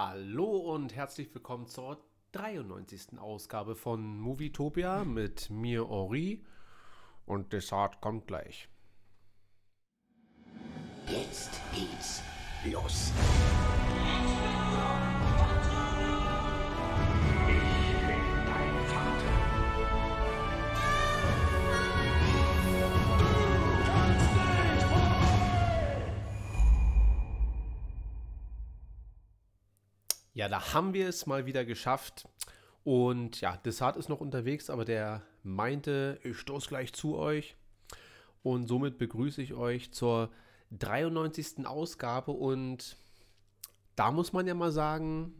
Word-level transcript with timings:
Hallo 0.00 0.58
und 0.58 0.94
herzlich 0.94 1.34
willkommen 1.34 1.66
zur 1.66 1.98
93. 2.30 3.18
Ausgabe 3.18 3.74
von 3.74 4.20
Movietopia 4.20 5.02
mit 5.02 5.50
mir 5.50 5.88
Henri 5.88 6.44
und 7.26 7.52
Desart 7.52 8.00
kommt 8.00 8.28
gleich. 8.28 8.68
Jetzt 11.08 11.60
geht's 11.74 12.22
los. 12.64 13.10
Ja, 30.38 30.48
da 30.48 30.72
haben 30.72 30.94
wir 30.94 31.08
es 31.08 31.26
mal 31.26 31.46
wieder 31.46 31.64
geschafft. 31.64 32.28
Und 32.84 33.40
ja, 33.40 33.56
Desart 33.56 33.96
ist 33.96 34.08
noch 34.08 34.20
unterwegs, 34.20 34.70
aber 34.70 34.84
der 34.84 35.22
meinte, 35.42 36.20
ich 36.22 36.38
stoße 36.38 36.68
gleich 36.68 36.92
zu 36.92 37.16
euch. 37.16 37.56
Und 38.44 38.68
somit 38.68 38.98
begrüße 38.98 39.42
ich 39.42 39.54
euch 39.54 39.90
zur 39.90 40.30
93. 40.70 41.66
Ausgabe. 41.66 42.30
Und 42.30 42.96
da 43.96 44.12
muss 44.12 44.32
man 44.32 44.46
ja 44.46 44.54
mal 44.54 44.70
sagen, 44.70 45.34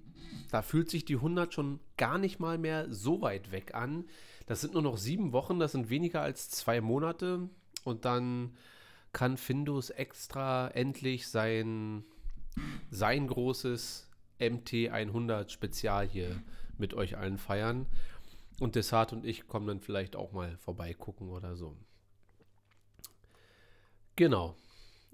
da 0.50 0.62
fühlt 0.62 0.90
sich 0.90 1.04
die 1.04 1.14
100 1.14 1.54
schon 1.54 1.78
gar 1.96 2.18
nicht 2.18 2.40
mal 2.40 2.58
mehr 2.58 2.92
so 2.92 3.20
weit 3.20 3.52
weg 3.52 3.76
an. 3.76 4.04
Das 4.46 4.62
sind 4.62 4.72
nur 4.72 4.82
noch 4.82 4.98
sieben 4.98 5.30
Wochen, 5.30 5.60
das 5.60 5.70
sind 5.70 5.90
weniger 5.90 6.22
als 6.22 6.50
zwei 6.50 6.80
Monate. 6.80 7.48
Und 7.84 8.04
dann 8.04 8.56
kann 9.12 9.36
Findus 9.36 9.90
extra 9.90 10.66
endlich 10.70 11.28
sein, 11.28 12.02
sein 12.90 13.28
großes 13.28 14.07
MT100 14.40 15.50
Spezial 15.50 16.06
hier 16.06 16.42
mit 16.78 16.94
euch 16.94 17.16
allen 17.16 17.38
feiern. 17.38 17.86
Und 18.60 18.74
Desart 18.74 19.12
und 19.12 19.24
ich 19.24 19.46
kommen 19.46 19.66
dann 19.66 19.80
vielleicht 19.80 20.16
auch 20.16 20.32
mal 20.32 20.56
vorbeigucken 20.58 21.28
oder 21.28 21.56
so. 21.56 21.76
Genau. 24.16 24.56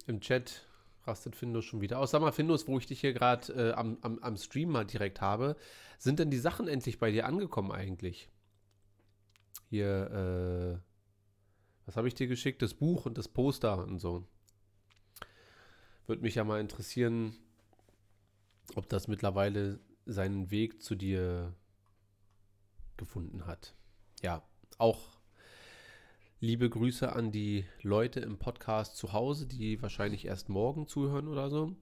Im 0.06 0.20
Chat 0.20 0.66
rastet 1.06 1.36
Findus 1.36 1.66
schon 1.66 1.80
wieder 1.80 1.98
aus. 1.98 2.10
Sag 2.10 2.22
mal, 2.22 2.32
Findus, 2.32 2.66
wo 2.66 2.78
ich 2.78 2.86
dich 2.86 3.00
hier 3.00 3.12
gerade 3.12 3.52
äh, 3.52 3.72
am, 3.72 3.98
am, 4.00 4.18
am 4.20 4.36
Stream 4.36 4.70
mal 4.70 4.86
direkt 4.86 5.20
habe, 5.20 5.56
sind 5.98 6.18
denn 6.18 6.30
die 6.30 6.38
Sachen 6.38 6.68
endlich 6.68 6.98
bei 6.98 7.10
dir 7.10 7.26
angekommen 7.26 7.72
eigentlich? 7.72 8.30
Hier, 9.68 10.80
äh, 10.80 10.88
was 11.86 11.96
habe 11.96 12.08
ich 12.08 12.14
dir 12.14 12.26
geschickt? 12.26 12.62
Das 12.62 12.74
Buch 12.74 13.06
und 13.06 13.18
das 13.18 13.28
Poster 13.28 13.86
und 13.86 13.98
so. 13.98 14.26
Würde 16.06 16.22
mich 16.22 16.36
ja 16.36 16.44
mal 16.44 16.60
interessieren, 16.60 17.36
ob 18.74 18.88
das 18.88 19.08
mittlerweile 19.08 19.80
seinen 20.06 20.50
Weg 20.50 20.82
zu 20.82 20.94
dir 20.94 21.54
gefunden 22.96 23.46
hat. 23.46 23.74
Ja, 24.22 24.42
auch 24.78 25.18
liebe 26.40 26.68
Grüße 26.68 27.12
an 27.12 27.32
die 27.32 27.64
Leute 27.82 28.20
im 28.20 28.38
Podcast 28.38 28.96
zu 28.96 29.12
Hause, 29.12 29.46
die 29.46 29.80
wahrscheinlich 29.80 30.26
erst 30.26 30.48
morgen 30.48 30.86
zuhören 30.86 31.28
oder 31.28 31.48
so. 31.48 31.74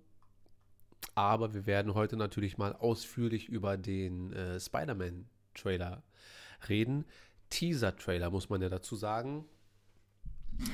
Aber 1.14 1.52
wir 1.52 1.66
werden 1.66 1.94
heute 1.94 2.16
natürlich 2.16 2.58
mal 2.58 2.72
ausführlich 2.72 3.48
über 3.48 3.76
den 3.76 4.32
äh, 4.32 4.60
Spider-Man-Trailer 4.60 6.02
reden. 6.68 7.04
Teaser-Trailer 7.50 8.30
muss 8.30 8.48
man 8.48 8.62
ja 8.62 8.68
dazu 8.68 8.96
sagen. 8.96 9.44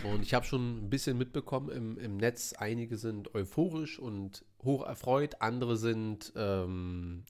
Und 0.04 0.22
ich 0.22 0.34
habe 0.34 0.44
schon 0.44 0.84
ein 0.84 0.90
bisschen 0.90 1.18
mitbekommen 1.18 1.70
im, 1.70 1.98
im 1.98 2.16
Netz, 2.16 2.53
einige 2.53 2.97
sind 2.97 3.34
euphorisch 3.34 3.98
und 3.98 4.44
hoch 4.62 4.84
erfreut, 4.84 5.41
andere 5.41 5.76
sind 5.76 6.32
ähm, 6.36 7.25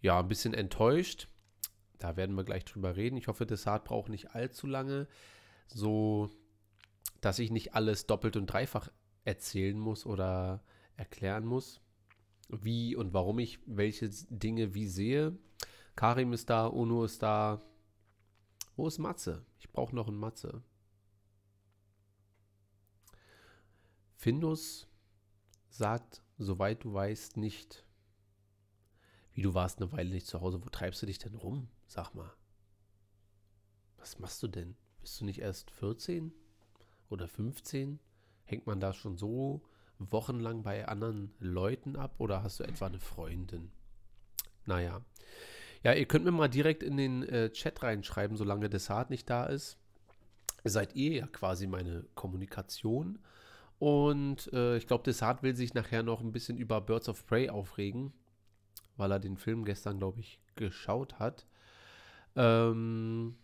ja 0.00 0.20
ein 0.20 0.28
bisschen 0.28 0.54
enttäuscht. 0.54 1.28
Da 1.98 2.16
werden 2.16 2.36
wir 2.36 2.44
gleich 2.44 2.64
drüber 2.64 2.96
reden. 2.96 3.16
Ich 3.16 3.28
hoffe, 3.28 3.46
Desart 3.46 3.84
braucht 3.84 4.10
nicht 4.10 4.34
allzu 4.34 4.66
lange, 4.66 5.06
so 5.66 6.30
dass 7.20 7.38
ich 7.38 7.50
nicht 7.50 7.74
alles 7.74 8.06
doppelt 8.06 8.36
und 8.36 8.46
dreifach 8.46 8.90
erzählen 9.24 9.78
muss 9.78 10.04
oder 10.04 10.62
erklären 10.96 11.46
muss, 11.46 11.80
wie 12.48 12.96
und 12.96 13.14
warum 13.14 13.38
ich 13.38 13.60
welche 13.66 14.10
Dinge 14.28 14.74
wie 14.74 14.88
sehe. 14.88 15.38
Karim 15.94 16.32
ist 16.32 16.50
da, 16.50 16.66
Uno 16.66 17.04
ist 17.04 17.22
da. 17.22 17.62
Wo 18.76 18.88
ist 18.88 18.98
Matze? 18.98 19.44
Ich 19.58 19.70
brauche 19.70 19.94
noch 19.94 20.08
einen 20.08 20.16
Matze. 20.16 20.62
Findus 24.22 24.86
sagt, 25.68 26.22
soweit 26.38 26.84
du 26.84 26.94
weißt, 26.94 27.36
nicht. 27.36 27.84
Wie 29.32 29.42
du 29.42 29.52
warst 29.52 29.82
eine 29.82 29.90
Weile 29.90 30.10
nicht 30.10 30.28
zu 30.28 30.40
Hause. 30.40 30.64
Wo 30.64 30.68
treibst 30.68 31.02
du 31.02 31.06
dich 31.06 31.18
denn 31.18 31.34
rum? 31.34 31.66
Sag 31.88 32.14
mal. 32.14 32.32
Was 33.96 34.20
machst 34.20 34.40
du 34.44 34.46
denn? 34.46 34.76
Bist 35.00 35.20
du 35.20 35.24
nicht 35.24 35.40
erst 35.40 35.72
14 35.72 36.32
oder 37.10 37.26
15? 37.26 37.98
Hängt 38.44 38.64
man 38.64 38.78
da 38.78 38.92
schon 38.92 39.16
so 39.16 39.60
wochenlang 39.98 40.62
bei 40.62 40.86
anderen 40.86 41.34
Leuten 41.40 41.96
ab 41.96 42.14
oder 42.18 42.44
hast 42.44 42.60
du 42.60 42.64
etwa 42.64 42.86
eine 42.86 43.00
Freundin? 43.00 43.72
Naja. 44.66 45.04
Ja, 45.82 45.94
ihr 45.94 46.06
könnt 46.06 46.24
mir 46.24 46.30
mal 46.30 46.46
direkt 46.46 46.84
in 46.84 46.96
den 46.96 47.24
äh, 47.24 47.50
Chat 47.50 47.82
reinschreiben, 47.82 48.36
solange 48.36 48.70
Desart 48.70 49.10
nicht 49.10 49.28
da 49.28 49.46
ist. 49.46 49.78
Seid 50.62 50.94
ihr 50.94 51.12
ja 51.12 51.26
quasi 51.26 51.66
meine 51.66 52.04
Kommunikation. 52.14 53.18
Und 53.82 54.48
äh, 54.52 54.76
ich 54.76 54.86
glaube, 54.86 55.02
Desart 55.02 55.42
will 55.42 55.56
sich 55.56 55.74
nachher 55.74 56.04
noch 56.04 56.20
ein 56.20 56.30
bisschen 56.30 56.56
über 56.56 56.80
Birds 56.80 57.08
of 57.08 57.26
Prey 57.26 57.50
aufregen, 57.50 58.12
weil 58.96 59.10
er 59.10 59.18
den 59.18 59.36
Film 59.36 59.64
gestern, 59.64 59.98
glaube 59.98 60.20
ich, 60.20 60.38
geschaut 60.54 61.18
hat. 61.18 61.48
Ähm 62.36 63.34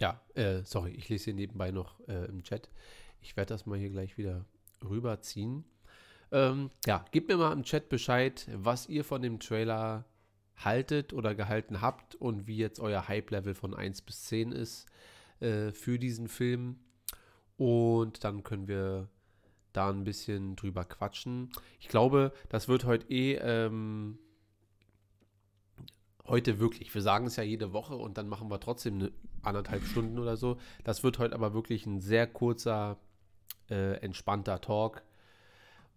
ja, 0.00 0.20
äh, 0.34 0.64
sorry, 0.64 0.90
ich 0.90 1.08
lese 1.08 1.26
hier 1.26 1.34
nebenbei 1.34 1.70
noch 1.70 2.00
äh, 2.08 2.24
im 2.24 2.42
Chat. 2.42 2.68
Ich 3.20 3.36
werde 3.36 3.54
das 3.54 3.66
mal 3.66 3.78
hier 3.78 3.90
gleich 3.90 4.18
wieder 4.18 4.46
rüberziehen. 4.82 5.64
Ähm, 6.32 6.72
ja, 6.86 7.04
gebt 7.12 7.28
mir 7.28 7.36
mal 7.36 7.52
im 7.52 7.62
Chat 7.62 7.88
Bescheid, 7.88 8.48
was 8.52 8.88
ihr 8.88 9.04
von 9.04 9.22
dem 9.22 9.38
Trailer 9.38 10.06
haltet 10.58 11.12
oder 11.12 11.34
gehalten 11.34 11.80
habt 11.80 12.14
und 12.14 12.46
wie 12.46 12.56
jetzt 12.56 12.80
euer 12.80 13.08
Hype-Level 13.08 13.54
von 13.54 13.74
1 13.74 14.02
bis 14.02 14.24
10 14.24 14.52
ist 14.52 14.86
äh, 15.40 15.72
für 15.72 15.98
diesen 15.98 16.28
Film. 16.28 16.78
Und 17.56 18.24
dann 18.24 18.42
können 18.42 18.68
wir 18.68 19.08
da 19.72 19.90
ein 19.90 20.04
bisschen 20.04 20.56
drüber 20.56 20.84
quatschen. 20.84 21.50
Ich 21.80 21.88
glaube, 21.88 22.32
das 22.48 22.68
wird 22.68 22.84
heute 22.84 23.10
eh 23.10 23.34
ähm, 23.34 24.18
heute 26.28 26.58
wirklich. 26.58 26.94
Wir 26.94 27.02
sagen 27.02 27.26
es 27.26 27.36
ja 27.36 27.42
jede 27.42 27.72
Woche 27.72 27.96
und 27.96 28.18
dann 28.18 28.28
machen 28.28 28.50
wir 28.50 28.60
trotzdem 28.60 28.94
eine 28.94 29.12
anderthalb 29.42 29.84
Stunden 29.84 30.18
oder 30.18 30.36
so. 30.36 30.58
Das 30.84 31.02
wird 31.02 31.18
heute 31.18 31.34
aber 31.34 31.54
wirklich 31.54 31.86
ein 31.86 32.00
sehr 32.00 32.26
kurzer, 32.26 32.98
äh, 33.70 33.94
entspannter 34.00 34.60
Talk. 34.60 35.02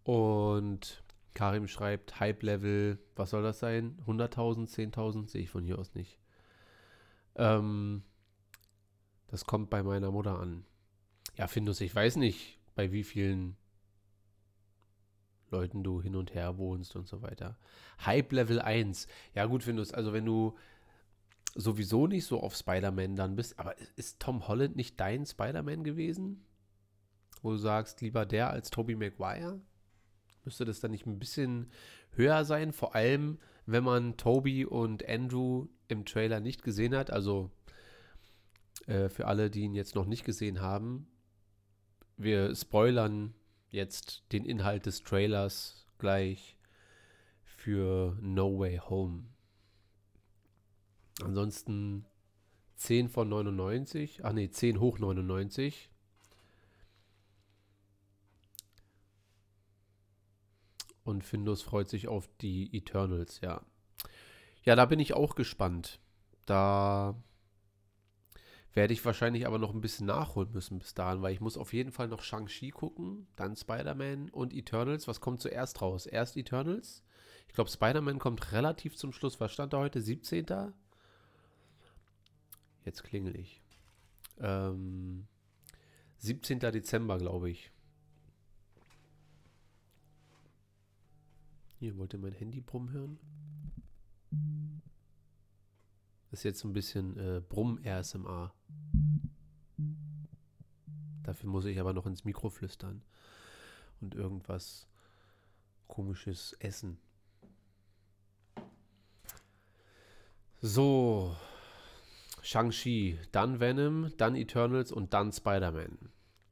Und 0.04 1.04
Karim 1.34 1.68
schreibt, 1.68 2.20
Hype-Level, 2.20 3.00
was 3.16 3.30
soll 3.30 3.44
das 3.44 3.60
sein? 3.60 3.98
100.000, 4.06 4.68
10.000? 4.70 5.30
Sehe 5.30 5.44
ich 5.44 5.50
von 5.50 5.64
hier 5.64 5.80
aus 5.80 5.94
nicht. 5.96 6.20
Ähm, 7.36 8.04
das 9.28 9.46
kommt 9.46 9.70
bei 9.70 9.82
meiner 9.82 10.12
Mutter 10.12 10.40
an. 10.40 10.66
Ja, 11.38 11.48
Findus, 11.48 11.80
ich 11.82 11.96
weiß 11.96 12.18
nicht, 12.18 12.60
bei 12.76 12.92
wie 12.92 13.04
vielen 13.04 13.56
Leuten 15.50 15.84
du 15.84 16.02
hin 16.02 16.16
und 16.16 16.34
her 16.34 16.58
wohnst 16.58 16.96
und 16.96 17.08
so 17.08 17.22
weiter. 17.22 17.58
Hype-Level 18.06 18.60
1. 18.60 19.08
Ja, 19.34 19.46
gut, 19.46 19.64
Findus, 19.64 19.94
also 19.94 20.14
wenn 20.14 20.26
du 20.26 20.58
sowieso 21.56 22.08
nicht 22.08 22.26
so 22.26 22.42
auf 22.42 22.56
Spider-Man 22.56 23.16
dann 23.16 23.36
bist, 23.36 23.60
aber 23.60 23.76
ist 23.96 24.20
Tom 24.20 24.48
Holland 24.48 24.76
nicht 24.76 25.00
dein 25.00 25.26
Spider-Man 25.26 25.84
gewesen? 25.84 26.46
Wo 27.42 27.52
du 27.52 27.58
sagst, 27.58 28.02
lieber 28.02 28.26
der 28.26 28.50
als 28.50 28.70
Tobey 28.70 28.96
Maguire? 28.96 29.60
Müsste 30.44 30.66
das 30.66 30.80
dann 30.80 30.92
nicht 30.92 31.06
ein 31.06 31.20
bisschen 31.20 31.72
höher 32.12 32.46
sein? 32.46 32.74
Vor 32.74 32.96
allem, 32.96 33.40
wenn 33.66 33.84
man 33.84 34.18
Toby 34.18 34.66
und 34.66 35.08
Andrew 35.08 35.68
im 35.88 36.06
Trailer 36.06 36.40
nicht 36.40 36.64
gesehen 36.64 36.96
hat. 36.96 37.12
Also 37.12 37.52
äh, 38.88 39.10
für 39.10 39.28
alle, 39.28 39.50
die 39.50 39.62
ihn 39.62 39.76
jetzt 39.76 39.96
noch 39.96 40.06
nicht 40.06 40.26
gesehen 40.26 40.62
haben. 40.62 41.08
Wir 42.18 42.56
spoilern 42.56 43.34
jetzt 43.70 44.24
den 44.32 44.46
Inhalt 44.46 44.86
des 44.86 45.04
Trailers 45.04 45.86
gleich 45.98 46.58
für 47.44 48.18
No 48.22 48.60
Way 48.60 48.78
Home. 48.90 49.26
Ansonsten 51.22 52.06
10 52.76 53.10
von 53.10 53.30
99. 53.30 54.26
Ach 54.26 54.34
nee, 54.34 54.50
10 54.50 54.80
hoch 54.80 54.98
99. 54.98 55.91
Und 61.12 61.26
Findus 61.26 61.62
freut 61.62 61.90
sich 61.90 62.08
auf 62.08 62.30
die 62.40 62.74
Eternals, 62.74 63.42
ja. 63.42 63.62
Ja, 64.64 64.78
da 64.78 64.86
bin 64.86 65.00
ich 65.00 65.14
auch 65.14 65.36
gespannt. 65.36 66.00
Da 66.46 67.22
Werde 68.74 68.94
ich 68.94 69.04
wahrscheinlich 69.04 69.46
aber 69.46 69.60
noch 69.60 69.74
ein 69.74 69.82
bisschen 69.82 70.08
nachholen 70.08 70.54
müssen 70.54 70.80
bis 70.80 70.94
dahin, 70.94 71.22
weil 71.22 71.34
ich 71.34 71.42
muss 71.42 71.58
auf 71.58 71.74
jeden 71.74 71.92
Fall 71.92 72.08
noch 72.08 72.22
Shang-Chi 72.22 72.70
gucken, 72.72 73.28
dann 73.36 73.58
Spider-Man 73.58 74.30
und 74.30 74.54
Eternals. 74.54 75.10
Was 75.10 75.20
kommt 75.20 75.42
zuerst 75.42 75.82
raus? 75.82 76.06
Erst 76.06 76.38
Eternals? 76.38 77.04
Ich 77.50 77.54
glaube, 77.54 77.70
Spider-Man 77.70 78.18
kommt 78.18 78.54
relativ 78.54 78.96
zum 78.96 79.12
Schluss. 79.12 79.42
Was 79.42 79.52
stand 79.52 79.74
da 79.74 79.80
heute? 79.80 80.02
17. 80.02 80.46
Jetzt 82.86 83.04
klingel 83.04 83.36
ich. 83.36 83.62
Ähm, 84.40 85.28
17. 86.20 86.60
Dezember, 86.60 87.18
glaube 87.18 87.50
ich. 87.50 87.70
Hier, 91.82 91.98
wollt 91.98 92.14
ihr 92.14 92.20
mein 92.20 92.34
Handy 92.34 92.62
brummen 92.62 92.92
hören? 92.92 93.18
Das 96.30 96.42
ist 96.42 96.44
jetzt 96.44 96.60
so 96.60 96.68
ein 96.68 96.74
bisschen 96.74 97.18
äh, 97.18 97.42
Brumm-RSMA. 97.42 98.54
Dafür 101.24 101.50
muss 101.50 101.66
ich 101.66 101.80
aber 101.80 101.94
noch 101.94 102.06
ins 102.06 102.24
Mikro 102.24 102.50
flüstern 102.52 103.02
und 104.00 104.14
irgendwas 104.14 104.86
komisches 105.88 106.54
essen. 106.60 107.00
So, 110.60 111.36
Shang-Chi, 112.44 113.18
dann 113.32 113.60
Venom, 113.60 114.14
dann 114.18 114.36
Eternals 114.36 114.92
und 114.92 115.16
dann 115.16 115.32
Spider-Man. 115.32 115.98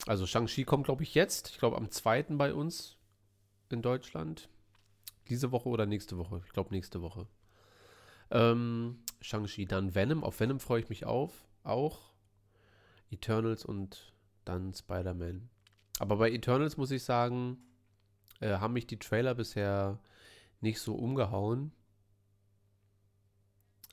Also 0.07 0.25
Shang-Chi 0.25 0.63
kommt, 0.63 0.85
glaube 0.85 1.03
ich, 1.03 1.13
jetzt. 1.13 1.49
Ich 1.49 1.59
glaube, 1.59 1.77
am 1.77 1.91
2. 1.91 2.23
bei 2.31 2.51
uns 2.51 2.97
in 3.69 3.83
Deutschland. 3.83 4.49
Diese 5.29 5.51
Woche 5.51 5.69
oder 5.69 5.85
nächste 5.85 6.17
Woche? 6.17 6.41
Ich 6.45 6.53
glaube, 6.53 6.73
nächste 6.73 7.01
Woche. 7.01 7.27
Ähm, 8.31 8.99
Shang-Chi, 9.21 9.65
dann 9.65 9.95
Venom. 9.95 10.23
Auf 10.23 10.39
Venom 10.39 10.59
freue 10.59 10.81
ich 10.81 10.89
mich 10.89 11.05
auf. 11.05 11.47
Auch. 11.63 12.11
Eternals 13.11 13.65
und 13.65 14.13
dann 14.45 14.73
Spider-Man. 14.73 15.49
Aber 15.99 16.17
bei 16.17 16.31
Eternals 16.31 16.77
muss 16.77 16.91
ich 16.91 17.03
sagen, 17.03 17.57
äh, 18.39 18.57
haben 18.57 18.73
mich 18.73 18.87
die 18.87 18.99
Trailer 18.99 19.35
bisher 19.35 19.99
nicht 20.61 20.79
so 20.79 20.95
umgehauen. 20.95 21.71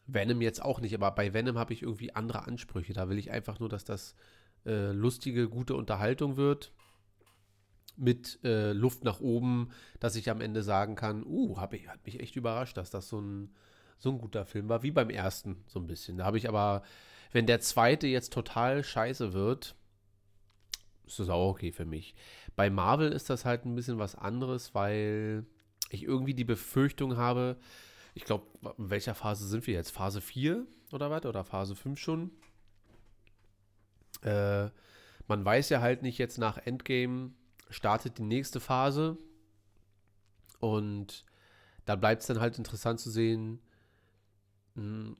Venom 0.06 0.40
jetzt 0.40 0.62
auch 0.62 0.80
nicht, 0.80 0.94
aber 0.94 1.10
bei 1.10 1.34
Venom 1.34 1.58
habe 1.58 1.72
ich 1.72 1.82
irgendwie 1.82 2.14
andere 2.14 2.46
Ansprüche. 2.46 2.92
Da 2.92 3.08
will 3.08 3.18
ich 3.18 3.30
einfach 3.30 3.58
nur, 3.58 3.68
dass 3.68 3.84
das 3.84 4.14
äh, 4.64 4.92
lustige, 4.92 5.48
gute 5.48 5.74
Unterhaltung 5.74 6.36
wird. 6.36 6.72
Mit 7.96 8.38
äh, 8.44 8.72
Luft 8.72 9.04
nach 9.04 9.20
oben, 9.20 9.70
dass 10.00 10.16
ich 10.16 10.30
am 10.30 10.40
Ende 10.40 10.62
sagen 10.62 10.96
kann, 10.96 11.24
uh, 11.24 11.58
hab 11.58 11.72
ich, 11.72 11.88
hat 11.88 12.04
mich 12.04 12.20
echt 12.20 12.36
überrascht, 12.36 12.76
dass 12.76 12.90
das 12.90 13.08
so 13.08 13.20
ein, 13.20 13.54
so 13.98 14.10
ein 14.10 14.18
guter 14.18 14.44
Film 14.44 14.68
war, 14.68 14.82
wie 14.82 14.90
beim 14.90 15.10
ersten, 15.10 15.64
so 15.66 15.80
ein 15.80 15.86
bisschen. 15.86 16.18
Da 16.18 16.24
habe 16.24 16.36
ich 16.36 16.48
aber, 16.48 16.82
wenn 17.32 17.46
der 17.46 17.60
zweite 17.60 18.06
jetzt 18.06 18.32
total 18.32 18.84
scheiße 18.84 19.32
wird, 19.32 19.76
ist 21.06 21.18
das 21.18 21.28
auch 21.28 21.50
okay 21.50 21.72
für 21.72 21.86
mich. 21.86 22.14
Bei 22.54 22.68
Marvel 22.68 23.12
ist 23.12 23.30
das 23.30 23.44
halt 23.44 23.64
ein 23.64 23.74
bisschen 23.74 23.98
was 23.98 24.14
anderes, 24.14 24.74
weil 24.74 25.46
ich 25.90 26.02
irgendwie 26.02 26.34
die 26.34 26.44
Befürchtung 26.44 27.16
habe, 27.16 27.56
ich 28.14 28.24
glaube, 28.24 28.46
in 28.78 28.90
welcher 28.90 29.14
Phase 29.14 29.46
sind 29.46 29.66
wir 29.66 29.74
jetzt? 29.74 29.90
Phase 29.90 30.20
4 30.20 30.66
oder 30.92 31.10
was? 31.10 31.26
Oder 31.26 31.44
Phase 31.44 31.76
5 31.76 31.98
schon? 31.98 32.30
Äh, 34.22 34.70
man 35.28 35.44
weiß 35.44 35.68
ja 35.68 35.80
halt 35.80 36.02
nicht 36.02 36.18
jetzt 36.18 36.38
nach 36.38 36.56
Endgame 36.56 37.32
startet 37.70 38.18
die 38.18 38.22
nächste 38.22 38.60
Phase 38.60 39.16
und 40.60 41.24
da 41.84 41.96
bleibt 41.96 42.22
es 42.22 42.28
dann 42.28 42.40
halt 42.40 42.58
interessant 42.58 43.00
zu 43.00 43.10
sehen, 43.10 43.60
hm, 44.74 45.16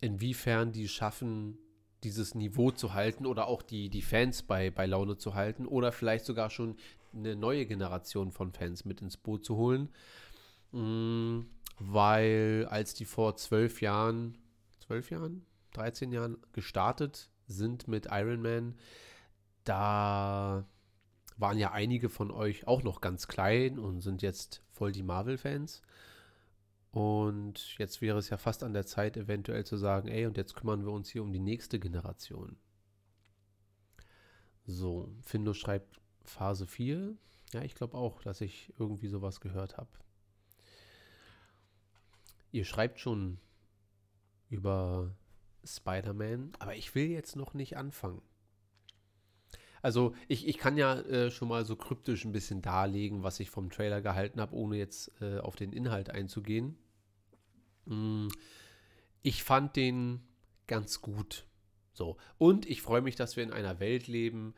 inwiefern 0.00 0.72
die 0.72 0.88
schaffen, 0.88 1.58
dieses 2.02 2.34
Niveau 2.34 2.70
zu 2.70 2.94
halten 2.94 3.26
oder 3.26 3.46
auch 3.48 3.62
die, 3.62 3.88
die 3.88 4.02
Fans 4.02 4.42
bei, 4.42 4.70
bei 4.70 4.86
Laune 4.86 5.16
zu 5.16 5.34
halten 5.34 5.66
oder 5.66 5.92
vielleicht 5.92 6.24
sogar 6.24 6.50
schon 6.50 6.76
eine 7.14 7.34
neue 7.34 7.66
Generation 7.66 8.30
von 8.30 8.52
Fans 8.52 8.84
mit 8.84 9.00
ins 9.00 9.16
Boot 9.16 9.44
zu 9.44 9.56
holen. 9.56 9.88
Hm, 10.72 11.46
weil 11.78 12.66
als 12.70 12.94
die 12.94 13.04
vor 13.04 13.36
zwölf 13.36 13.80
Jahren, 13.80 14.38
zwölf 14.78 15.10
Jahren, 15.10 15.44
13 15.72 16.12
Jahren 16.12 16.38
gestartet 16.52 17.30
sind 17.46 17.86
mit 17.86 18.06
Iron 18.10 18.40
Man, 18.40 18.74
da 19.64 20.64
waren 21.36 21.58
ja 21.58 21.72
einige 21.72 22.08
von 22.08 22.30
euch 22.30 22.66
auch 22.66 22.82
noch 22.82 23.00
ganz 23.00 23.28
klein 23.28 23.78
und 23.78 24.00
sind 24.00 24.22
jetzt 24.22 24.62
voll 24.70 24.92
die 24.92 25.02
Marvel-Fans. 25.02 25.82
Und 26.90 27.76
jetzt 27.78 28.00
wäre 28.00 28.18
es 28.18 28.30
ja 28.30 28.38
fast 28.38 28.62
an 28.62 28.72
der 28.72 28.86
Zeit, 28.86 29.16
eventuell 29.16 29.64
zu 29.66 29.76
sagen, 29.76 30.08
ey, 30.08 30.24
und 30.26 30.38
jetzt 30.38 30.54
kümmern 30.54 30.84
wir 30.84 30.92
uns 30.92 31.10
hier 31.10 31.22
um 31.22 31.32
die 31.32 31.38
nächste 31.38 31.78
Generation. 31.78 32.56
So, 34.64 35.14
Findo 35.20 35.52
schreibt 35.52 36.00
Phase 36.24 36.66
4. 36.66 37.14
Ja, 37.52 37.62
ich 37.62 37.74
glaube 37.74 37.96
auch, 37.96 38.22
dass 38.22 38.40
ich 38.40 38.72
irgendwie 38.78 39.08
sowas 39.08 39.40
gehört 39.40 39.76
habe. 39.76 39.90
Ihr 42.50 42.64
schreibt 42.64 42.98
schon 42.98 43.38
über 44.48 45.14
Spider-Man, 45.64 46.52
aber 46.58 46.76
ich 46.76 46.94
will 46.94 47.08
jetzt 47.08 47.36
noch 47.36 47.52
nicht 47.52 47.76
anfangen. 47.76 48.22
Also 49.86 50.14
ich, 50.26 50.48
ich 50.48 50.58
kann 50.58 50.76
ja 50.76 50.98
äh, 51.02 51.30
schon 51.30 51.46
mal 51.46 51.64
so 51.64 51.76
kryptisch 51.76 52.24
ein 52.24 52.32
bisschen 52.32 52.60
darlegen, 52.60 53.22
was 53.22 53.38
ich 53.38 53.50
vom 53.50 53.70
Trailer 53.70 54.00
gehalten 54.00 54.40
habe, 54.40 54.56
ohne 54.56 54.76
jetzt 54.76 55.12
äh, 55.20 55.38
auf 55.38 55.54
den 55.54 55.72
Inhalt 55.72 56.10
einzugehen. 56.10 56.76
Mm, 57.84 58.26
ich 59.22 59.44
fand 59.44 59.76
den 59.76 60.22
ganz 60.66 61.02
gut. 61.02 61.46
So. 61.92 62.16
Und 62.36 62.68
ich 62.68 62.82
freue 62.82 63.00
mich, 63.00 63.14
dass 63.14 63.36
wir 63.36 63.44
in 63.44 63.52
einer 63.52 63.78
Welt 63.78 64.08
leben, 64.08 64.54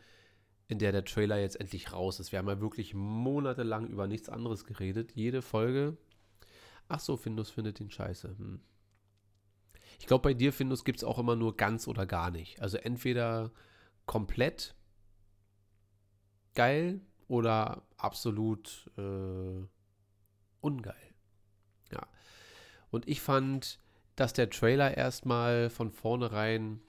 in 0.66 0.78
der 0.78 0.92
der 0.92 1.04
Trailer 1.04 1.38
jetzt 1.38 1.60
endlich 1.60 1.92
raus 1.92 2.20
ist. 2.20 2.32
Wir 2.32 2.38
haben 2.38 2.48
ja 2.48 2.62
wirklich 2.62 2.94
monatelang 2.94 3.86
über 3.86 4.06
nichts 4.06 4.30
anderes 4.30 4.64
geredet. 4.64 5.12
Jede 5.14 5.42
Folge 5.42 5.98
Ach 6.88 7.00
so, 7.00 7.18
Findus 7.18 7.50
findet 7.50 7.80
ihn 7.80 7.90
scheiße. 7.90 8.28
Hm. 8.28 8.60
Ich 10.00 10.06
glaube, 10.06 10.22
bei 10.22 10.34
dir, 10.34 10.54
Findus, 10.54 10.84
gibt 10.84 10.98
es 10.98 11.04
auch 11.04 11.18
immer 11.18 11.36
nur 11.36 11.56
ganz 11.56 11.86
oder 11.86 12.06
gar 12.06 12.30
nicht. 12.30 12.62
Also 12.62 12.78
entweder 12.78 13.52
komplett 14.06 14.74
geil 16.58 17.00
oder 17.28 17.82
absolut 17.98 18.90
äh, 18.98 19.64
ungeil. 20.60 21.14
Ja. 21.92 22.04
Und 22.90 23.06
ich 23.06 23.20
fand, 23.20 23.78
dass 24.16 24.32
der 24.32 24.50
Trailer 24.50 24.96
erstmal 24.96 25.70
von 25.70 25.92
vornherein. 25.92 26.80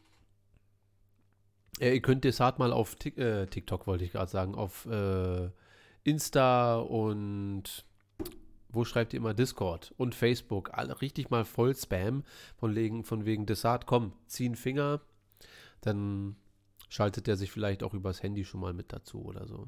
Äh, 1.79 1.93
ihr 1.93 2.01
könnt 2.01 2.23
Desart 2.23 2.57
mal 2.57 2.73
auf 2.73 2.95
Tik 2.95 3.19
äh, 3.19 3.45
TikTok, 3.45 3.85
wollte 3.85 4.05
ich 4.05 4.11
gerade 4.11 4.31
sagen, 4.31 4.55
auf 4.55 4.87
äh, 4.87 5.51
Insta 6.03 6.79
und 6.79 7.85
wo 8.69 8.85
schreibt 8.85 9.13
ihr 9.13 9.19
immer 9.19 9.35
Discord 9.35 9.93
und 9.97 10.15
Facebook? 10.15 10.71
Alle 10.73 10.99
richtig 10.99 11.29
mal 11.29 11.45
voll 11.45 11.75
Spam 11.75 12.23
von 12.57 12.73
wegen, 12.73 13.03
von 13.03 13.25
wegen 13.25 13.45
Desart, 13.45 13.85
komm, 13.85 14.13
zieh 14.25 14.45
einen 14.45 14.55
Finger, 14.55 15.01
dann 15.81 16.37
schaltet 16.89 17.27
er 17.27 17.37
sich 17.37 17.51
vielleicht 17.51 17.83
auch 17.83 17.93
übers 17.93 18.21
Handy 18.21 18.43
schon 18.43 18.61
mal 18.61 18.73
mit 18.73 18.91
dazu 18.91 19.23
oder 19.23 19.47
so. 19.47 19.67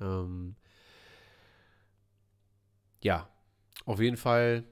Ähm, 0.00 0.56
ja, 3.02 3.28
auf 3.84 4.00
jeden 4.00 4.16
Fall 4.16 4.64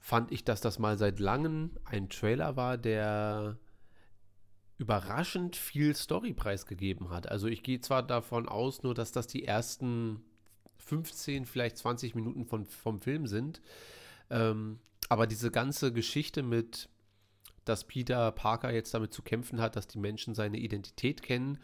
fand 0.00 0.32
ich, 0.32 0.44
dass 0.44 0.60
das 0.60 0.78
mal 0.78 0.96
seit 0.96 1.18
langem 1.18 1.78
ein 1.84 2.08
Trailer 2.08 2.56
war, 2.56 2.78
der 2.78 3.58
überraschend 4.78 5.56
viel 5.56 5.94
Storypreis 5.94 6.64
gegeben 6.64 7.10
hat. 7.10 7.28
Also 7.28 7.48
ich 7.48 7.62
gehe 7.62 7.80
zwar 7.80 8.02
davon 8.02 8.48
aus, 8.48 8.82
nur 8.82 8.94
dass 8.94 9.10
das 9.10 9.26
die 9.26 9.44
ersten 9.44 10.22
15, 10.78 11.44
vielleicht 11.44 11.76
20 11.78 12.14
Minuten 12.14 12.46
von, 12.46 12.64
vom 12.64 13.00
Film 13.00 13.26
sind. 13.26 13.60
Ähm, 14.30 14.78
aber 15.08 15.26
diese 15.26 15.50
ganze 15.50 15.92
Geschichte 15.92 16.42
mit, 16.42 16.88
dass 17.68 17.84
Peter 17.84 18.32
Parker 18.32 18.72
jetzt 18.72 18.94
damit 18.94 19.12
zu 19.12 19.22
kämpfen 19.22 19.60
hat, 19.60 19.76
dass 19.76 19.86
die 19.86 19.98
Menschen 19.98 20.34
seine 20.34 20.58
Identität 20.58 21.22
kennen 21.22 21.58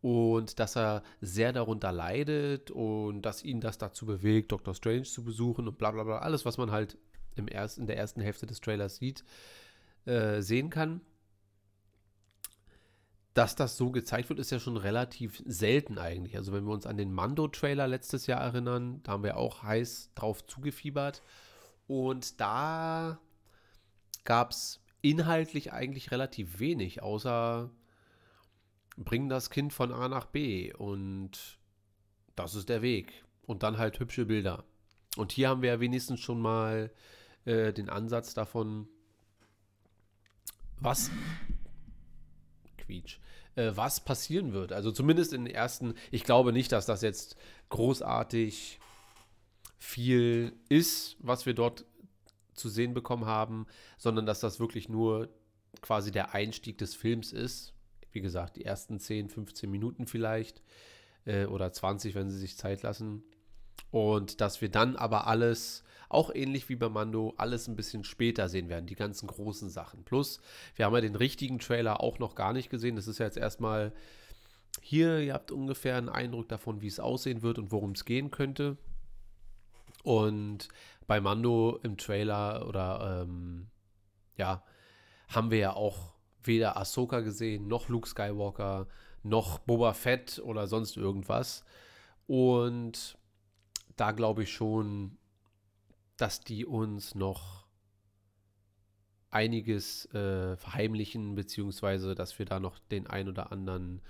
und 0.00 0.58
dass 0.58 0.76
er 0.76 1.02
sehr 1.20 1.52
darunter 1.52 1.92
leidet 1.92 2.70
und 2.70 3.22
dass 3.22 3.42
ihn 3.42 3.60
das 3.60 3.78
dazu 3.78 4.06
bewegt, 4.06 4.52
Doctor 4.52 4.74
Strange 4.74 5.02
zu 5.02 5.24
besuchen 5.24 5.66
und 5.66 5.78
bla 5.78 5.90
bla 5.90 6.04
bla, 6.04 6.18
alles, 6.18 6.44
was 6.44 6.58
man 6.58 6.70
halt 6.70 6.96
im 7.34 7.48
erst, 7.48 7.78
in 7.78 7.86
der 7.86 7.96
ersten 7.96 8.20
Hälfte 8.20 8.46
des 8.46 8.60
Trailers 8.60 8.96
sieht, 8.96 9.24
äh, 10.06 10.40
sehen 10.40 10.70
kann 10.70 11.00
dass 13.38 13.54
das 13.54 13.76
so 13.76 13.92
gezeigt 13.92 14.30
wird, 14.30 14.40
ist 14.40 14.50
ja 14.50 14.58
schon 14.58 14.76
relativ 14.76 15.40
selten 15.46 15.96
eigentlich. 15.96 16.36
Also 16.36 16.52
wenn 16.52 16.64
wir 16.64 16.72
uns 16.72 16.86
an 16.86 16.96
den 16.96 17.12
Mando-Trailer 17.12 17.86
letztes 17.86 18.26
Jahr 18.26 18.40
erinnern, 18.40 19.00
da 19.04 19.12
haben 19.12 19.22
wir 19.22 19.36
auch 19.36 19.62
heiß 19.62 20.10
drauf 20.16 20.44
zugefiebert. 20.48 21.22
Und 21.86 22.40
da 22.40 23.20
gab 24.24 24.50
es 24.50 24.80
inhaltlich 25.02 25.72
eigentlich 25.72 26.10
relativ 26.10 26.58
wenig, 26.58 27.02
außer 27.02 27.70
bringen 28.96 29.28
das 29.28 29.50
Kind 29.50 29.72
von 29.72 29.92
A 29.92 30.08
nach 30.08 30.26
B 30.26 30.72
und 30.74 31.58
das 32.34 32.54
ist 32.54 32.68
der 32.68 32.82
Weg. 32.82 33.24
Und 33.46 33.62
dann 33.62 33.78
halt 33.78 33.98
hübsche 33.98 34.26
Bilder. 34.26 34.64
Und 35.16 35.32
hier 35.32 35.48
haben 35.48 35.62
wir 35.62 35.70
ja 35.70 35.80
wenigstens 35.80 36.20
schon 36.20 36.40
mal 36.40 36.90
äh, 37.46 37.72
den 37.72 37.88
Ansatz 37.88 38.34
davon, 38.34 38.88
was 40.78 41.10
Quietsch, 42.76 43.18
äh, 43.56 43.72
was 43.74 44.00
passieren 44.00 44.52
wird. 44.52 44.72
Also 44.72 44.92
zumindest 44.92 45.32
in 45.32 45.46
den 45.46 45.54
ersten, 45.54 45.94
ich 46.10 46.24
glaube 46.24 46.52
nicht, 46.52 46.72
dass 46.72 46.84
das 46.84 47.00
jetzt 47.00 47.36
großartig 47.70 48.78
viel 49.78 50.52
ist, 50.68 51.16
was 51.20 51.46
wir 51.46 51.54
dort 51.54 51.86
zu 52.58 52.68
sehen 52.68 52.94
bekommen 52.94 53.26
haben, 53.26 53.66
sondern 53.96 54.26
dass 54.26 54.40
das 54.40 54.60
wirklich 54.60 54.88
nur 54.88 55.28
quasi 55.80 56.10
der 56.10 56.34
Einstieg 56.34 56.78
des 56.78 56.94
Films 56.94 57.32
ist. 57.32 57.74
Wie 58.12 58.20
gesagt, 58.20 58.56
die 58.56 58.64
ersten 58.64 58.98
10, 58.98 59.28
15 59.28 59.70
Minuten 59.70 60.06
vielleicht 60.06 60.62
äh, 61.24 61.46
oder 61.46 61.72
20, 61.72 62.14
wenn 62.14 62.30
sie 62.30 62.38
sich 62.38 62.56
Zeit 62.56 62.82
lassen. 62.82 63.22
Und 63.90 64.40
dass 64.40 64.60
wir 64.60 64.70
dann 64.70 64.96
aber 64.96 65.26
alles, 65.26 65.84
auch 66.08 66.34
ähnlich 66.34 66.68
wie 66.68 66.76
bei 66.76 66.88
Mando, 66.88 67.34
alles 67.36 67.68
ein 67.68 67.76
bisschen 67.76 68.04
später 68.04 68.48
sehen 68.48 68.68
werden, 68.68 68.86
die 68.86 68.94
ganzen 68.94 69.26
großen 69.26 69.68
Sachen. 69.68 70.04
Plus, 70.04 70.40
wir 70.74 70.86
haben 70.86 70.94
ja 70.94 71.00
den 71.00 71.16
richtigen 71.16 71.58
Trailer 71.58 72.00
auch 72.00 72.18
noch 72.18 72.34
gar 72.34 72.52
nicht 72.52 72.70
gesehen. 72.70 72.96
Das 72.96 73.08
ist 73.08 73.18
ja 73.18 73.26
jetzt 73.26 73.36
erstmal 73.36 73.92
hier, 74.80 75.20
ihr 75.20 75.34
habt 75.34 75.50
ungefähr 75.50 75.96
einen 75.96 76.08
Eindruck 76.08 76.48
davon, 76.48 76.80
wie 76.80 76.86
es 76.86 77.00
aussehen 77.00 77.42
wird 77.42 77.58
und 77.58 77.72
worum 77.72 77.92
es 77.92 78.04
gehen 78.04 78.30
könnte. 78.30 78.76
Und 80.08 80.68
bei 81.06 81.20
Mando 81.20 81.78
im 81.82 81.98
Trailer 81.98 82.66
oder 82.66 83.24
ähm, 83.26 83.66
ja, 84.38 84.64
haben 85.28 85.50
wir 85.50 85.58
ja 85.58 85.72
auch 85.74 86.14
weder 86.42 86.78
Ahsoka 86.78 87.20
gesehen, 87.20 87.68
noch 87.68 87.90
Luke 87.90 88.08
Skywalker, 88.08 88.86
noch 89.22 89.58
Boba 89.58 89.92
Fett 89.92 90.40
oder 90.42 90.66
sonst 90.66 90.96
irgendwas. 90.96 91.62
Und 92.26 93.18
da 93.96 94.12
glaube 94.12 94.44
ich 94.44 94.50
schon, 94.50 95.18
dass 96.16 96.40
die 96.40 96.64
uns 96.64 97.14
noch 97.14 97.66
einiges 99.28 100.06
äh, 100.14 100.56
verheimlichen, 100.56 101.34
beziehungsweise 101.34 102.14
dass 102.14 102.38
wir 102.38 102.46
da 102.46 102.60
noch 102.60 102.78
den 102.78 103.06
ein 103.08 103.28
oder 103.28 103.52
anderen 103.52 104.00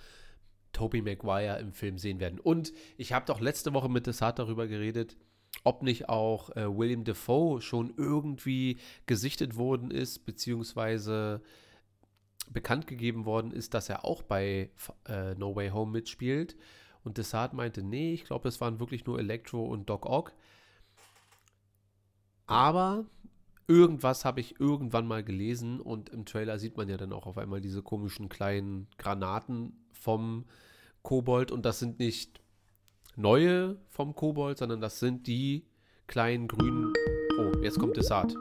Tobey 0.72 1.02
Maguire 1.02 1.58
im 1.58 1.72
Film 1.72 1.98
sehen 1.98 2.20
werden. 2.20 2.38
Und 2.38 2.72
ich 2.98 3.12
habe 3.12 3.26
doch 3.26 3.40
letzte 3.40 3.74
Woche 3.74 3.88
mit 3.88 4.06
Desart 4.06 4.38
darüber 4.38 4.68
geredet, 4.68 5.16
ob 5.64 5.82
nicht 5.82 6.08
auch 6.08 6.50
äh, 6.56 6.66
William 6.66 7.04
Defoe 7.04 7.60
schon 7.60 7.92
irgendwie 7.96 8.78
gesichtet 9.06 9.56
worden 9.56 9.90
ist, 9.90 10.24
beziehungsweise 10.24 11.42
bekannt 12.50 12.86
gegeben 12.86 13.24
worden 13.24 13.52
ist, 13.52 13.74
dass 13.74 13.88
er 13.88 14.04
auch 14.04 14.22
bei 14.22 14.70
äh, 15.06 15.34
No 15.34 15.54
Way 15.54 15.70
Home 15.70 15.92
mitspielt. 15.92 16.56
Und 17.04 17.18
Desart 17.18 17.54
meinte, 17.54 17.82
nee, 17.82 18.14
ich 18.14 18.24
glaube, 18.24 18.48
es 18.48 18.60
waren 18.60 18.80
wirklich 18.80 19.06
nur 19.06 19.18
Electro 19.18 19.64
und 19.64 19.88
Doc 19.88 20.06
Ock. 20.06 20.32
Aber 22.46 23.04
irgendwas 23.66 24.24
habe 24.24 24.40
ich 24.40 24.58
irgendwann 24.58 25.06
mal 25.06 25.22
gelesen 25.22 25.80
und 25.80 26.08
im 26.08 26.24
Trailer 26.24 26.58
sieht 26.58 26.76
man 26.76 26.88
ja 26.88 26.96
dann 26.96 27.12
auch 27.12 27.26
auf 27.26 27.36
einmal 27.36 27.60
diese 27.60 27.82
komischen 27.82 28.28
kleinen 28.28 28.88
Granaten 28.96 29.84
vom 29.92 30.46
Kobold 31.02 31.52
und 31.52 31.64
das 31.66 31.78
sind 31.78 31.98
nicht 31.98 32.40
neue 33.18 33.76
vom 33.88 34.14
Kobold, 34.14 34.58
sondern 34.58 34.80
das 34.80 35.00
sind 35.00 35.26
die 35.26 35.66
kleinen 36.06 36.48
grünen. 36.48 36.92
Oh, 37.38 37.52
jetzt 37.62 37.78
kommt 37.78 37.96
Desart. 37.96 38.34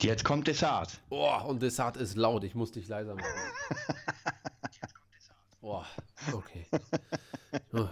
Jetzt 0.00 0.24
kommt 0.24 0.46
Desart. 0.46 1.00
Oh, 1.08 1.34
und 1.46 1.62
Desart 1.62 1.96
ist 1.96 2.16
laut. 2.16 2.44
Ich 2.44 2.54
muss 2.54 2.72
dich 2.72 2.88
leiser 2.88 3.14
machen. 3.14 3.30
oh, 5.62 5.82
okay. 6.32 6.66
Oh. 7.72 7.88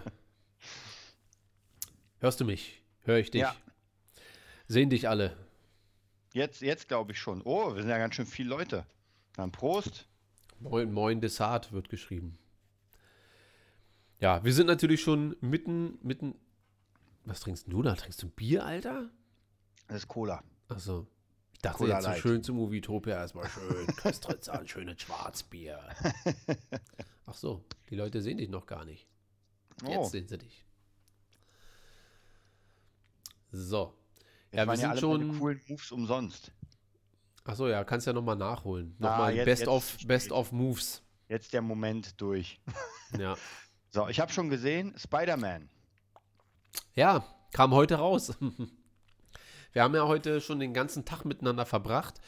Hörst 2.19 2.39
du 2.39 2.45
mich? 2.45 2.83
Hör 3.01 3.17
ich 3.17 3.31
dich? 3.31 3.41
Ja. 3.41 3.55
Sehen 4.67 4.91
dich 4.91 5.09
alle? 5.09 5.35
Jetzt, 6.33 6.61
jetzt 6.61 6.87
glaube 6.87 7.13
ich 7.13 7.19
schon. 7.19 7.41
Oh, 7.45 7.73
wir 7.73 7.81
sind 7.81 7.89
ja 7.89 7.97
ganz 7.97 8.13
schön 8.13 8.27
viele 8.27 8.49
Leute. 8.49 8.85
Dann 9.33 9.51
Prost. 9.51 10.07
Moin, 10.59 10.91
moin 10.91 11.19
Desart 11.21 11.71
wird 11.71 11.89
geschrieben. 11.89 12.37
Ja, 14.19 14.43
wir 14.43 14.53
sind 14.53 14.67
natürlich 14.67 15.01
schon 15.01 15.35
mitten, 15.41 15.97
mitten. 16.01 16.35
Was 17.25 17.41
trinkst 17.41 17.65
du 17.71 17.81
da? 17.81 17.95
Trinkst 17.95 18.21
du 18.23 18.29
Bier, 18.29 18.65
Alter? 18.65 19.09
Das 19.87 19.97
ist 19.97 20.07
Cola. 20.07 20.43
Achso. 20.69 21.07
Ich 21.53 21.59
dachte 21.59 21.79
Cola 21.79 21.95
jetzt 21.95 22.03
so 22.03 22.09
Light. 22.11 22.19
schön 22.21 22.43
zum 22.43 22.57
Movietopia 22.57 23.15
erstmal 23.15 23.49
schön. 23.49 23.87
Köstritzer, 23.97 24.59
ein 24.59 24.67
schönes 24.67 25.01
Schwarzbier. 25.01 25.79
Ach 27.25 27.33
so, 27.33 27.63
die 27.89 27.95
Leute 27.95 28.21
sehen 28.21 28.37
dich 28.37 28.49
noch 28.49 28.65
gar 28.65 28.85
nicht. 28.85 29.07
Jetzt 29.81 29.97
Oh, 29.97 30.03
sehen 30.05 30.27
sie 30.27 30.37
dich. 30.37 30.63
So. 33.51 33.93
jetzt 34.51 34.53
Ja, 34.53 34.63
wir 34.63 34.67
waren 34.67 34.69
ja 34.69 34.75
sind 34.81 34.89
alle 34.91 34.99
schon. 34.99 35.39
coolen 35.39 35.61
Moves 35.67 35.91
umsonst. 35.91 36.51
Achso, 37.45 37.67
ja, 37.67 37.83
kannst 37.83 38.07
ja 38.07 38.13
nochmal 38.13 38.35
nachholen. 38.37 38.95
Na, 38.99 39.09
Nochmal 39.11 39.35
jetzt- 39.35 39.45
Best 39.45 39.61
jetzt 39.61 39.67
of 39.69 39.97
Best 40.05 40.31
of 40.31 40.51
Moves. 40.51 41.01
Jetzt 41.27 41.53
der 41.53 41.61
Moment 41.61 42.19
durch. 42.21 42.59
Ja. 43.19 43.35
So, 43.91 44.07
ich 44.07 44.19
habe 44.19 44.31
schon 44.33 44.49
gesehen, 44.49 44.95
Spider-Man. 44.97 45.69
Ja, 46.95 47.23
kam 47.51 47.71
heute 47.73 47.95
raus. 47.95 48.33
Wir 49.73 49.83
haben 49.83 49.93
ja 49.95 50.07
heute 50.07 50.41
schon 50.41 50.59
den 50.59 50.73
ganzen 50.73 51.05
Tag 51.05 51.25
miteinander 51.25 51.65
verbracht, 51.67 52.19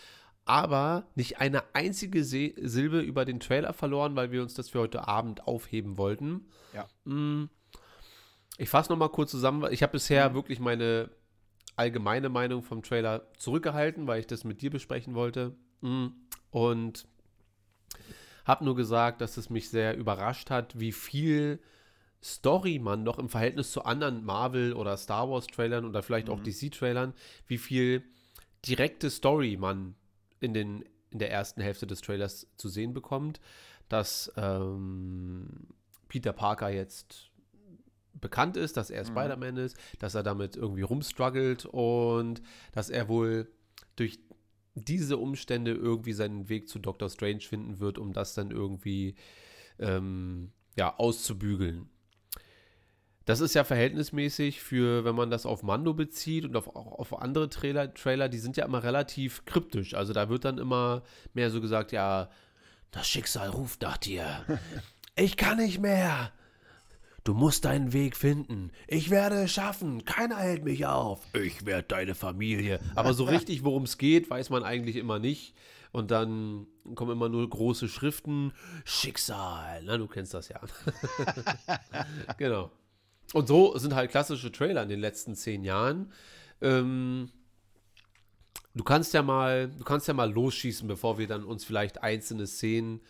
aber 0.45 1.07
nicht 1.15 1.39
eine 1.39 1.63
einzige 1.73 2.23
Se 2.23 2.53
Silbe 2.57 2.99
über 2.99 3.25
den 3.25 3.39
Trailer 3.39 3.73
verloren, 3.73 4.15
weil 4.15 4.31
wir 4.31 4.41
uns 4.43 4.53
das 4.53 4.69
für 4.69 4.79
heute 4.79 5.07
Abend 5.07 5.47
aufheben 5.47 5.97
wollten. 5.97 6.45
Ja. 6.73 6.87
Mm, 7.05 7.49
Ich 8.57 8.69
fasse 8.69 8.91
nochmal 8.91 9.09
kurz 9.09 9.31
zusammen. 9.31 9.71
Ich 9.71 9.81
habe 9.83 9.91
bisher 9.93 10.33
wirklich 10.35 10.59
meine 10.59 11.09
allgemeine 11.75 12.29
Meinung 12.29 12.63
vom 12.63 12.83
Trailer 12.83 13.27
zurückgehalten, 13.37 14.07
weil 14.07 14.19
ich 14.19 14.27
das 14.27 14.43
mit 14.43 14.61
dir 14.61 14.69
besprechen 14.69 15.15
wollte. 15.15 15.55
Mm, 15.81 16.07
Und 16.51 17.05
habe 18.45 18.63
nur 18.63 18.75
gesagt, 18.75 19.21
dass 19.21 19.37
es 19.37 19.49
mich 19.49 19.69
sehr 19.69 19.97
überrascht 19.97 20.49
hat, 20.49 20.79
wie 20.79 20.91
viel 20.91 21.59
Story 22.23 22.79
man 22.79 23.03
noch 23.03 23.19
im 23.19 23.29
Verhältnis 23.29 23.71
zu 23.71 23.83
anderen 23.83 24.23
Marvel- 24.23 24.73
oder 24.73 24.97
Star 24.97 25.29
Wars-Trailern 25.29 25.85
oder 25.85 26.01
vielleicht 26.01 26.29
auch 26.29 26.39
DC-Trailern, 26.39 27.13
wie 27.47 27.57
viel 27.57 28.03
direkte 28.65 29.09
Story 29.09 29.57
man 29.57 29.95
in, 30.39 30.53
den, 30.53 30.83
in 31.11 31.19
der 31.19 31.31
ersten 31.31 31.61
Hälfte 31.61 31.87
des 31.87 32.01
Trailers 32.01 32.47
zu 32.57 32.69
sehen 32.69 32.93
bekommt. 32.93 33.39
Dass 33.89 34.31
ähm, 34.37 35.67
Peter 36.07 36.33
Parker 36.33 36.69
jetzt 36.69 37.29
bekannt 38.25 38.57
ist, 38.57 38.75
dass 38.75 38.89
er 38.89 39.05
Spider-Man 39.05 39.57
ist, 39.57 39.77
dass 39.99 40.15
er 40.15 40.23
damit 40.23 40.55
irgendwie 40.55 40.81
rumstruggelt 40.81 41.65
und 41.65 42.41
dass 42.71 42.89
er 42.89 43.07
wohl 43.07 43.47
durch 43.95 44.19
diese 44.73 45.17
Umstände 45.17 45.71
irgendwie 45.71 46.13
seinen 46.13 46.49
Weg 46.49 46.67
zu 46.67 46.79
Doctor 46.79 47.07
Strange 47.07 47.41
finden 47.41 47.79
wird, 47.79 47.99
um 47.99 48.13
das 48.13 48.33
dann 48.33 48.49
irgendwie 48.49 49.13
ähm, 49.77 50.51
ja, 50.75 50.97
auszubügeln. 50.97 51.87
Das 53.25 53.41
ist 53.41 53.53
ja 53.53 53.63
verhältnismäßig 53.63 54.61
für, 54.61 55.05
wenn 55.05 55.15
man 55.15 55.29
das 55.29 55.45
auf 55.45 55.61
Mando 55.61 55.93
bezieht 55.93 56.45
und 56.45 56.55
auf, 56.55 56.75
auch 56.75 56.93
auf 56.93 57.21
andere 57.21 57.47
Trailer, 57.49 57.93
Trailer, 57.93 58.27
die 58.27 58.39
sind 58.39 58.57
ja 58.57 58.65
immer 58.65 58.81
relativ 58.83 59.45
kryptisch. 59.45 59.93
Also 59.93 60.13
da 60.13 60.29
wird 60.29 60.45
dann 60.45 60.57
immer 60.57 61.03
mehr 61.35 61.51
so 61.51 61.61
gesagt, 61.61 61.91
ja, 61.91 62.29
das 62.89 63.07
Schicksal 63.07 63.49
ruft 63.49 63.83
nach 63.83 63.97
dir. 63.97 64.43
Ich 65.17 65.37
kann 65.37 65.59
nicht 65.59 65.79
mehr. 65.79 66.33
Du 67.25 67.33
musst 67.33 67.65
deinen 67.65 67.91
Weg 67.91 68.15
finden. 68.15 68.71
Ich 68.87 69.09
werde 69.09 69.45
es 69.45 69.51
schaffen. 69.51 70.05
Keiner 70.05 70.37
hält 70.37 70.63
mich 70.63 70.85
auf. 70.85 71.25
Ich 71.33 71.65
werde 71.65 71.87
deine 71.87 72.13
Familie. 72.13 72.79
Aber 72.93 73.15
so 73.15 73.23
richtig, 73.25 73.63
worum 73.63 73.83
es 73.83 73.97
geht, 73.97 74.29
weiß 74.29 74.51
man 74.51 74.63
eigentlich 74.63 74.95
immer 74.95 75.17
nicht. 75.17 75.55
Und 75.91 76.11
dann 76.11 76.67
kommen 76.93 77.13
immer 77.13 77.27
nur 77.27 77.49
große 77.49 77.89
Schriften. 77.89 78.53
Schicksal. 78.83 79.81
Na, 79.85 79.97
du 79.97 80.05
kennst 80.05 80.35
das 80.35 80.49
ja. 80.49 80.61
genau. 82.37 82.69
Und 83.33 83.47
so 83.47 83.75
sind 83.75 83.95
halt 83.95 84.11
klassische 84.11 84.51
Trailer 84.51 84.83
in 84.83 84.89
den 84.89 84.99
letzten 84.99 85.33
zehn 85.33 85.63
Jahren. 85.63 86.11
Ähm, 86.61 87.31
du 88.75 88.83
kannst 88.83 89.15
ja 89.15 89.23
mal, 89.23 89.69
du 89.69 89.83
kannst 89.83 90.07
ja 90.07 90.13
mal 90.13 90.31
losschießen, 90.31 90.87
bevor 90.87 91.17
wir 91.17 91.25
dann 91.25 91.43
uns 91.43 91.65
vielleicht 91.65 92.03
einzelne 92.03 92.45
Szenen 92.45 93.01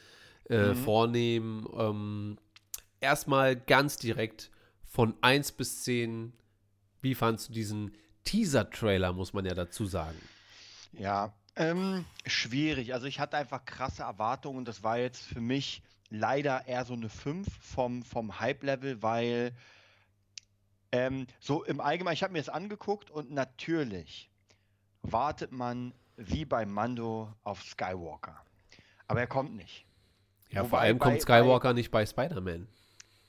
äh, 0.45 0.73
vornehmen. 0.73 1.67
Ähm, 1.77 2.37
erstmal 3.01 3.55
ganz 3.55 3.97
direkt 3.97 4.51
von 4.85 5.15
1 5.21 5.53
bis 5.53 5.83
10, 5.83 6.33
wie 7.01 7.15
fandst 7.15 7.49
du 7.49 7.53
diesen 7.53 7.95
Teaser-Trailer, 8.23 9.13
muss 9.13 9.33
man 9.33 9.45
ja 9.45 9.53
dazu 9.53 9.85
sagen. 9.85 10.17
Ja, 10.93 11.33
ähm, 11.55 12.05
schwierig. 12.25 12.93
Also 12.93 13.05
ich 13.07 13.19
hatte 13.19 13.37
einfach 13.37 13.65
krasse 13.65 14.03
Erwartungen 14.03 14.57
und 14.59 14.67
das 14.67 14.83
war 14.83 14.97
jetzt 14.97 15.21
für 15.21 15.41
mich 15.41 15.81
leider 16.09 16.65
eher 16.67 16.85
so 16.85 16.93
eine 16.93 17.09
5 17.09 17.47
vom, 17.61 18.03
vom 18.03 18.39
Hype-Level, 18.39 19.01
weil 19.03 19.51
ähm, 20.91 21.27
so 21.39 21.63
im 21.63 21.81
Allgemeinen, 21.81 22.13
ich 22.13 22.23
habe 22.23 22.33
mir 22.33 22.39
das 22.39 22.49
angeguckt 22.49 23.11
und 23.11 23.31
natürlich 23.31 24.29
wartet 25.01 25.51
man 25.51 25.93
wie 26.17 26.45
bei 26.45 26.65
Mando 26.65 27.33
auf 27.43 27.61
Skywalker. 27.63 28.41
Aber 29.07 29.19
er 29.19 29.27
kommt 29.27 29.55
nicht. 29.55 29.85
Ja, 30.49 30.61
vor 30.61 30.71
Wobei 30.71 30.79
allem 30.79 30.97
bei- 30.97 31.05
kommt 31.09 31.21
Skywalker 31.21 31.73
nicht 31.73 31.91
bei 31.91 32.05
Spider-Man. 32.05 32.67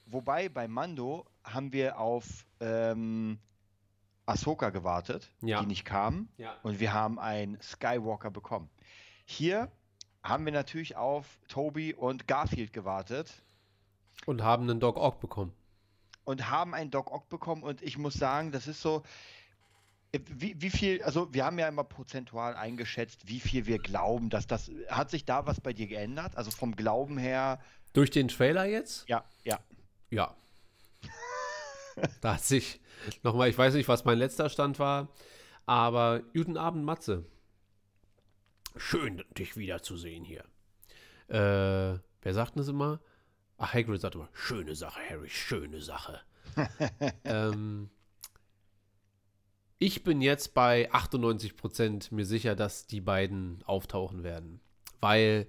Wobei 0.07 0.49
bei 0.49 0.69
Mando 0.69 1.27
haben 1.45 1.73
wir 1.73 1.99
auf 1.99 2.47
ähm, 2.61 3.39
Ahsoka 4.25 4.71
gewartet, 4.71 5.31
Ja. 5.43 5.61
die 5.61 5.67
nicht 5.67 5.85
kam. 5.85 6.29
Ja. 6.37 6.55
Und 6.63 6.81
wir 6.81 6.93
haben 6.93 7.19
einen 7.19 7.61
Skywalker 7.61 8.31
bekommen. 8.31 8.71
Hier 9.25 9.71
haben 10.23 10.45
wir 10.45 10.53
natürlich 10.53 10.97
auf 10.97 11.39
Toby 11.49 11.95
und 11.95 12.27
Garfield 12.27 12.73
gewartet 12.73 13.33
Und 14.27 14.43
haben 14.43 14.65
einen 14.71 14.81
Dog 14.81 14.97
Ock 14.97 15.21
bekommen. 15.21 15.53
und 16.25 16.51
haben 16.51 16.75
einen 16.75 16.91
Doc 16.91 17.13
Ock 17.13 17.29
bekommen. 17.29 17.63
Und 17.63 17.83
ich 17.83 17.99
muss 17.99 18.15
sagen, 18.15 18.51
das 18.53 18.67
ist 18.67 18.81
so. 18.83 19.03
äh, 20.13 20.21
Wie, 20.29 20.61
wie 20.61 20.71
viel, 20.71 21.03
also 21.03 21.33
wir 21.33 21.45
haben 21.45 21.59
ja 21.59 21.69
immer 21.69 21.85
prozentual 21.85 22.57
eingeschätzt, 22.57 23.29
wie 23.29 23.39
viel 23.41 23.67
wir 23.67 23.79
glauben, 23.79 24.31
dass 24.31 24.47
das. 24.47 24.71
Hat 24.89 25.11
sich 25.11 25.25
da 25.25 25.47
was 25.47 25.61
bei 25.61 25.73
dir 25.73 25.87
geändert? 25.87 26.37
Also 26.37 26.51
vom 26.53 26.75
Glauben 26.77 27.19
her, 27.19 27.61
Durch 27.93 28.11
den 28.11 28.27
Trailer 28.29 28.65
jetzt? 28.67 29.09
ja, 29.09 29.25
ja. 29.45 29.59
Ja. 30.11 30.37
da 32.21 32.35
hat 32.35 32.45
sich 32.45 32.81
nochmal, 33.23 33.49
ich 33.49 33.59
weiß 33.59 33.75
nicht, 33.75 33.89
was 33.89 34.05
mein 34.05 34.19
letzter 34.19 34.49
Stand 34.49 34.79
war, 34.79 35.09
aber 35.67 36.23
guten 36.33 36.57
Abend, 36.57 36.85
Matze. 36.85 37.25
Schön, 38.77 39.25
dich 39.37 39.57
wiederzusehen 39.57 40.25
hier. 40.25 40.45
Äh, 41.29 41.99
wer 42.23 42.35
sagt 42.35 42.55
denn 42.55 42.61
das 42.61 42.69
immer? 42.69 43.01
Ach, 43.59 43.73
Hagrid 43.73 44.01
sagt 44.01 44.15
immer, 44.15 44.29
schöne 44.33 44.75
Sache, 44.75 45.01
Harry, 45.09 45.29
schöne 45.29 45.81
Sache. 45.81 46.21
ähm, 47.25 47.91
ich 49.79 50.05
bin 50.05 50.21
jetzt 50.21 50.55
bei 50.55 50.91
98% 50.93 52.15
mir 52.15 52.27
sicher, 52.27 52.55
dass 52.55 52.87
die 52.87 53.01
beiden 53.01 53.63
auftauchen 53.65 54.23
werden. 54.23 54.61
Weil 55.01 55.49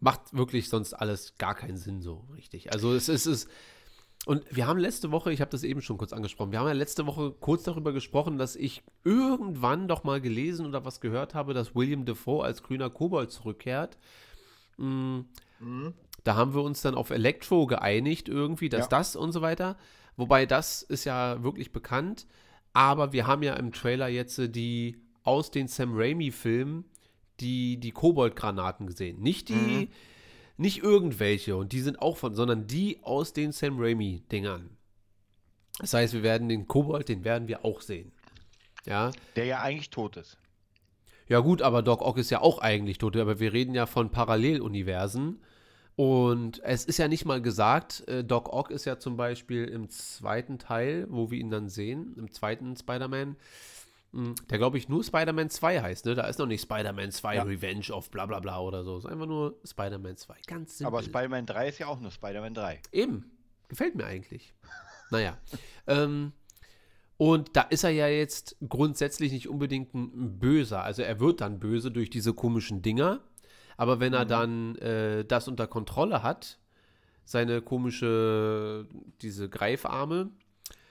macht 0.00 0.34
wirklich 0.36 0.68
sonst 0.68 0.92
alles 0.94 1.34
gar 1.38 1.54
keinen 1.54 1.76
Sinn 1.76 2.02
so 2.02 2.26
richtig. 2.34 2.72
Also 2.72 2.92
es 2.94 3.08
ist, 3.08 3.26
es 3.26 3.48
und 4.26 4.44
wir 4.54 4.66
haben 4.66 4.78
letzte 4.80 5.12
Woche, 5.12 5.32
ich 5.32 5.40
habe 5.40 5.52
das 5.52 5.62
eben 5.62 5.80
schon 5.82 5.98
kurz 5.98 6.12
angesprochen, 6.12 6.50
wir 6.50 6.58
haben 6.58 6.66
ja 6.66 6.72
letzte 6.72 7.06
Woche 7.06 7.30
kurz 7.38 7.62
darüber 7.62 7.92
gesprochen, 7.92 8.38
dass 8.38 8.56
ich 8.56 8.82
irgendwann 9.04 9.86
doch 9.86 10.02
mal 10.02 10.20
gelesen 10.20 10.66
oder 10.66 10.84
was 10.84 11.00
gehört 11.00 11.34
habe, 11.34 11.54
dass 11.54 11.76
William 11.76 12.04
Defoe 12.04 12.44
als 12.44 12.62
grüner 12.64 12.90
Kobold 12.90 13.30
zurückkehrt. 13.30 13.96
Mm, 14.78 15.20
Da 16.24 16.34
haben 16.34 16.54
wir 16.54 16.62
uns 16.62 16.82
dann 16.82 16.96
auf 16.96 17.10
Electro 17.10 17.66
geeinigt 17.66 18.28
irgendwie, 18.28 18.68
dass 18.68 18.86
Ja. 18.86 18.88
das 18.88 19.14
und 19.14 19.30
so 19.30 19.42
weiter. 19.42 19.76
Wobei 20.16 20.44
das 20.44 20.82
ist 20.82 21.04
ja 21.04 21.42
wirklich 21.44 21.72
bekannt. 21.72 22.26
Aber 22.72 23.12
wir 23.12 23.26
haben 23.28 23.42
ja 23.44 23.54
im 23.54 23.72
Trailer 23.72 24.08
jetzt 24.08 24.38
äh, 24.40 24.48
die 24.48 25.00
aus 25.22 25.50
den 25.52 25.68
Sam 25.68 25.92
Raimi-Filmen 25.96 26.84
die, 27.40 27.78
die 27.78 27.92
Kobold-Granaten 27.92 28.86
gesehen. 28.86 29.20
Nicht 29.20 29.48
die, 29.48 29.88
nicht 30.56 30.82
irgendwelche 30.82 31.56
und 31.56 31.72
die 31.72 31.80
sind 31.80 32.00
auch 32.00 32.16
von, 32.16 32.34
sondern 32.34 32.66
die 32.66 32.98
aus 33.02 33.32
den 33.32 33.52
Sam 33.52 33.78
Raimi-Dingern. 33.78 34.70
Das 35.78 35.92
heißt, 35.92 36.14
wir 36.14 36.22
werden 36.22 36.48
den 36.48 36.66
Kobold, 36.66 37.08
den 37.08 37.24
werden 37.24 37.48
wir 37.48 37.64
auch 37.64 37.80
sehen. 37.80 38.12
Ja. 38.86 39.10
Der 39.34 39.44
ja 39.44 39.60
eigentlich 39.60 39.90
tot 39.90 40.16
ist. 40.16 40.38
Ja, 41.28 41.40
gut, 41.40 41.60
aber 41.60 41.82
Doc 41.82 42.02
Ock 42.02 42.18
ist 42.18 42.30
ja 42.30 42.40
auch 42.40 42.60
eigentlich 42.60 42.98
tot, 42.98 43.16
aber 43.16 43.40
wir 43.40 43.52
reden 43.52 43.74
ja 43.74 43.86
von 43.86 44.10
Paralleluniversen. 44.10 45.40
Und 45.96 46.62
es 46.62 46.84
ist 46.84 46.98
ja 46.98 47.08
nicht 47.08 47.24
mal 47.24 47.40
gesagt, 47.40 48.06
äh, 48.06 48.22
Doc 48.22 48.52
Ock 48.52 48.70
ist 48.70 48.84
ja 48.84 48.98
zum 48.98 49.16
Beispiel 49.16 49.64
im 49.64 49.88
zweiten 49.88 50.58
Teil, 50.58 51.06
wo 51.08 51.30
wir 51.30 51.38
ihn 51.38 51.50
dann 51.50 51.68
sehen, 51.68 52.14
im 52.16 52.30
zweiten 52.30 52.76
Spider-Man, 52.76 53.36
der 54.12 54.58
glaube 54.58 54.78
ich 54.78 54.88
nur 54.88 55.04
Spider-Man 55.04 55.50
2 55.50 55.82
heißt, 55.82 56.06
ne? 56.06 56.14
Da 56.14 56.26
ist 56.26 56.38
noch 56.38 56.46
nicht 56.46 56.62
Spider-Man 56.62 57.10
2 57.10 57.34
Ja. 57.34 57.42
Revenge 57.42 57.90
of 57.90 58.10
bla 58.10 58.26
bla 58.26 58.40
bla 58.40 58.60
oder 58.60 58.84
so. 58.84 58.96
Es 58.96 59.04
ist 59.04 59.10
einfach 59.10 59.26
nur 59.26 59.58
Spider-Man 59.64 60.16
2. 60.16 60.34
Ganz 60.46 60.78
simpel. 60.78 60.94
Aber 60.94 61.02
Spider-Man 61.02 61.46
3 61.46 61.68
ist 61.68 61.78
ja 61.78 61.86
auch 61.88 62.00
nur 62.00 62.10
Spider-Man 62.10 62.54
3. 62.54 62.80
Eben. 62.92 63.30
Gefällt 63.68 63.94
mir 63.94 64.06
eigentlich. 64.06 64.54
Naja. 65.10 65.36
ähm, 65.86 66.32
und 67.18 67.56
da 67.56 67.62
ist 67.62 67.84
er 67.84 67.90
ja 67.90 68.08
jetzt 68.08 68.56
grundsätzlich 68.68 69.32
nicht 69.32 69.48
unbedingt 69.48 69.94
ein 69.94 70.38
Böser. 70.38 70.82
Also 70.82 71.02
er 71.02 71.18
wird 71.20 71.40
dann 71.40 71.58
böse 71.58 71.90
durch 71.90 72.10
diese 72.10 72.34
komischen 72.34 72.82
Dinger. 72.82 73.20
Aber 73.76 74.00
wenn 74.00 74.14
er 74.14 74.24
dann 74.24 74.76
äh, 74.76 75.24
das 75.24 75.48
unter 75.48 75.66
Kontrolle 75.66 76.22
hat, 76.22 76.58
seine 77.24 77.60
komische, 77.60 78.86
diese 79.20 79.48
Greifarme, 79.48 80.30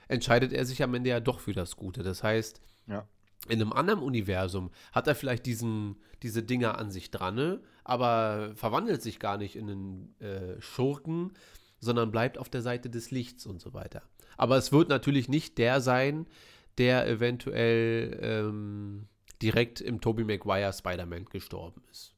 entscheidet 0.08 0.54
er 0.54 0.66
sich 0.66 0.84
am 0.84 0.94
Ende 0.94 1.10
ja 1.10 1.20
doch 1.20 1.40
für 1.40 1.54
das 1.54 1.76
Gute. 1.76 2.04
Das 2.04 2.24
heißt, 2.24 2.62
Ja. 2.88 3.08
in 3.48 3.62
einem 3.62 3.74
anderen 3.74 4.02
Universum 4.02 4.72
hat 4.92 5.08
er 5.08 5.16
vielleicht 5.16 5.46
diesen, 5.46 5.98
diese 6.24 6.44
Dinger 6.44 6.78
an 6.78 6.92
sich 6.92 7.12
dran, 7.12 7.36
ne? 7.36 7.62
aber 7.84 8.54
verwandelt 8.56 9.02
sich 9.02 9.20
gar 9.20 9.38
nicht 9.38 9.56
in 9.56 9.70
einen 9.70 10.20
äh, 10.20 10.62
Schurken, 10.62 11.34
sondern 11.80 12.12
bleibt 12.12 12.38
auf 12.38 12.50
der 12.50 12.62
Seite 12.62 12.90
des 12.90 13.12
Lichts 13.12 13.46
und 13.46 13.62
so 13.62 13.74
weiter. 13.74 14.02
Aber 14.38 14.58
es 14.58 14.72
wird 14.72 14.90
natürlich 14.90 15.30
nicht 15.30 15.58
der 15.58 15.82
sein, 15.82 16.28
der 16.78 17.08
eventuell 17.08 18.20
ähm, 18.22 19.08
direkt 19.42 19.82
im 19.82 20.02
Tobey 20.02 20.24
Maguire 20.24 20.74
Spider-Man 20.74 21.26
gestorben 21.26 21.84
ist. 21.92 22.14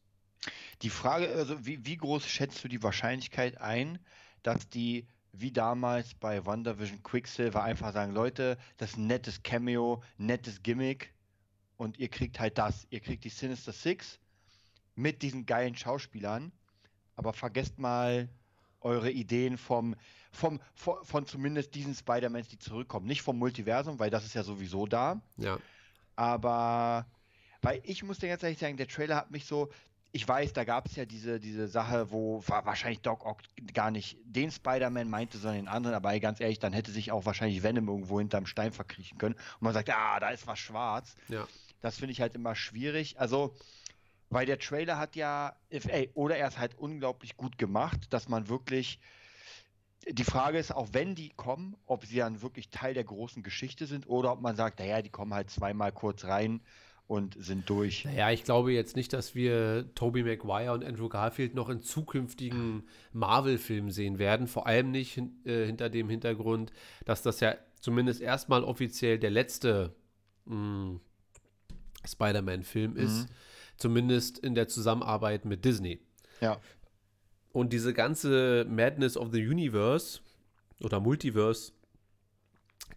Die 0.81 0.89
Frage, 0.89 1.27
also 1.29 1.65
wie, 1.65 1.85
wie 1.85 1.97
groß 1.97 2.25
schätzt 2.25 2.63
du 2.63 2.67
die 2.67 2.83
Wahrscheinlichkeit 2.83 3.59
ein, 3.59 3.99
dass 4.43 4.69
die, 4.69 5.07
wie 5.33 5.51
damals 5.51 6.13
bei 6.13 6.45
WandaVision 6.45 7.03
Quicksilver, 7.03 7.63
einfach 7.63 7.93
sagen, 7.93 8.13
Leute, 8.13 8.57
das 8.77 8.91
ist 8.91 8.97
ein 8.97 9.07
nettes 9.07 9.43
Cameo, 9.43 10.03
nettes 10.17 10.63
Gimmick 10.63 11.13
und 11.77 11.97
ihr 11.99 12.09
kriegt 12.09 12.39
halt 12.39 12.57
das. 12.57 12.87
Ihr 12.89 12.99
kriegt 12.99 13.23
die 13.23 13.29
Sinister 13.29 13.71
Six 13.71 14.19
mit 14.95 15.21
diesen 15.21 15.45
geilen 15.45 15.75
Schauspielern, 15.75 16.51
aber 17.15 17.33
vergesst 17.33 17.77
mal 17.77 18.29
eure 18.81 19.11
Ideen 19.11 19.57
vom, 19.57 19.95
vom, 20.31 20.59
von, 20.73 21.03
von 21.03 21.25
zumindest 21.25 21.75
diesen 21.75 21.93
Spider-Mans, 21.93 22.47
die 22.47 22.59
zurückkommen. 22.59 23.05
Nicht 23.05 23.21
vom 23.21 23.37
Multiversum, 23.37 23.99
weil 23.99 24.09
das 24.09 24.25
ist 24.25 24.33
ja 24.33 24.43
sowieso 24.43 24.85
da. 24.85 25.21
Ja. 25.37 25.57
Aber, 26.15 27.05
weil 27.61 27.81
ich 27.83 28.03
muss 28.03 28.19
dir 28.19 28.29
ganz 28.29 28.43
ehrlich 28.43 28.59
sagen, 28.59 28.77
der 28.77 28.87
Trailer 28.87 29.15
hat 29.15 29.31
mich 29.31 29.45
so, 29.45 29.69
ich 30.11 30.27
weiß, 30.27 30.53
da 30.53 30.63
gab 30.63 30.87
es 30.87 30.95
ja 30.95 31.05
diese, 31.05 31.39
diese 31.39 31.67
Sache, 31.67 32.11
wo 32.11 32.41
wa- 32.47 32.65
wahrscheinlich 32.65 33.01
Doc 33.01 33.25
Ock 33.25 33.41
gar 33.73 33.91
nicht 33.91 34.17
den 34.23 34.51
Spider-Man 34.51 35.09
meinte, 35.09 35.37
sondern 35.37 35.65
den 35.65 35.67
anderen, 35.67 35.95
aber 35.95 36.17
ganz 36.19 36.39
ehrlich, 36.39 36.59
dann 36.59 36.73
hätte 36.73 36.91
sich 36.91 37.11
auch 37.11 37.25
wahrscheinlich 37.25 37.61
Venom 37.61 37.87
irgendwo 37.87 38.19
hinterm 38.19 38.45
Stein 38.45 38.71
verkriechen 38.71 39.17
können 39.17 39.35
und 39.35 39.61
man 39.61 39.73
sagt, 39.73 39.89
ah, 39.89 40.19
da 40.19 40.29
ist 40.29 40.47
was 40.47 40.59
schwarz. 40.59 41.15
Ja. 41.27 41.47
Das 41.81 41.97
finde 41.97 42.13
ich 42.13 42.21
halt 42.21 42.35
immer 42.35 42.55
schwierig. 42.55 43.19
Also, 43.19 43.55
weil 44.29 44.45
der 44.45 44.59
Trailer 44.59 44.97
hat 44.97 45.15
ja, 45.15 45.55
ey, 45.69 46.09
oder 46.13 46.37
er 46.37 46.47
ist 46.47 46.57
halt 46.57 46.75
unglaublich 46.75 47.37
gut 47.37 47.57
gemacht, 47.57 48.11
dass 48.11 48.27
man 48.27 48.49
wirklich. 48.49 48.99
Die 50.09 50.23
Frage 50.23 50.57
ist, 50.57 50.71
auch 50.73 50.89
wenn 50.93 51.15
die 51.15 51.29
kommen, 51.29 51.75
ob 51.85 52.05
sie 52.05 52.17
dann 52.17 52.41
wirklich 52.41 52.69
Teil 52.69 52.93
der 52.93 53.03
großen 53.03 53.43
Geschichte 53.43 53.87
sind 53.87 54.07
oder 54.07 54.31
ob 54.31 54.41
man 54.41 54.55
sagt, 54.55 54.79
naja, 54.79 55.01
die 55.01 55.09
kommen 55.09 55.33
halt 55.33 55.49
zweimal 55.49 55.91
kurz 55.91 56.23
rein 56.23 56.61
und 57.07 57.37
sind 57.39 57.69
durch. 57.69 58.05
Naja, 58.05 58.31
ich 58.31 58.43
glaube 58.43 58.73
jetzt 58.73 58.95
nicht, 58.95 59.13
dass 59.13 59.33
wir 59.33 59.89
Tobey 59.95 60.23
Maguire 60.23 60.73
und 60.73 60.83
Andrew 60.83 61.07
Garfield 61.07 61.55
noch 61.55 61.69
in 61.69 61.81
zukünftigen 61.81 62.83
Marvel-Filmen 63.13 63.91
sehen 63.91 64.19
werden. 64.19 64.47
Vor 64.47 64.67
allem 64.67 64.91
nicht 64.91 65.13
hin, 65.13 65.39
äh, 65.45 65.65
hinter 65.65 65.89
dem 65.89 66.09
Hintergrund, 66.09 66.73
dass 67.05 67.21
das 67.21 67.39
ja 67.39 67.55
zumindest 67.79 68.21
erstmal 68.21 68.63
offiziell 68.63 69.19
der 69.19 69.31
letzte 69.31 69.95
mh, 70.45 70.99
Spider-Man-Film 72.05 72.97
ist. 72.97 73.27
Zumindest 73.77 74.39
in 74.39 74.55
der 74.55 74.67
Zusammenarbeit 74.67 75.45
mit 75.45 75.63
Disney. 75.63 76.01
Ja. 76.41 76.59
Und 77.53 77.73
diese 77.73 77.93
ganze 77.93 78.65
Madness 78.69 79.15
of 79.15 79.29
the 79.31 79.47
Universe 79.47 80.19
oder 80.81 80.99
Multiverse 80.99 81.73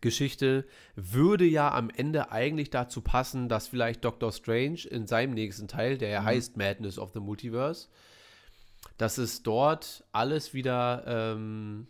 Geschichte 0.01 0.67
würde 0.97 1.45
ja 1.45 1.73
am 1.73 1.91
Ende 1.91 2.33
eigentlich 2.33 2.71
dazu 2.71 3.03
passen, 3.03 3.49
dass 3.49 3.69
vielleicht 3.69 4.05
Doctor 4.05 4.33
Strange 4.33 4.81
in 4.89 5.07
seinem 5.07 5.35
nächsten 5.35 5.69
Teil, 5.69 5.99
der 5.99 6.09
ja 6.09 6.25
heißt 6.25 6.57
Madness 6.57 6.99
of 6.99 7.13
the 7.13 7.21
Multiverse, 7.21 7.89
dass 8.97 9.19
es 9.19 9.43
dort 9.43 10.05
alles 10.13 10.55
wieder 10.55 11.05
ähm, 11.07 11.87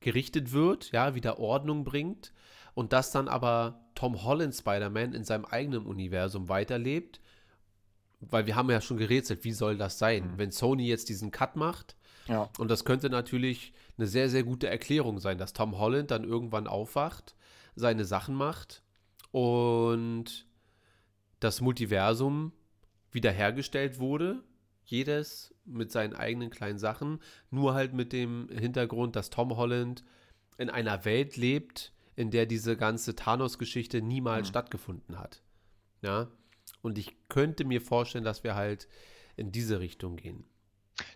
gerichtet 0.00 0.52
wird, 0.52 0.90
ja, 0.92 1.14
wieder 1.14 1.38
Ordnung 1.38 1.84
bringt 1.84 2.32
und 2.74 2.92
dass 2.92 3.12
dann 3.12 3.28
aber 3.28 3.80
Tom 3.94 4.24
Holland 4.24 4.54
Spider-Man 4.54 5.12
in 5.12 5.24
seinem 5.24 5.44
eigenen 5.44 5.86
Universum 5.86 6.48
weiterlebt, 6.48 7.20
weil 8.20 8.46
wir 8.46 8.56
haben 8.56 8.70
ja 8.70 8.80
schon 8.80 8.96
gerätselt, 8.96 9.44
wie 9.44 9.52
soll 9.52 9.76
das 9.76 9.98
sein, 9.98 10.34
wenn 10.36 10.50
Sony 10.50 10.86
jetzt 10.86 11.08
diesen 11.08 11.30
Cut 11.30 11.56
macht? 11.56 11.96
Ja. 12.26 12.48
und 12.58 12.70
das 12.70 12.84
könnte 12.84 13.10
natürlich 13.10 13.72
eine 14.00 14.08
sehr, 14.08 14.30
sehr 14.30 14.44
gute 14.44 14.66
Erklärung 14.66 15.18
sein, 15.18 15.38
dass 15.38 15.52
Tom 15.52 15.78
Holland 15.78 16.10
dann 16.10 16.24
irgendwann 16.24 16.66
aufwacht, 16.66 17.34
seine 17.76 18.04
Sachen 18.04 18.34
macht 18.34 18.82
und 19.30 20.46
das 21.38 21.60
Multiversum 21.60 22.52
wiederhergestellt 23.12 23.98
wurde. 23.98 24.42
Jedes 24.84 25.54
mit 25.64 25.92
seinen 25.92 26.14
eigenen 26.14 26.50
kleinen 26.50 26.78
Sachen, 26.78 27.20
nur 27.50 27.74
halt 27.74 27.92
mit 27.92 28.12
dem 28.12 28.48
Hintergrund, 28.48 29.14
dass 29.14 29.30
Tom 29.30 29.56
Holland 29.56 30.02
in 30.58 30.70
einer 30.70 31.04
Welt 31.04 31.36
lebt, 31.36 31.92
in 32.16 32.30
der 32.30 32.46
diese 32.46 32.76
ganze 32.76 33.14
Thanos-Geschichte 33.14 34.02
niemals 34.02 34.48
stattgefunden 34.48 35.18
hat. 35.18 35.42
Ja. 36.02 36.28
Und 36.82 36.98
ich 36.98 37.14
könnte 37.28 37.64
mir 37.64 37.80
vorstellen, 37.80 38.24
dass 38.24 38.42
wir 38.42 38.54
halt 38.54 38.88
in 39.36 39.52
diese 39.52 39.78
Richtung 39.78 40.16
gehen. 40.16 40.44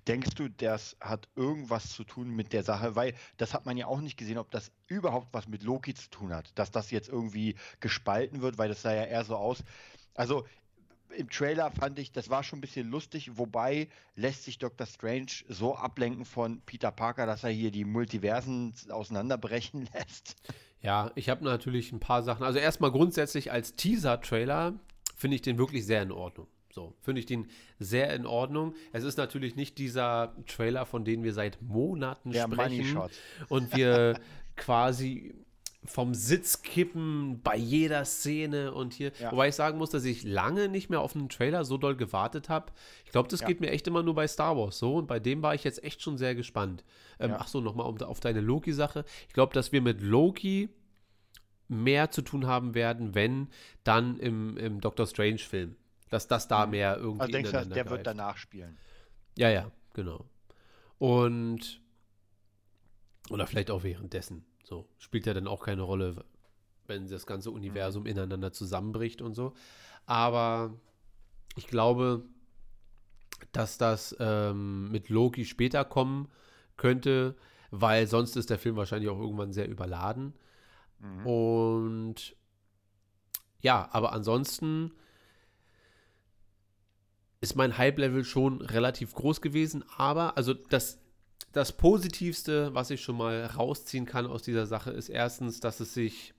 Denkst 0.07 0.35
du, 0.35 0.49
das 0.49 0.97
hat 1.01 1.29
irgendwas 1.35 1.91
zu 1.91 2.05
tun 2.05 2.31
mit 2.31 2.53
der 2.53 2.63
Sache? 2.63 2.95
Weil 2.97 3.15
das 3.37 3.55
hat 3.55 3.67
man 3.67 3.77
ja 3.77 3.87
auch 3.87 4.01
nicht 4.01 4.17
gesehen, 4.17 4.39
ob 4.39 4.51
das 4.51 4.71
überhaupt 4.87 5.29
was 5.33 5.49
mit 5.49 5.63
Loki 5.63 5.95
zu 5.95 6.11
tun 6.11 6.35
hat. 6.35 6.51
Dass 6.57 6.71
das 6.71 6.91
jetzt 6.91 7.09
irgendwie 7.09 7.57
gespalten 7.81 8.43
wird, 8.43 8.59
weil 8.59 8.69
das 8.69 8.83
sah 8.83 8.95
ja 8.95 9.05
eher 9.05 9.25
so 9.25 9.37
aus. 9.37 9.65
Also 10.15 10.45
im 11.17 11.31
Trailer 11.31 11.71
fand 11.71 11.99
ich, 11.99 12.13
das 12.13 12.29
war 12.29 12.43
schon 12.43 12.59
ein 12.59 12.61
bisschen 12.61 12.91
lustig, 12.91 13.39
wobei 13.39 13.89
lässt 14.17 14.45
sich 14.45 14.59
Dr. 14.59 14.87
Strange 14.87 15.31
so 15.49 15.77
ablenken 15.77 16.25
von 16.25 16.61
Peter 16.63 16.91
Parker, 16.91 17.27
dass 17.27 17.45
er 17.45 17.51
hier 17.51 17.71
die 17.71 17.85
Multiversen 17.85 18.75
auseinanderbrechen 18.91 19.89
lässt. 19.95 20.37
Ja, 20.81 21.11
ich 21.15 21.29
habe 21.29 21.45
natürlich 21.45 21.93
ein 21.93 22.01
paar 22.01 22.23
Sachen. 22.23 22.45
Also 22.45 22.59
erstmal 22.59 22.91
grundsätzlich 22.91 23.51
als 23.51 23.75
Teaser-Trailer 23.77 24.75
finde 25.17 25.37
ich 25.37 25.43
den 25.43 25.57
wirklich 25.57 25.87
sehr 25.87 26.03
in 26.03 26.13
Ordnung. 26.13 26.47
So, 26.75 26.93
finde 27.01 27.21
ich 27.21 27.27
den 27.27 27.47
sehr 27.79 28.13
in 28.15 28.27
Ordnung. 28.27 28.75
Es 28.93 29.05
ist 29.05 29.17
natürlich 29.17 29.55
nicht 29.55 29.79
dieser 29.79 30.35
Trailer, 30.49 30.87
von 30.87 31.05
dem 31.05 31.23
wir 31.23 31.33
seit 31.33 31.63
Monaten 31.63 32.33
Der 32.33 32.49
sprechen 32.51 33.01
und 33.49 33.77
wir 33.77 34.19
quasi 34.57 35.33
vom 35.85 36.15
Sitz 36.15 36.63
kippen 36.63 37.41
bei 37.43 37.57
jeder 37.57 38.05
Szene 38.05 38.73
und 38.75 38.93
hier. 38.93 39.13
Ja. 39.21 39.31
Wobei 39.31 39.49
ich 39.51 39.55
sagen 39.55 39.79
muss, 39.79 39.91
dass 39.91 40.05
ich 40.05 40.25
lange 40.25 40.69
nicht 40.69 40.91
mehr 40.91 41.01
auf 41.01 41.15
einen 41.15 41.29
Trailer 41.29 41.65
so 41.65 41.77
doll 41.79 41.95
gewartet 41.95 42.49
habe. 42.49 42.73
Ich 43.05 43.13
glaube, 43.13 43.29
das 43.29 43.43
Ja. 43.43 43.47
geht 43.47 43.61
mir 43.61 43.71
echt 43.71 43.87
immer 43.87 44.03
nur 44.03 44.15
bei 44.17 44.27
Star 44.27 44.57
Wars 44.57 44.77
so 44.77 44.97
und 44.97 45.07
bei 45.07 45.21
dem 45.21 45.43
war 45.43 45.55
ich 45.55 45.63
jetzt 45.63 45.85
echt 45.85 46.03
schon 46.03 46.19
sehr 46.19 46.35
gespannt. 46.35 46.83
Ähm, 47.21 47.31
Ja. 47.31 47.39
Ach 47.41 47.47
so, 47.47 47.61
nochmal 47.61 47.87
um, 47.87 48.01
auf 48.01 48.19
deine 48.19 48.41
Loki-Sache. 48.41 49.05
Ich 49.29 49.35
glaube, 49.35 49.55
dass 49.55 49.71
wir 49.71 49.81
mit 49.81 50.01
Loki 50.01 50.71
mehr 51.69 52.11
zu 52.11 52.23
tun 52.23 52.49
haben 52.49 52.75
werden, 52.75 53.15
wenn 53.15 53.49
dann 53.85 54.19
im, 54.19 54.57
im 54.57 54.81
Doctor 54.81 55.07
Strange-Film. 55.07 55.77
Dass 56.15 56.29
das 56.29 56.47
da 56.47 56.67
mehr 56.67 56.97
irgendwie 56.97 57.23
Also 57.23 57.33
denkst 57.33 57.51
du, 57.51 57.67
der 57.67 57.75
wird 57.75 57.89
greift. 57.89 58.07
danach 58.07 58.37
spielen? 58.37 58.79
Ja, 59.37 59.51
ja, 59.51 59.73
genau. 59.95 60.25
Und 60.99 61.83
oder 63.31 63.49
vielleicht 63.49 63.73
auch 63.73 63.83
währenddessen. 63.83 64.45
So 64.63 64.87
spielt 64.99 65.27
ja 65.27 65.35
dann 65.35 65.49
auch 65.49 65.65
keine 65.65 65.83
Rolle, 65.83 66.25
wenn 66.87 67.09
das 67.09 67.27
ganze 67.27 67.51
Universum 67.51 68.07
ineinander 68.07 68.53
zusammenbricht 68.53 69.23
und 69.23 69.35
so. 69.35 69.55
Aber 70.07 70.79
ich 71.57 71.67
glaube, 71.67 72.23
dass 73.51 73.77
das 73.77 74.15
ähm, 74.21 74.93
mit 74.93 75.09
Loki 75.09 75.45
später 75.45 75.85
kommen 75.85 76.29
könnte, 76.77 77.35
weil 77.73 78.07
sonst 78.07 78.37
ist 78.37 78.51
der 78.51 78.61
Film 78.61 78.77
wahrscheinlich 78.77 79.11
auch 79.11 79.19
irgendwann 79.19 79.53
sehr 79.53 79.69
überladen. 79.69 80.33
Mhm. 81.01 81.27
Und 81.27 82.37
ja, 83.63 83.89
aber 83.91 84.13
ansonsten 84.13 84.93
ist 87.45 87.57
mein 87.57 87.77
Hype-Level 87.77 88.25
schon 88.25 88.63
relativ 88.63 89.15
groß 89.15 89.43
gewesen. 89.43 89.85
Aber, 89.99 90.37
also 90.37 90.55
das, 90.55 90.99
das 91.53 91.77
Positivste, 91.77 92.75
was 92.75 92.91
ich 92.91 93.03
schon 93.03 93.19
mal 93.19 93.45
rausziehen 93.45 94.07
kann 94.07 94.27
aus 94.27 94.43
dieser 94.43 94.67
Sache, 94.67 94.91
ist 94.91 95.11
erstens, 95.11 95.61
dass 95.61 95.79
es 95.81 95.93
sich 95.93 96.33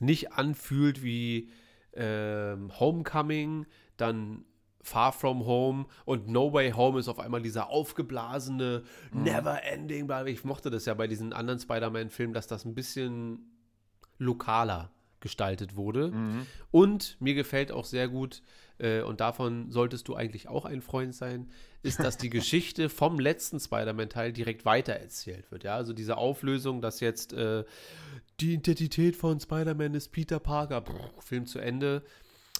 nicht 0.00 0.32
anfühlt 0.32 1.04
wie 1.04 1.50
ähm, 1.92 2.72
Homecoming, 2.80 3.66
dann 3.96 4.44
Far 4.82 5.12
From 5.12 5.46
Home 5.46 5.86
und 6.04 6.28
No 6.28 6.52
Way 6.52 6.72
Home 6.72 6.98
ist 6.98 7.08
auf 7.08 7.20
einmal 7.20 7.42
dieser 7.42 7.68
aufgeblasene, 7.70 8.82
never 9.12 9.62
ending. 9.62 10.10
Ich 10.26 10.42
mochte 10.42 10.70
das 10.70 10.84
ja 10.86 10.94
bei 10.94 11.06
diesen 11.06 11.32
anderen 11.32 11.60
Spider-Man-Filmen, 11.60 12.34
dass 12.34 12.46
das 12.48 12.64
ein 12.64 12.74
bisschen 12.74 13.52
lokaler 14.18 14.90
gestaltet 15.20 15.76
wurde. 15.76 16.12
Und 16.70 17.18
mir 17.20 17.34
gefällt 17.34 17.70
auch 17.72 17.84
sehr 17.84 18.08
gut, 18.08 18.42
äh, 18.80 19.02
und 19.02 19.20
davon 19.20 19.70
solltest 19.70 20.08
du 20.08 20.14
eigentlich 20.14 20.48
auch 20.48 20.64
ein 20.64 20.80
Freund 20.80 21.14
sein, 21.14 21.50
ist, 21.82 22.00
dass 22.00 22.16
die 22.16 22.30
Geschichte 22.30 22.88
vom 22.88 23.18
letzten 23.18 23.60
Spider-Man-Teil 23.60 24.32
direkt 24.32 24.64
weitererzählt 24.64 25.50
wird. 25.50 25.64
Ja, 25.64 25.76
also 25.76 25.92
diese 25.92 26.16
Auflösung, 26.16 26.80
dass 26.80 27.00
jetzt 27.00 27.32
äh, 27.32 27.64
die 28.40 28.54
Identität 28.54 29.16
von 29.16 29.38
Spider-Man 29.38 29.94
ist 29.94 30.08
Peter 30.08 30.40
Parker, 30.40 30.80
brr, 30.80 31.10
Film 31.18 31.46
zu 31.46 31.58
Ende, 31.58 32.02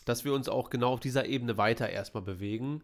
dass 0.05 0.25
wir 0.25 0.35
uns 0.35 0.49
auch 0.49 0.71
genau 0.71 0.93
auf 0.93 1.01
dieser 1.01 1.27
Ebene 1.27 1.57
weiter 1.57 1.89
erstmal 1.89 2.23
bewegen. 2.23 2.83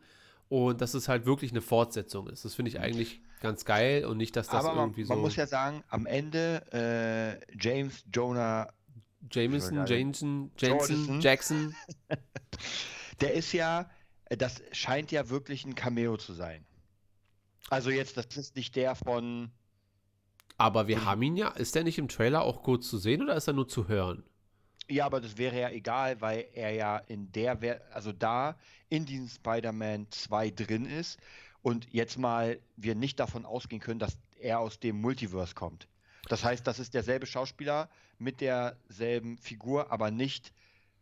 Und 0.49 0.81
dass 0.81 0.94
es 0.94 1.09
halt 1.09 1.27
wirklich 1.27 1.51
eine 1.51 1.61
Fortsetzung 1.61 2.29
ist. 2.29 2.44
Das 2.44 2.55
finde 2.55 2.68
ich 2.68 2.79
eigentlich 2.79 3.20
ganz 3.40 3.64
geil 3.64 4.05
und 4.05 4.16
nicht, 4.16 4.37
dass 4.37 4.46
das 4.46 4.64
Aber 4.64 4.77
man, 4.77 4.85
irgendwie 4.85 5.03
so. 5.03 5.12
man 5.12 5.20
muss 5.20 5.35
ja 5.35 5.49
sagen, 5.49 5.83
am 5.88 6.07
Ende 6.07 6.62
äh, 6.72 7.57
James 7.59 8.05
Jonah, 8.12 8.68
Jameson. 9.29 9.85
Jameson, 9.87 10.53
Jordison. 10.57 11.20
Jackson. 11.20 11.75
der 13.20 13.35
ist 13.35 13.52
ja, 13.52 13.90
das 14.29 14.62
scheint 14.72 15.12
ja 15.12 15.29
wirklich 15.29 15.64
ein 15.64 15.74
Cameo 15.74 16.16
zu 16.16 16.33
sein. 16.33 16.64
Also 17.70 17.90
jetzt, 17.90 18.16
das 18.16 18.37
ist 18.37 18.57
nicht 18.57 18.76
der 18.76 18.94
von, 18.94 19.50
Aber 20.59 20.87
wir 20.88 21.05
haben 21.05 21.22
ihn 21.22 21.37
ja. 21.37 21.48
Ist 21.50 21.74
der 21.74 21.85
nicht 21.85 21.98
im 21.98 22.09
Trailer 22.09 22.42
auch 22.42 22.62
kurz 22.62 22.88
zu 22.88 22.98
sehen 22.98 23.22
oder 23.22 23.35
ist 23.35 23.48
er 23.48 23.55
nur 23.55 23.68
zu 23.68 23.88
hören? 23.88 24.24
ja, 24.88 25.05
aber 25.07 25.20
das 25.20 25.37
wäre 25.37 25.59
ja 25.61 25.70
egal, 25.70 26.20
weil 26.20 26.46
er 26.55 26.70
ja 26.70 26.98
in 26.98 27.33
der, 27.33 27.81
also 27.92 28.12
da 28.12 28.57
in 28.88 29.05
diesem 29.05 29.29
Spider-Man 29.29 30.07
2 30.11 30.50
drin 30.50 30.87
ist 30.87 31.18
und 31.62 31.92
jetzt 31.92 32.18
mal 32.18 32.61
wir 32.76 32.94
nicht 32.94 33.18
davon 33.18 33.44
ausgehen 33.44 33.81
können, 33.81 33.98
dass 33.98 34.16
er 34.38 34.61
aus 34.61 34.79
dem 34.79 35.00
Multiverse 35.00 35.55
kommt. 35.55 35.88
Das 36.29 36.44
heißt, 36.44 36.66
das 36.66 36.79
ist 36.79 36.94
derselbe 36.94 37.26
Schauspieler 37.26 37.88
mit 38.18 38.40
derselben 38.40 39.38
Figur, 39.38 39.90
aber 39.90 40.11
nicht 40.11 40.52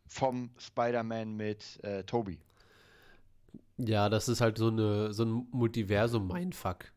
vom 0.07 0.51
Spider-Man 0.59 1.37
mit 1.37 1.83
äh, 1.83 2.05
Toby. 2.05 2.38
Ja, 3.77 4.09
das 4.09 4.29
ist 4.29 4.40
halt 4.40 4.59
so, 4.59 4.69
eine, 4.69 5.12
so 5.12 5.25
ein 5.25 5.47
Multiversum-Mindfuck. 5.51 6.93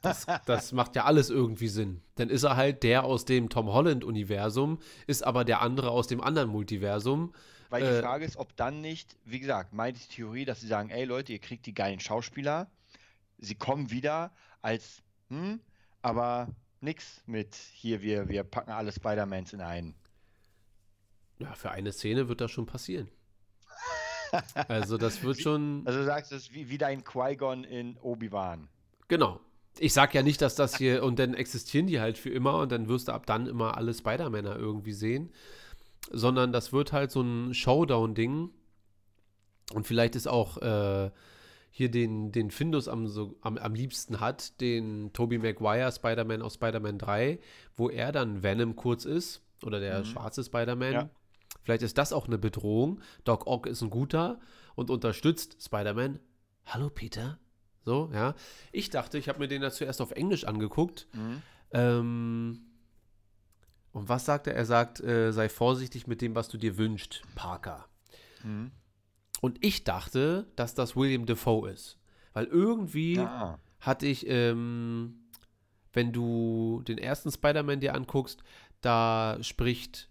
Das, 0.00 0.26
das 0.46 0.72
macht 0.72 0.96
ja 0.96 1.04
alles 1.04 1.30
irgendwie 1.30 1.68
Sinn. 1.68 2.02
Dann 2.16 2.30
ist 2.30 2.42
er 2.42 2.56
halt 2.56 2.82
der 2.82 3.04
aus 3.04 3.24
dem 3.24 3.48
Tom 3.48 3.68
Holland-Universum, 3.72 4.78
ist 5.06 5.24
aber 5.24 5.44
der 5.44 5.60
andere 5.60 5.90
aus 5.90 6.06
dem 6.06 6.20
anderen 6.20 6.48
Multiversum. 6.48 7.32
Weil 7.70 7.84
Äh, 7.84 7.96
die 7.96 8.02
Frage 8.02 8.24
ist, 8.24 8.36
ob 8.36 8.56
dann 8.56 8.80
nicht, 8.80 9.16
wie 9.24 9.40
gesagt, 9.40 9.72
meine 9.72 9.96
Theorie, 9.96 10.44
dass 10.44 10.60
sie 10.60 10.66
sagen, 10.66 10.90
ey 10.90 11.04
Leute, 11.04 11.32
ihr 11.32 11.38
kriegt 11.38 11.66
die 11.66 11.74
geilen 11.74 12.00
Schauspieler, 12.00 12.70
sie 13.38 13.54
kommen 13.54 13.90
wieder 13.90 14.32
als, 14.60 15.02
hm, 15.28 15.60
aber 16.02 16.48
nix 16.80 17.22
mit 17.26 17.54
hier, 17.54 18.02
wir, 18.02 18.28
wir 18.28 18.44
packen 18.44 18.70
alle 18.70 18.92
Spider-Mans 18.92 19.52
in 19.52 19.60
einen. 19.60 19.94
Ja, 21.38 21.54
für 21.54 21.70
eine 21.70 21.92
Szene 21.92 22.28
wird 22.28 22.40
das 22.40 22.50
schon 22.50 22.66
passieren. 22.66 23.08
Also, 24.68 24.96
das 24.96 25.22
wird 25.22 25.40
schon. 25.42 25.82
Also 25.84 26.00
du 26.00 26.04
sagst, 26.04 26.32
es 26.32 26.44
ist 26.44 26.54
wie, 26.54 26.68
wie 26.68 26.78
dein 26.78 27.04
Qui-Gon 27.04 27.64
in 27.64 27.96
Obi-Wan. 27.98 28.68
Genau. 29.08 29.40
Ich 29.78 29.92
sag 29.92 30.14
ja 30.14 30.22
nicht, 30.22 30.42
dass 30.42 30.54
das 30.54 30.76
hier. 30.76 31.02
Und 31.02 31.18
dann 31.18 31.34
existieren 31.34 31.86
die 31.86 32.00
halt 32.00 32.18
für 32.18 32.30
immer 32.30 32.58
und 32.58 32.72
dann 32.72 32.88
wirst 32.88 33.08
du 33.08 33.12
ab 33.12 33.26
dann 33.26 33.46
immer 33.46 33.76
alle 33.76 33.94
Spider-Männer 33.94 34.56
irgendwie 34.56 34.92
sehen. 34.92 35.30
Sondern 36.10 36.52
das 36.52 36.72
wird 36.72 36.92
halt 36.92 37.10
so 37.10 37.22
ein 37.22 37.54
Showdown-Ding. 37.54 38.50
Und 39.72 39.86
vielleicht 39.86 40.16
ist 40.16 40.26
auch 40.26 40.58
äh, 40.58 41.10
hier 41.70 41.90
den, 41.90 42.32
den 42.32 42.50
Findus 42.50 42.88
am, 42.88 43.06
so, 43.08 43.36
am, 43.40 43.56
am 43.56 43.74
liebsten 43.74 44.20
hat, 44.20 44.60
den 44.60 45.12
Tobey 45.14 45.38
Maguire, 45.38 45.90
Spider-Man 45.90 46.42
aus 46.42 46.54
Spider-Man 46.54 46.98
3, 46.98 47.38
wo 47.76 47.88
er 47.88 48.12
dann 48.12 48.42
Venom 48.42 48.76
kurz 48.76 49.04
ist. 49.06 49.42
Oder 49.64 49.80
der 49.80 50.04
schwarze 50.04 50.44
Spider-Man. 50.44 50.92
Ja. 50.92 51.10
Vielleicht 51.62 51.82
ist 51.82 51.98
das 51.98 52.12
auch 52.12 52.26
eine 52.26 52.38
Bedrohung. 52.38 53.00
Doc 53.24 53.46
Ock 53.46 53.66
ist 53.66 53.82
ein 53.82 53.90
guter 53.90 54.40
und 54.74 54.90
unterstützt 54.90 55.62
Spider-Man. 55.62 56.18
Hallo 56.66 56.90
Peter. 56.90 57.38
So, 57.84 58.10
ja. 58.12 58.34
Ich 58.72 58.90
dachte, 58.90 59.18
ich 59.18 59.28
habe 59.28 59.38
mir 59.40 59.48
den 59.48 59.62
ja 59.62 59.70
zuerst 59.70 60.00
auf 60.00 60.12
Englisch 60.12 60.44
angeguckt. 60.44 61.06
Ähm, 61.72 62.60
und 63.92 64.08
was 64.08 64.24
sagt 64.24 64.46
er? 64.46 64.54
Er 64.54 64.64
sagt, 64.66 65.00
äh, 65.00 65.32
sei 65.32 65.48
vorsichtig 65.48 66.06
mit 66.06 66.20
dem, 66.20 66.34
was 66.34 66.48
du 66.48 66.58
dir 66.58 66.76
wünschst, 66.78 67.22
Parker. 67.34 67.86
Und 69.40 69.64
ich 69.64 69.84
dachte, 69.84 70.46
dass 70.56 70.74
das 70.74 70.96
William 70.96 71.26
Defoe 71.26 71.70
ist. 71.70 71.98
Weil 72.32 72.46
irgendwie 72.46 73.18
Ah. 73.20 73.58
hatte 73.80 74.06
ich, 74.06 74.26
ähm, 74.28 75.28
wenn 75.92 76.12
du 76.12 76.82
den 76.88 76.98
ersten 76.98 77.30
Spider-Man 77.30 77.80
dir 77.80 77.94
anguckst, 77.94 78.42
da 78.80 79.38
spricht, 79.42 80.08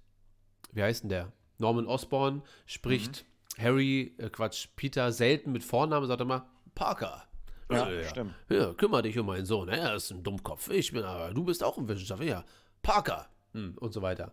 wie 0.74 0.84
heißt 0.84 1.04
denn 1.04 1.10
der? 1.10 1.32
Norman 1.58 1.86
Osborn 1.88 2.42
spricht 2.66 3.26
Harry, 3.58 4.16
äh, 4.18 4.30
Quatsch, 4.30 4.68
Peter 4.76 5.12
selten 5.12 5.52
mit 5.52 5.64
Vornamen, 5.64 6.08
sagt 6.08 6.22
er 6.22 6.26
mal, 6.26 6.46
Parker. 6.76 7.24
Ja, 7.70 7.90
Äh, 7.90 8.08
stimmt. 8.08 8.34
Ja, 8.50 8.74
kümmere 8.74 9.04
dich 9.04 9.18
um 9.20 9.28
meinen 9.28 9.46
Sohn. 9.46 9.70
Er 9.70 9.96
ist 9.96 10.12
ein 10.12 10.24
Dummkopf. 10.24 10.70
Ich 10.72 10.92
bin 10.92 11.04
aber, 11.04 11.34
du 11.34 11.44
bist 11.44 11.64
auch 11.64 11.78
ein 11.78 11.88
Wissenschaftler. 11.88 12.26
Ja, 12.26 12.44
Parker. 12.82 13.28
Hm, 13.54 13.78
und 13.80 13.94
so 13.94 14.02
weiter. 14.02 14.32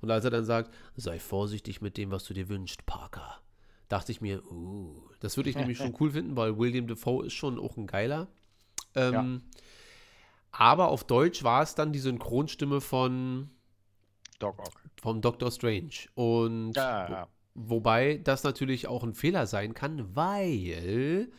Und 0.00 0.10
als 0.10 0.24
er 0.24 0.30
dann 0.30 0.44
sagt, 0.44 0.74
sei 0.96 1.18
vorsichtig 1.18 1.80
mit 1.80 1.96
dem, 1.96 2.10
was 2.10 2.24
du 2.24 2.34
dir 2.34 2.48
wünschst, 2.48 2.84
Parker, 2.86 3.38
dachte 3.88 4.12
ich 4.12 4.20
mir, 4.20 4.42
uh, 4.50 5.00
das 5.20 5.36
würde 5.36 5.48
ich 5.50 5.56
nämlich 5.56 5.78
schon 5.78 5.94
cool 6.00 6.10
finden, 6.10 6.36
weil 6.36 6.58
William 6.58 6.86
Defoe 6.86 7.26
ist 7.26 7.34
schon 7.34 7.58
auch 7.58 7.76
ein 7.76 7.86
geiler. 7.86 8.28
Ähm, 8.94 9.42
Aber 10.50 10.88
auf 10.88 11.04
Deutsch 11.04 11.42
war 11.42 11.62
es 11.62 11.74
dann 11.74 11.92
die 11.92 11.98
Synchronstimme 11.98 12.80
von 12.80 13.50
Doc 14.38 14.58
Ock. 14.58 14.82
vom 15.00 15.20
Doctor 15.20 15.50
Strange. 15.50 16.08
Und 16.14 16.72
Ja, 16.76 17.10
ja. 17.10 17.28
Wobei 17.54 18.18
das 18.18 18.42
natürlich 18.42 18.88
auch 18.88 19.04
ein 19.04 19.14
Fehler 19.14 19.46
sein 19.46 19.74
kann, 19.74 20.16
weil 20.16 21.30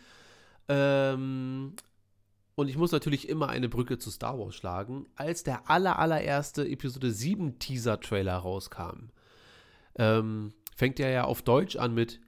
ähm, 0.69 1.75
und 2.55 2.69
ich 2.69 2.77
muss 2.77 2.93
natürlich 2.93 3.27
immer 3.27 3.49
eine 3.49 3.67
Brücke 3.67 3.97
zu 3.97 4.10
Star 4.10 4.39
Wars 4.39 4.55
schlagen, 4.55 5.08
als 5.15 5.43
der 5.43 5.69
aller, 5.69 5.99
allererste 5.99 6.65
Episode 6.67 7.12
7 7.12 7.60
Teaser-Trailer 7.60 8.38
rauskam, 8.38 9.10
ähm, 9.97 10.53
fängt 10.73 11.01
er 11.01 11.10
ja 11.10 11.25
auf 11.25 11.41
Deutsch 11.41 11.75
an 11.75 11.93
mit 11.93 12.21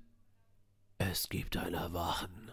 Es 0.97 1.29
gibt 1.29 1.55
ein 1.55 1.73
Erwachen. 1.73 2.51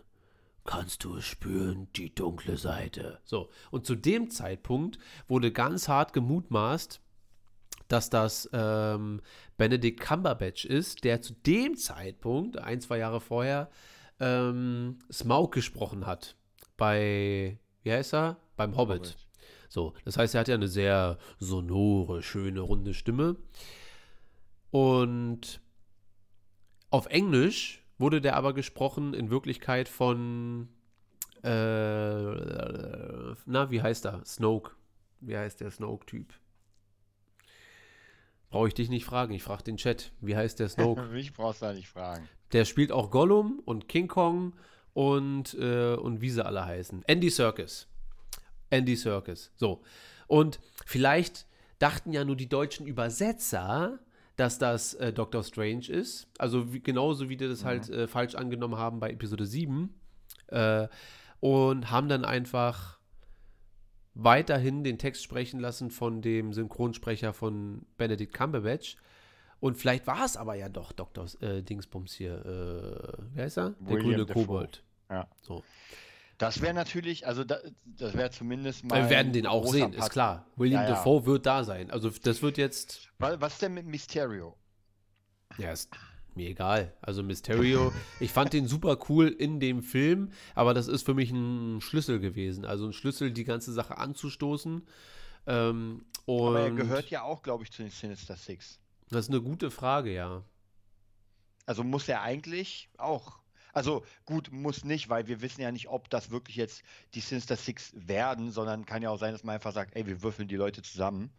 Kannst 0.64 1.04
du 1.04 1.20
spüren, 1.20 1.88
die 1.96 2.14
dunkle 2.14 2.56
Seite. 2.56 3.20
So, 3.24 3.50
und 3.70 3.86
zu 3.86 3.96
dem 3.96 4.30
Zeitpunkt 4.30 4.98
wurde 5.26 5.52
ganz 5.52 5.88
hart 5.88 6.12
gemutmaßt, 6.12 7.00
dass 7.88 8.10
das 8.10 8.48
ähm, 8.52 9.20
Benedict 9.56 10.00
Cumberbatch 10.00 10.64
ist, 10.64 11.04
der 11.04 11.20
zu 11.22 11.34
dem 11.34 11.76
Zeitpunkt, 11.76 12.58
ein, 12.58 12.80
zwei 12.80 12.98
Jahre 12.98 13.20
vorher, 13.20 13.70
ähm, 14.20 14.98
Smaug 15.12 15.52
gesprochen 15.52 16.06
hat. 16.06 16.36
Bei, 16.76 17.58
wie 17.82 17.92
heißt 17.92 18.14
er? 18.14 18.36
Beim 18.56 18.76
Hobbit. 18.76 18.98
Hobbit. 18.98 19.16
So, 19.68 19.94
das 20.04 20.16
heißt, 20.16 20.34
er 20.34 20.40
hat 20.40 20.48
ja 20.48 20.54
eine 20.54 20.68
sehr 20.68 21.18
sonore, 21.38 22.22
schöne, 22.22 22.60
runde 22.60 22.94
Stimme. 22.94 23.36
Und 24.70 25.60
auf 26.90 27.06
Englisch 27.06 27.84
wurde 27.98 28.20
der 28.20 28.36
aber 28.36 28.52
gesprochen 28.52 29.14
in 29.14 29.30
Wirklichkeit 29.30 29.88
von, 29.88 30.68
äh, 31.42 31.50
na, 33.46 33.70
wie 33.70 33.82
heißt 33.82 34.06
er? 34.06 34.24
Snoke. 34.24 34.72
Wie 35.20 35.36
heißt 35.36 35.60
der 35.60 35.70
Snoke-Typ? 35.70 36.32
Brauche 38.54 38.68
ich 38.68 38.74
dich 38.74 38.88
nicht 38.88 39.04
fragen, 39.04 39.34
ich 39.34 39.42
frage 39.42 39.64
den 39.64 39.78
Chat. 39.78 40.12
Wie 40.20 40.36
heißt 40.36 40.60
der 40.60 40.68
Snoke? 40.68 41.02
Mich 41.12 41.32
brauchst 41.32 41.60
du 41.60 41.66
da 41.66 41.72
nicht 41.72 41.88
fragen. 41.88 42.28
Der 42.52 42.64
spielt 42.64 42.92
auch 42.92 43.10
Gollum 43.10 43.60
und 43.64 43.88
King 43.88 44.06
Kong 44.06 44.52
und, 44.92 45.54
äh, 45.54 45.96
und 45.96 46.20
wie 46.20 46.30
sie 46.30 46.46
alle 46.46 46.64
heißen. 46.64 47.02
Andy 47.08 47.30
Serkis. 47.30 47.88
Andy 48.70 48.94
Serkis. 48.94 49.50
So. 49.56 49.82
Und 50.28 50.60
vielleicht 50.86 51.48
dachten 51.80 52.12
ja 52.12 52.24
nur 52.24 52.36
die 52.36 52.48
deutschen 52.48 52.86
Übersetzer, 52.86 53.98
dass 54.36 54.60
das 54.60 54.94
äh, 54.94 55.12
Doctor 55.12 55.42
Strange 55.42 55.88
ist. 55.88 56.28
Also 56.38 56.72
wie, 56.72 56.78
genauso 56.78 57.28
wie 57.28 57.36
die 57.36 57.48
das 57.48 57.64
halt 57.64 57.90
äh, 57.90 58.06
falsch 58.06 58.36
angenommen 58.36 58.76
haben 58.78 59.00
bei 59.00 59.10
Episode 59.10 59.46
7. 59.46 59.92
Äh, 60.46 60.86
und 61.40 61.90
haben 61.90 62.08
dann 62.08 62.24
einfach 62.24 62.93
weiterhin 64.14 64.84
den 64.84 64.98
Text 64.98 65.22
sprechen 65.22 65.60
lassen 65.60 65.90
von 65.90 66.22
dem 66.22 66.52
Synchronsprecher 66.52 67.32
von 67.32 67.84
Benedict 67.96 68.32
Cumberbatch. 68.32 68.96
Und 69.60 69.76
vielleicht 69.76 70.06
war 70.06 70.24
es 70.24 70.36
aber 70.36 70.54
ja 70.54 70.68
doch 70.68 70.92
Dr. 70.92 71.26
Äh, 71.40 71.62
Dingsbums 71.62 72.12
hier. 72.12 72.34
Äh, 72.44 73.22
wer 73.34 73.46
ist 73.46 73.56
er? 73.56 73.70
Der 73.80 73.88
William 73.88 74.02
grüne 74.02 74.26
Dafoe. 74.26 74.42
Kobold. 74.46 74.84
Ja. 75.10 75.26
So. 75.42 75.62
Das 76.38 76.60
wäre 76.60 76.74
natürlich, 76.74 77.26
also 77.26 77.44
da, 77.44 77.58
das 77.84 78.14
wäre 78.14 78.30
zumindest 78.30 78.84
mal. 78.84 79.02
Wir 79.04 79.10
werden 79.10 79.32
den 79.32 79.46
auch 79.46 79.66
sehen, 79.66 79.92
ist 79.92 80.00
Part. 80.00 80.12
klar. 80.12 80.46
William 80.56 80.82
Ja, 80.82 80.88
ja. 80.88 80.94
Dafoe 80.96 81.24
wird 81.26 81.46
da 81.46 81.62
sein. 81.64 81.90
Also 81.90 82.10
das 82.10 82.42
wird 82.42 82.58
jetzt, 82.58 83.10
Wa- 83.18 83.36
Was 83.40 83.58
denn 83.58 83.72
mit 83.74 83.86
Mysterio? 83.86 84.56
ja, 85.58 85.72
ist 85.72 85.90
mir 86.36 86.48
egal. 86.48 86.92
Also 87.00 87.22
Mysterio, 87.22 87.92
ich 88.20 88.32
fand 88.32 88.52
den 88.52 88.66
super 88.66 88.98
cool 89.08 89.28
in 89.28 89.60
dem 89.60 89.82
Film, 89.82 90.32
aber 90.54 90.74
das 90.74 90.88
ist 90.88 91.04
für 91.04 91.14
mich 91.14 91.30
ein 91.30 91.80
Schlüssel 91.80 92.20
gewesen. 92.20 92.64
Also 92.64 92.86
ein 92.86 92.92
Schlüssel, 92.92 93.30
die 93.30 93.44
ganze 93.44 93.72
Sache 93.72 93.98
anzustoßen. 93.98 94.86
Ähm, 95.46 96.04
Aber 96.26 96.60
er 96.60 96.70
gehört 96.70 97.10
ja 97.10 97.22
auch, 97.22 97.42
glaube 97.42 97.64
ich, 97.64 97.72
zu 97.72 97.82
den 97.82 97.90
Sinister 97.90 98.36
Six. 98.36 98.80
Das 99.10 99.26
ist 99.26 99.30
eine 99.30 99.42
gute 99.42 99.70
Frage, 99.70 100.12
ja. 100.12 100.42
Also 101.66 101.84
muss 101.84 102.08
er 102.08 102.22
eigentlich 102.22 102.88
auch. 102.98 103.38
Also 103.72 104.04
gut, 104.24 104.52
muss 104.52 104.84
nicht, 104.84 105.08
weil 105.08 105.26
wir 105.26 105.40
wissen 105.42 105.60
ja 105.60 105.72
nicht, 105.72 105.88
ob 105.88 106.08
das 106.08 106.30
wirklich 106.30 106.56
jetzt 106.56 106.82
die 107.14 107.20
Sinister 107.20 107.56
Six 107.56 107.92
werden, 107.94 108.52
sondern 108.52 108.86
kann 108.86 109.02
ja 109.02 109.10
auch 109.10 109.18
sein, 109.18 109.32
dass 109.32 109.42
man 109.42 109.56
einfach 109.56 109.72
sagt, 109.72 109.96
ey, 109.96 110.06
wir 110.06 110.22
würfeln 110.22 110.48
die 110.48 110.56
Leute 110.56 110.82
zusammen. 110.82 111.30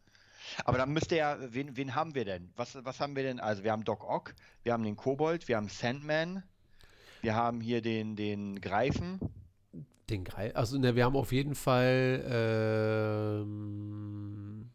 Aber 0.64 0.78
dann 0.78 0.92
müsste 0.94 1.16
ja, 1.16 1.38
wen, 1.40 1.76
wen 1.78 1.96
haben 1.96 2.16
wir 2.16 2.26
denn? 2.26 2.50
Was, 2.56 2.78
was 2.84 3.00
haben 3.00 3.16
wir 3.16 3.24
denn? 3.24 3.40
Also 3.40 3.64
wir 3.64 3.72
haben 3.72 3.84
Doc 3.84 4.04
Ock, 4.04 4.34
wir 4.64 4.74
haben 4.74 4.84
den 4.84 4.96
Kobold, 4.96 5.48
wir 5.48 5.58
haben 5.58 5.68
Sandman, 5.70 6.44
wir 7.22 7.36
haben 7.36 7.62
hier 7.62 7.82
den, 7.82 8.16
den 8.16 8.62
Greifen. 8.62 9.20
Den 10.10 10.24
Greif. 10.24 10.56
Also, 10.56 10.78
ne, 10.78 10.96
wir 10.96 11.04
haben 11.06 11.16
auf 11.16 11.32
jeden 11.32 11.56
Fall 11.56 12.24
ähm, 13.46 14.70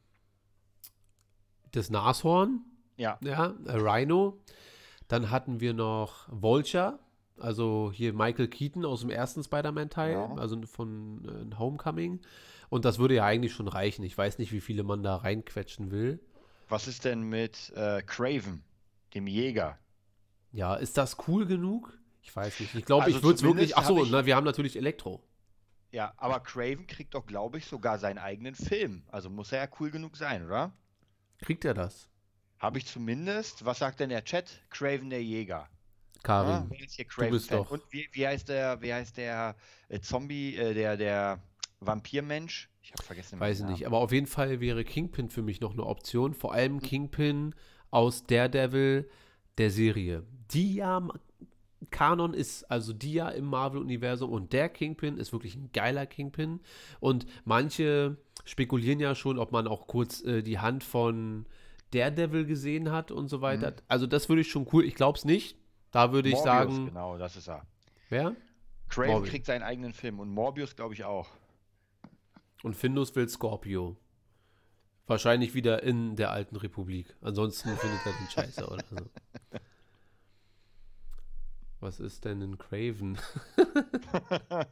das 1.72 1.90
Nashorn, 1.90 2.64
Ja, 2.96 3.16
ja, 3.22 3.54
äh, 3.66 3.72
Rhino. 3.76 4.38
Dann 5.06 5.30
hatten 5.30 5.60
wir 5.60 5.72
noch 5.74 6.26
Vulture, 6.30 6.98
also 7.38 7.90
hier 7.94 8.12
Michael 8.12 8.48
Keaton 8.48 8.84
aus 8.84 9.00
dem 9.00 9.10
ersten 9.10 9.42
Spider-Man-Teil, 9.42 10.12
Ja. 10.12 10.34
also 10.34 10.60
von 10.66 11.50
äh, 11.52 11.56
Homecoming. 11.56 12.20
Und 12.70 12.84
das 12.86 12.98
würde 12.98 13.16
ja 13.16 13.24
eigentlich 13.26 13.52
schon 13.52 13.68
reichen. 13.68 14.02
Ich 14.04 14.16
weiß 14.16 14.38
nicht, 14.38 14.52
wie 14.52 14.60
viele 14.60 14.82
man 14.84 15.02
da 15.02 15.16
reinquetschen 15.16 15.90
will. 15.90 16.20
was 16.68 16.86
ist 16.88 17.04
denn 17.04 17.22
mit 17.22 17.70
äh, 17.76 18.00
Craven, 18.02 18.62
dem 19.12 19.26
Jäger? 19.26 19.78
Ja, 20.52 20.76
ist 20.76 20.96
das 20.96 21.16
cool 21.28 21.44
genug? 21.46 21.92
Ich 22.22 22.34
weiß 22.34 22.60
nicht. 22.60 22.74
Ich 22.76 22.84
glaube, 22.84 23.04
Also 23.04 23.18
ich 23.18 23.22
würde 23.24 23.36
es 23.36 23.42
wirklich. 23.42 23.76
Achso, 23.76 24.02
ich- 24.02 24.10
na, 24.10 24.24
wir 24.24 24.36
haben 24.36 24.44
natürlich 24.44 24.76
Elektro. 24.76 25.22
Ja, 25.92 26.12
aber 26.16 26.38
Craven 26.40 26.86
kriegt 26.86 27.14
doch, 27.14 27.26
glaube 27.26 27.58
ich, 27.58 27.66
sogar 27.66 27.98
seinen 27.98 28.18
eigenen 28.18 28.54
Film. 28.54 29.02
Also 29.08 29.28
muss 29.28 29.50
er 29.50 29.64
ja 29.64 29.70
cool 29.80 29.90
genug 29.90 30.16
sein, 30.16 30.46
oder? 30.46 30.72
Kriegt 31.40 31.64
er 31.64 31.74
das? 31.74 32.06
Habe 32.60 32.78
ich 32.78 32.86
zumindest. 32.86 33.64
Was 33.64 33.78
sagt 33.80 33.98
denn 33.98 34.10
der 34.10 34.22
Chat? 34.24 34.60
Craven 34.70 35.10
der 35.10 35.24
Jäger. 35.24 35.68
Karin. 36.22 36.70
hier 36.88 37.04
Craven 37.06 37.30
bist 37.32 37.48
Fan? 37.48 37.58
doch- 37.58 37.70
Und 37.72 37.82
wie, 37.90 38.08
wie 38.12 38.26
heißt 38.26 38.48
der, 38.48 38.80
wie 38.82 38.92
heißt 38.94 39.16
der 39.16 39.56
äh, 39.88 39.98
Zombie, 40.00 40.54
äh, 40.54 40.74
der, 40.74 40.96
der 40.96 41.42
Vampirmensch? 41.80 42.68
Ich 42.82 42.92
habe 42.92 43.02
vergessen. 43.02 43.40
Weiß 43.40 43.60
ich 43.60 43.66
nicht. 43.66 43.86
Aber 43.86 43.98
auf 43.98 44.12
jeden 44.12 44.26
Fall 44.26 44.60
wäre 44.60 44.84
Kingpin 44.84 45.30
für 45.30 45.42
mich 45.42 45.60
noch 45.60 45.72
eine 45.72 45.84
Option. 45.84 46.34
Vor 46.34 46.52
allem 46.52 46.80
Kingpin 46.80 47.54
aus 47.90 48.24
Daredevil 48.24 49.08
der 49.58 49.70
Serie. 49.70 50.24
Die 50.52 50.76
ja 50.76 51.06
Kanon 51.90 52.34
ist, 52.34 52.64
also 52.70 52.92
die 52.92 53.14
ja 53.14 53.28
im 53.30 53.46
Marvel-Universum 53.46 54.30
und 54.30 54.52
der 54.52 54.68
Kingpin 54.68 55.16
ist 55.16 55.32
wirklich 55.32 55.56
ein 55.56 55.70
geiler 55.72 56.06
Kingpin. 56.06 56.60
Und 57.00 57.26
manche 57.44 58.18
spekulieren 58.44 59.00
ja 59.00 59.14
schon, 59.14 59.38
ob 59.38 59.52
man 59.52 59.66
auch 59.66 59.86
kurz 59.86 60.22
äh, 60.22 60.42
die 60.42 60.58
Hand 60.58 60.84
von 60.84 61.46
Daredevil 61.92 62.44
gesehen 62.44 62.92
hat 62.92 63.10
und 63.10 63.28
so 63.28 63.40
weiter. 63.40 63.74
Also 63.88 64.06
das 64.06 64.28
würde 64.28 64.42
ich 64.42 64.50
schon 64.50 64.68
cool. 64.72 64.84
Ich 64.84 64.94
glaube 64.94 65.18
es 65.18 65.24
nicht. 65.24 65.56
Da 65.90 66.12
würde 66.12 66.28
ich. 66.28 66.34
Morbius, 66.34 66.44
sagen, 66.44 66.86
Genau, 66.86 67.18
das 67.18 67.36
ist 67.36 67.48
er. 67.48 67.66
wer? 68.10 68.36
Craven 68.88 69.24
kriegt 69.24 69.46
seinen 69.46 69.62
eigenen 69.62 69.92
Film 69.92 70.20
und 70.20 70.30
Morbius, 70.30 70.76
glaube 70.76 70.94
ich, 70.94 71.04
auch. 71.04 71.28
Und 72.62 72.76
Findus 72.76 73.14
will 73.16 73.28
Scorpio. 73.28 73.96
Wahrscheinlich 75.06 75.54
wieder 75.54 75.82
in 75.82 76.14
der 76.16 76.30
alten 76.30 76.56
Republik. 76.56 77.16
Ansonsten 77.20 77.76
findet 77.76 78.06
er 78.06 78.12
den 78.12 78.30
Scheiße 78.30 78.66
oder 78.68 78.84
so. 78.88 78.96
Was 81.80 81.98
ist 81.98 82.24
denn 82.24 82.42
ein 82.42 82.58
Craven? 82.58 83.18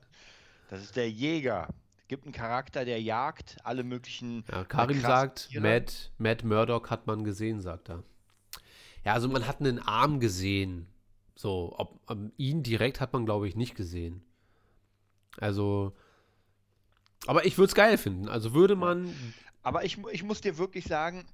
Das 0.68 0.82
ist 0.82 0.96
der 0.96 1.10
Jäger. 1.10 1.68
Gibt 2.08 2.24
einen 2.24 2.32
Charakter, 2.32 2.84
der 2.84 3.00
jagt 3.02 3.56
alle 3.64 3.84
möglichen. 3.84 4.44
Ja, 4.50 4.64
Karim 4.64 5.00
sagt, 5.00 5.48
Tiere. 5.50 5.62
Matt, 5.62 6.10
Matt 6.18 6.44
Murdock 6.44 6.90
hat 6.90 7.06
man 7.06 7.24
gesehen, 7.24 7.60
sagt 7.60 7.90
er. 7.90 8.02
Ja, 9.04 9.14
also 9.14 9.28
man 9.28 9.46
hat 9.46 9.60
einen 9.60 9.78
Arm 9.78 10.20
gesehen. 10.20 10.86
So, 11.34 11.74
ob 11.76 12.00
ähm, 12.10 12.32
ihn 12.36 12.62
direkt 12.62 13.00
hat 13.00 13.12
man, 13.12 13.24
glaube 13.24 13.46
ich, 13.46 13.56
nicht 13.56 13.74
gesehen. 13.74 14.22
Also, 15.38 15.94
aber 17.26 17.44
ich 17.44 17.58
würde 17.58 17.68
es 17.68 17.74
geil 17.74 17.98
finden. 17.98 18.28
Also 18.28 18.54
würde 18.54 18.76
man, 18.76 19.14
Aber 19.62 19.84
ich, 19.84 19.98
ich 20.12 20.22
muss 20.22 20.40
dir 20.40 20.58
wirklich 20.58 20.84
sagen, 20.86 21.26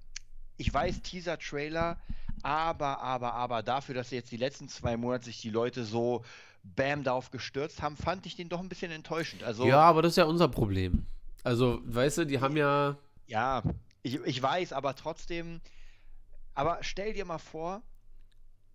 ich 0.57 0.73
weiß, 0.73 1.03
Teaser-Trailer, 1.03 1.99
aber, 2.43 3.01
aber, 3.01 3.35
aber 3.35 3.63
dafür, 3.63 3.95
dass 3.95 4.11
jetzt 4.11 4.31
die 4.31 4.37
letzten 4.37 4.69
zwei 4.69 4.97
Monate 4.97 5.27
sich 5.27 5.41
die 5.41 5.51
Leute 5.51 5.85
so 5.85 6.25
bam 6.63 7.05
darauf 7.05 7.31
gestürzt 7.31 7.83
haben, 7.83 7.97
fand 7.97 8.27
ich 8.27 8.37
den 8.37 8.49
doch 8.49 8.61
ein 8.61 8.69
bisschen 8.69 8.91
enttäuschend. 8.91 9.43
Also, 9.43 9.67
ja, 9.67 9.81
aber 9.81 10.03
das 10.03 10.13
ist 10.13 10.17
ja 10.17 10.25
unser 10.25 10.49
Problem. 10.49 11.07
Also, 11.43 11.81
weißt 11.85 12.19
du, 12.19 12.25
die 12.27 12.41
haben 12.41 12.57
ja, 12.57 12.97
ja, 13.27 13.63
ich, 14.03 14.15
ich 14.25 14.43
weiß, 14.43 14.73
aber 14.73 14.95
trotzdem, 14.97 15.61
aber 16.55 16.79
stell 16.81 17.13
dir 17.13 17.25
mal 17.25 17.39
vor, 17.39 17.83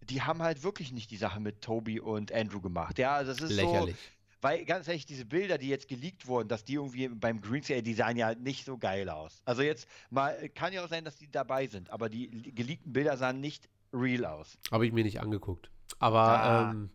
die 0.01 0.21
haben 0.21 0.41
halt 0.41 0.63
wirklich 0.63 0.91
nicht 0.91 1.11
die 1.11 1.17
Sache 1.17 1.39
mit 1.39 1.61
Toby 1.61 1.99
und 1.99 2.31
Andrew 2.31 2.61
gemacht. 2.61 2.97
Ja, 2.99 3.15
also 3.15 3.31
das 3.31 3.41
ist 3.41 3.55
lächerlich. 3.55 3.95
so, 3.95 4.18
weil 4.41 4.63
ganz 4.65 4.87
ehrlich, 4.87 5.05
diese 5.05 5.25
Bilder, 5.25 5.57
die 5.57 5.67
jetzt 5.69 5.87
geleakt 5.87 6.27
wurden, 6.27 6.47
dass 6.47 6.63
die 6.63 6.75
irgendwie 6.75 7.07
beim 7.09 7.41
Greenscale, 7.41 7.83
die 7.83 7.93
sahen 7.93 8.17
ja 8.17 8.33
nicht 8.35 8.65
so 8.65 8.77
geil 8.77 9.09
aus. 9.09 9.41
Also 9.45 9.61
jetzt 9.61 9.87
mal, 10.09 10.49
kann 10.55 10.71
ja 10.73 10.83
auch 10.83 10.89
sein, 10.89 11.03
dass 11.05 11.15
die 11.17 11.29
dabei 11.29 11.67
sind, 11.67 11.89
aber 11.89 12.09
die 12.09 12.29
geleakten 12.53 12.93
Bilder 12.93 13.17
sahen 13.17 13.41
nicht 13.41 13.67
real 13.93 14.25
aus. 14.25 14.57
Habe 14.71 14.85
ich 14.85 14.93
mir 14.93 15.03
nicht 15.03 15.19
angeguckt. 15.19 15.69
Aber 15.99 16.19
Ah. 16.21 16.71
ähm, 16.71 16.89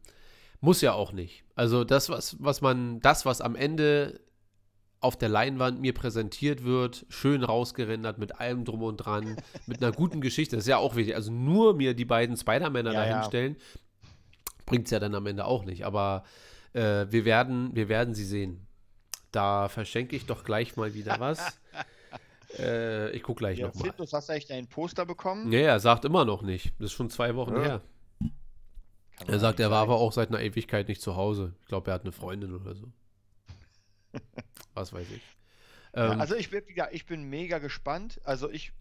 muss 0.61 0.81
ja 0.81 0.93
auch 0.95 1.13
nicht. 1.13 1.45
Also 1.55 1.85
das, 1.85 2.09
was, 2.09 2.37
was 2.43 2.61
man, 2.63 3.01
das, 3.01 3.27
was 3.27 3.41
am 3.41 3.55
Ende 3.57 4.21
auf 5.01 5.19
der 5.19 5.29
Leinwand 5.29 5.79
mir 5.83 5.93
präsentiert 5.93 6.65
wird, 6.65 7.05
schön 7.11 7.45
rausgerendert 7.45 8.17
mit 8.17 8.41
allem 8.41 8.65
drum 8.65 8.83
und 8.83 8.97
dran, 8.97 9.37
mit 9.67 9.83
einer 9.83 9.93
guten 9.93 10.23
Geschichte, 10.23 10.57
das 10.57 10.65
ist 10.65 10.69
ja 10.71 10.79
auch 10.79 10.97
wichtig. 10.97 11.15
Also 11.15 11.31
nur 11.31 11.75
mir 11.75 11.93
die 11.93 12.07
beiden 12.07 12.39
Spider-Männer 12.39 12.93
Ja, 12.95 13.05
ja. 13.05 13.11
dahinstellen, 13.11 13.57
bringt 14.65 14.87
es 14.87 14.91
ja 14.93 15.01
dann 15.01 15.15
am 15.15 15.27
Ende 15.27 15.45
auch 15.45 15.65
nicht. 15.67 15.85
Aber 15.85 16.25
äh, 16.75 17.07
wir, 17.11 17.25
werden, 17.25 17.75
wir 17.75 17.89
werden 17.89 18.15
sie 18.15 18.25
sehen. 18.25 18.67
Da 19.33 19.69
verschenke 19.69 20.15
ich 20.15 20.27
doch 20.27 20.45
gleich 20.45 20.77
mal 20.77 20.95
wieder 20.95 21.19
was. 21.19 21.59
äh, 22.59 23.11
ich 23.11 23.23
gucke 23.23 23.39
gleich 23.39 23.59
Ja, 23.59 23.69
nochmal. 23.69 23.93
Hast 24.13 24.29
du 24.29 24.33
eigentlich 24.33 24.47
dein 24.47 24.67
Poster 24.69 25.07
bekommen? 25.07 25.49
Nee, 25.49 25.63
er 25.63 25.81
sagt 25.81 26.05
immer 26.05 26.25
noch 26.25 26.43
nicht. 26.43 26.73
Das 26.79 26.87
ist 26.87 26.93
schon 26.93 27.11
zwei 27.11 27.35
Wochen 27.35 27.57
Ja. 27.57 27.63
her. 27.63 27.81
Kann 29.19 29.29
Er 29.29 29.39
sagt, 29.39 29.61
er 29.61 29.71
war 29.71 29.81
sein. 29.83 29.91
aber 29.91 30.01
auch 30.01 30.13
seit 30.13 30.29
einer 30.29 30.41
Ewigkeit 30.41 30.89
nicht 30.89 31.01
zu 31.01 31.17
Hause. 31.17 31.55
Ich 31.63 31.67
glaube, 31.69 31.91
er 31.91 31.95
hat 31.95 32.03
eine 32.03 32.13
Freundin 32.13 32.55
oder 32.55 32.75
so. 32.75 32.93
Was 34.75 34.93
weiß 34.93 35.07
ich. 35.11 35.23
Ähm, 35.95 36.21
also 36.21 36.35
ich 36.35 36.51
bin, 36.51 36.63
ja, 36.75 36.89
ich 36.91 37.07
bin 37.07 37.25
mega 37.25 37.59
gespannt. 37.59 38.21
Also 38.25 38.51
ich 38.51 38.73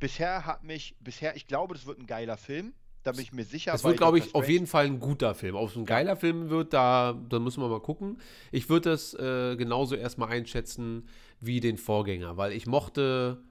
bisher 0.00 0.44
hat 0.46 0.64
mich, 0.64 0.96
bisher, 1.00 1.36
ich 1.36 1.46
glaube, 1.46 1.74
das 1.74 1.86
wird 1.86 1.98
ein 1.98 2.06
geiler 2.06 2.36
Film. 2.36 2.74
Da 3.06 3.12
bin 3.12 3.20
ich 3.20 3.32
mir 3.32 3.44
sicher. 3.44 3.72
es 3.72 3.84
wird, 3.84 3.98
glaube 3.98 4.18
ich, 4.18 4.34
auf 4.34 4.48
jeden 4.48 4.66
Fall 4.66 4.86
ein 4.86 4.98
guter 4.98 5.34
Film. 5.34 5.54
Ob 5.54 5.70
es 5.70 5.76
ein 5.76 5.84
geiler 5.84 6.16
Film 6.16 6.50
wird, 6.50 6.72
da, 6.72 7.16
da 7.28 7.38
müssen 7.38 7.62
wir 7.62 7.68
mal 7.68 7.80
gucken. 7.80 8.18
Ich 8.50 8.68
würde 8.68 8.90
das 8.90 9.14
äh, 9.14 9.54
genauso 9.56 9.94
erstmal 9.94 10.30
einschätzen 10.30 11.08
wie 11.38 11.60
den 11.60 11.78
Vorgänger, 11.78 12.36
weil 12.36 12.50
ich 12.50 12.66
mochte 12.66 13.44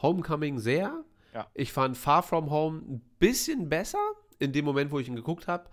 Homecoming 0.00 0.58
sehr. 0.58 1.04
Ja. 1.34 1.46
Ich 1.52 1.72
fand 1.72 1.98
Far 1.98 2.22
From 2.22 2.50
Home 2.50 2.78
ein 2.78 3.02
bisschen 3.18 3.68
besser 3.68 4.00
in 4.38 4.52
dem 4.52 4.64
Moment, 4.64 4.90
wo 4.90 4.98
ich 4.98 5.08
ihn 5.08 5.16
geguckt 5.16 5.46
habe. 5.46 5.68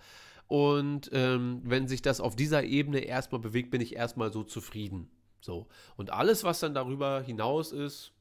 Und 0.47 1.10
ähm, 1.13 1.62
wenn 1.63 1.88
sich 1.88 2.02
das 2.02 2.19
auf 2.19 2.36
dieser 2.36 2.63
Ebene 2.63 2.99
erstmal 2.99 3.39
bewegt, 3.39 3.71
bin 3.71 3.80
ich 3.80 3.95
erstmal 3.95 4.34
so 4.34 4.43
zufrieden. 4.43 5.10
So. 5.39 5.67
Und 5.95 6.12
alles, 6.12 6.43
was 6.43 6.60
dann 6.60 6.73
darüber 6.73 7.21
hinaus 7.21 7.71
ist, 7.71 8.12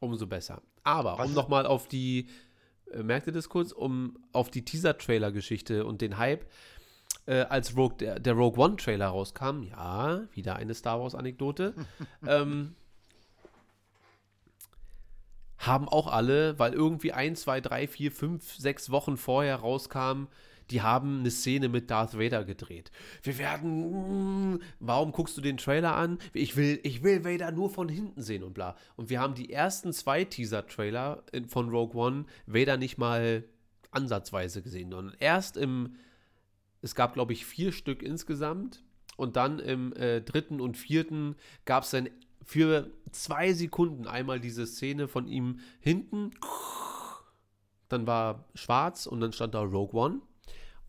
umso 0.00 0.26
besser. 0.26 0.62
Aber 0.82 1.18
Was 1.18 1.28
um 1.28 1.34
nochmal 1.34 1.66
auf 1.66 1.88
die, 1.88 2.28
merkt 3.02 3.26
ihr 3.26 3.32
das 3.32 3.48
kurz, 3.48 3.72
um 3.72 4.18
auf 4.32 4.50
die 4.50 4.64
Teaser-Trailer-Geschichte 4.64 5.84
und 5.84 6.00
den 6.00 6.18
Hype, 6.18 6.44
äh, 7.26 7.42
als 7.42 7.76
Rogue, 7.76 7.96
der, 7.98 8.18
der 8.18 8.34
Rogue 8.34 8.62
One-Trailer 8.62 9.08
rauskam, 9.08 9.62
ja, 9.62 10.22
wieder 10.34 10.56
eine 10.56 10.74
Star 10.74 11.00
Wars-Anekdote, 11.00 11.74
ähm, 12.26 12.74
haben 15.58 15.88
auch 15.88 16.08
alle, 16.08 16.58
weil 16.58 16.72
irgendwie 16.72 17.12
ein, 17.12 17.36
zwei, 17.36 17.60
drei, 17.60 17.86
vier, 17.86 18.10
fünf, 18.10 18.54
sechs 18.54 18.90
Wochen 18.90 19.16
vorher 19.16 19.56
rauskam, 19.56 20.26
die 20.72 20.82
haben 20.82 21.20
eine 21.20 21.30
Szene 21.30 21.68
mit 21.68 21.90
Darth 21.90 22.18
Vader 22.18 22.44
gedreht. 22.44 22.90
Wir 23.22 23.38
werden, 23.38 24.54
mm, 24.54 24.60
warum 24.80 25.12
guckst 25.12 25.36
du 25.36 25.40
den 25.40 25.58
Trailer 25.58 25.94
an? 25.94 26.18
Ich 26.32 26.56
will, 26.56 26.80
ich 26.82 27.02
will 27.02 27.24
Vader 27.24 27.52
nur 27.52 27.70
von 27.70 27.88
hinten 27.88 28.22
sehen 28.22 28.42
und 28.42 28.54
bla. 28.54 28.76
Und 28.96 29.10
wir 29.10 29.20
haben 29.20 29.34
die 29.34 29.52
ersten 29.52 29.92
zwei 29.92 30.24
Teaser-Trailer 30.24 31.24
von 31.46 31.68
Rogue 31.68 32.00
One 32.00 32.24
Vader 32.46 32.78
nicht 32.78 32.96
mal 32.98 33.44
ansatzweise 33.90 34.62
gesehen, 34.62 34.90
sondern 34.90 35.14
erst 35.20 35.56
im, 35.56 35.96
es 36.80 36.94
gab 36.94 37.14
glaube 37.14 37.34
ich 37.34 37.44
vier 37.44 37.72
Stück 37.72 38.02
insgesamt 38.02 38.82
und 39.16 39.36
dann 39.36 39.58
im 39.58 39.92
äh, 39.92 40.22
dritten 40.22 40.60
und 40.60 40.76
vierten 40.76 41.36
gab 41.66 41.84
es 41.84 41.90
dann 41.90 42.08
für 42.44 42.90
zwei 43.12 43.52
Sekunden 43.52 44.06
einmal 44.06 44.40
diese 44.40 44.66
Szene 44.66 45.06
von 45.06 45.28
ihm 45.28 45.60
hinten. 45.80 46.32
Dann 47.88 48.06
war 48.06 48.46
schwarz 48.54 49.06
und 49.06 49.20
dann 49.20 49.32
stand 49.32 49.54
da 49.54 49.60
Rogue 49.60 50.00
One. 50.00 50.20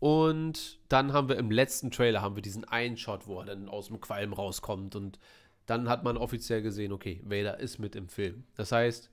Und 0.04 0.80
dann 0.90 1.14
haben 1.14 1.30
wir 1.30 1.38
im 1.38 1.50
letzten 1.50 1.90
Trailer 1.90 2.20
haben 2.20 2.36
wir 2.36 2.42
diesen 2.42 2.66
einen 2.66 2.98
Shot, 2.98 3.26
wo 3.26 3.38
er 3.40 3.46
dann 3.46 3.70
aus 3.70 3.86
dem 3.86 4.02
Qualm 4.02 4.34
rauskommt. 4.34 4.96
Und 4.96 5.18
dann 5.64 5.88
hat 5.88 6.04
man 6.04 6.18
offiziell 6.18 6.60
gesehen, 6.60 6.92
okay, 6.92 7.22
Vader 7.24 7.58
ist 7.58 7.78
mit 7.78 7.96
im 7.96 8.10
Film. 8.10 8.44
Das 8.54 8.70
heißt, 8.70 9.10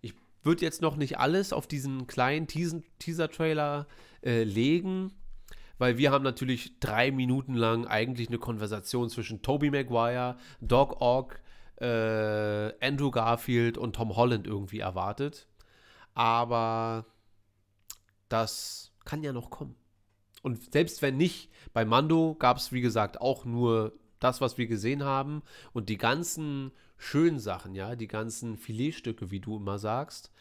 ich 0.00 0.14
würde 0.42 0.64
jetzt 0.64 0.82
noch 0.82 0.96
nicht 0.96 1.20
alles 1.20 1.52
auf 1.52 1.68
diesen 1.68 2.08
kleinen 2.08 2.48
Teaser-Trailer 2.48 3.86
äh, 4.24 4.42
legen, 4.42 5.12
weil 5.78 5.96
wir 5.96 6.10
haben 6.10 6.24
natürlich 6.24 6.80
drei 6.80 7.12
Minuten 7.12 7.54
lang 7.54 7.86
eigentlich 7.86 8.26
eine 8.26 8.38
Konversation 8.38 9.08
zwischen 9.08 9.42
Tobey 9.42 9.70
Maguire, 9.70 10.38
Doc 10.60 11.00
Ock, 11.00 11.38
äh, 11.76 12.72
Andrew 12.84 13.12
Garfield 13.12 13.78
und 13.78 13.94
Tom 13.94 14.16
Holland 14.16 14.48
irgendwie 14.48 14.80
erwartet. 14.80 15.46
Aber 16.14 17.06
das 18.28 18.88
kann 19.04 19.22
ja 19.22 19.32
noch 19.32 19.50
kommen. 19.50 19.76
Und 20.42 20.72
selbst 20.72 21.02
wenn 21.02 21.16
nicht, 21.16 21.50
bei 21.72 21.84
Mando 21.84 22.36
gab 22.38 22.58
es, 22.58 22.72
wie 22.72 22.80
gesagt, 22.80 23.20
auch 23.20 23.44
nur 23.44 23.92
das, 24.20 24.40
was 24.40 24.58
wir 24.58 24.66
gesehen 24.66 25.04
haben. 25.04 25.42
Und 25.72 25.88
die 25.88 25.98
ganzen 25.98 26.72
schönen 26.96 27.38
Sachen, 27.38 27.74
ja, 27.74 27.96
die 27.96 28.08
ganzen 28.08 28.56
Filetstücke, 28.56 29.30
wie 29.30 29.40
du 29.40 29.56
immer 29.56 29.78
sagst, 29.78 30.32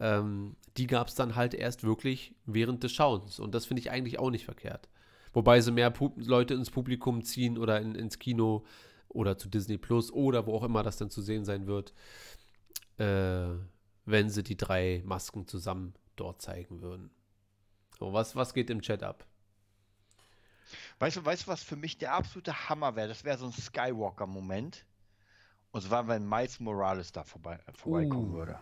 ähm, 0.00 0.56
die 0.76 0.86
gab 0.86 1.08
es 1.08 1.14
dann 1.14 1.36
halt 1.36 1.54
erst 1.54 1.84
wirklich 1.84 2.34
während 2.46 2.82
des 2.82 2.92
Schauens. 2.92 3.38
Und 3.38 3.54
das 3.54 3.66
finde 3.66 3.80
ich 3.80 3.90
eigentlich 3.90 4.18
auch 4.18 4.30
nicht 4.30 4.44
verkehrt. 4.44 4.88
Wobei 5.32 5.60
sie 5.60 5.72
mehr 5.72 5.90
Pu 5.90 6.12
Leute 6.16 6.54
ins 6.54 6.70
Publikum 6.70 7.22
ziehen 7.22 7.58
oder 7.58 7.80
in, 7.80 7.94
ins 7.94 8.18
Kino 8.18 8.64
oder 9.08 9.38
zu 9.38 9.48
Disney 9.48 9.78
Plus 9.78 10.12
oder 10.12 10.46
wo 10.46 10.54
auch 10.54 10.64
immer 10.64 10.82
das 10.82 10.96
dann 10.96 11.10
zu 11.10 11.22
sehen 11.22 11.44
sein 11.44 11.66
wird, 11.66 11.92
äh, 12.98 13.54
wenn 14.04 14.30
sie 14.30 14.42
die 14.42 14.56
drei 14.56 15.02
Masken 15.04 15.46
zusammen 15.46 15.94
dort 16.16 16.42
zeigen 16.42 16.82
würden. 16.82 17.10
So, 18.02 18.12
was, 18.12 18.34
was 18.34 18.52
geht 18.52 18.68
im 18.68 18.82
Chat 18.82 19.04
ab? 19.04 19.24
Weißt 20.98 21.18
du, 21.18 21.24
weißt 21.24 21.44
du, 21.44 21.46
was 21.46 21.62
für 21.62 21.76
mich 21.76 21.98
der 21.98 22.12
absolute 22.14 22.68
Hammer 22.68 22.96
wäre? 22.96 23.06
Das 23.06 23.22
wäre 23.22 23.38
so 23.38 23.46
ein 23.46 23.52
Skywalker-Moment. 23.52 24.84
Und 25.70 25.82
zwar, 25.82 26.08
wenn 26.08 26.28
Miles 26.28 26.58
Morales 26.58 27.12
da 27.12 27.22
vorbei, 27.22 27.60
äh, 27.64 27.72
vorbeikommen 27.72 28.30
Uh. 28.32 28.38
würde. 28.38 28.58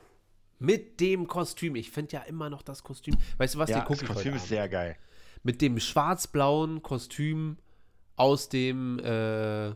Mit 0.58 1.00
dem 1.00 1.26
Kostüm. 1.26 1.74
Ich 1.76 1.90
finde 1.90 2.12
ja 2.12 2.20
immer 2.24 2.50
noch 2.50 2.60
das 2.60 2.82
Kostüm. 2.82 3.16
Weißt 3.38 3.54
du 3.54 3.60
was, 3.60 3.70
Ja, 3.70 3.82
das 3.82 4.04
Kostüm 4.04 4.34
ist 4.34 4.48
sehr 4.48 4.68
geil. 4.68 4.98
Mit 5.42 5.62
dem 5.62 5.80
schwarz-blauen 5.80 6.82
Kostüm 6.82 7.56
aus 8.16 8.50
dem, 8.50 8.98
äh, 8.98 9.74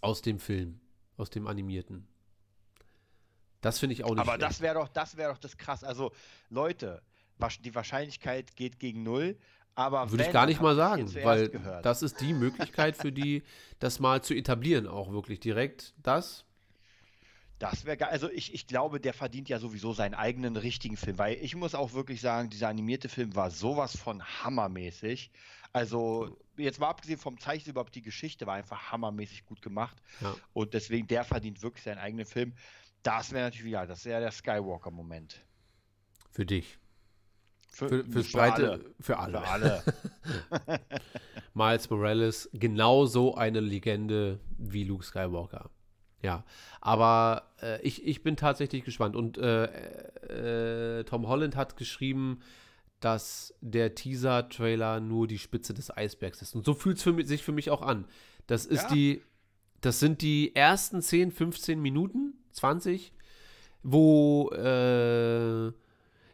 aus 0.00 0.20
dem 0.20 0.40
Film. 0.40 0.80
Aus 1.16 1.30
dem 1.30 1.46
animierten. 1.46 2.08
Das 3.60 3.78
finde 3.78 3.92
ich 3.92 4.02
auch 4.02 4.10
nicht 4.10 4.18
Aber 4.18 4.32
schlecht. 4.32 4.42
das 4.50 4.60
wäre 4.60 4.74
doch, 4.74 4.88
das 4.88 5.16
wäre 5.16 5.32
doch 5.32 5.38
das 5.38 5.56
krass. 5.56 5.84
Also, 5.84 6.10
Leute, 6.50 7.00
die 7.48 7.74
Wahrscheinlichkeit 7.74 8.56
geht 8.56 8.78
gegen 8.78 9.02
null. 9.02 9.36
Aber 9.74 10.10
Würde 10.10 10.24
ich 10.24 10.32
gar 10.32 10.46
nicht 10.46 10.60
mal 10.60 10.76
sagen, 10.76 11.12
weil 11.24 11.48
gehört. 11.48 11.86
das 11.86 12.02
ist 12.02 12.20
die 12.20 12.34
Möglichkeit 12.34 12.94
für 12.96 13.10
die, 13.10 13.42
das 13.78 14.00
mal 14.00 14.22
zu 14.22 14.34
etablieren, 14.34 14.86
auch 14.86 15.10
wirklich 15.12 15.40
direkt 15.40 15.94
das. 16.02 16.44
Das 17.58 17.84
wäre 17.84 17.96
geil. 17.96 18.08
Also 18.10 18.28
ich, 18.28 18.52
ich 18.52 18.66
glaube, 18.66 19.00
der 19.00 19.14
verdient 19.14 19.48
ja 19.48 19.58
sowieso 19.60 19.92
seinen 19.92 20.14
eigenen 20.14 20.56
richtigen 20.56 20.96
Film, 20.96 21.16
weil 21.16 21.36
ich 21.40 21.54
muss 21.54 21.74
auch 21.74 21.92
wirklich 21.92 22.20
sagen, 22.20 22.50
dieser 22.50 22.68
animierte 22.68 23.08
Film 23.08 23.34
war 23.36 23.50
sowas 23.50 23.96
von 23.96 24.22
hammermäßig. 24.22 25.30
Also 25.72 26.36
jetzt 26.56 26.80
mal 26.80 26.88
abgesehen 26.88 27.18
vom 27.18 27.38
Zeichen 27.38 27.70
überhaupt 27.70 27.94
die 27.94 28.02
Geschichte 28.02 28.46
war 28.46 28.54
einfach 28.56 28.90
hammermäßig 28.92 29.46
gut 29.46 29.62
gemacht 29.62 29.96
Ja. 30.20 30.34
und 30.52 30.74
deswegen 30.74 31.06
der 31.06 31.24
verdient 31.24 31.62
wirklich 31.62 31.84
seinen 31.84 31.98
eigenen 31.98 32.26
Film. 32.26 32.52
Das 33.04 33.32
wäre 33.32 33.44
natürlich 33.44 33.72
ja, 33.72 33.86
das 33.86 34.04
wäre 34.04 34.20
der 34.20 34.32
Skywalker-Moment. 34.32 35.40
Für 36.30 36.44
dich. 36.44 36.78
Für, 37.72 37.88
Für, 37.88 38.04
für 38.04 38.22
breite, 38.38 38.70
alle. 38.72 38.84
für 39.00 39.18
alle. 39.18 39.38
Für 39.40 39.48
alle. 39.48 39.82
Miles 41.54 41.88
Morales 41.90 42.50
genauso 42.52 43.34
eine 43.34 43.60
Legende 43.60 44.40
wie 44.58 44.84
Luke 44.84 45.04
Skywalker. 45.04 45.70
Ja, 46.22 46.44
aber 46.80 47.50
äh, 47.62 47.80
ich, 47.82 48.06
ich 48.06 48.22
bin 48.22 48.36
tatsächlich 48.36 48.84
gespannt. 48.84 49.16
Und 49.16 49.38
äh, 49.38 50.98
äh, 51.00 51.04
Tom 51.04 51.26
Holland 51.26 51.56
hat 51.56 51.76
geschrieben, 51.76 52.40
dass 53.00 53.54
der 53.60 53.94
Teaser-Trailer 53.96 55.00
nur 55.00 55.26
die 55.26 55.38
Spitze 55.38 55.74
des 55.74 55.94
Eisbergs 55.96 56.40
ist. 56.42 56.54
Und 56.54 56.64
so 56.64 56.74
fühlt 56.74 57.04
es 57.04 57.28
sich 57.28 57.42
für 57.42 57.50
mich 57.52 57.70
auch 57.70 57.82
an. 57.82 58.06
Das 58.46 58.64
ist 58.66 58.84
Ja. 58.84 58.88
die, 58.94 59.22
das 59.80 59.98
sind 59.98 60.22
die 60.22 60.54
ersten 60.54 61.02
10, 61.02 61.32
15 61.32 61.80
Minuten, 61.80 62.34
20, 62.52 63.12
wo 63.82 64.50
äh, 64.50 65.72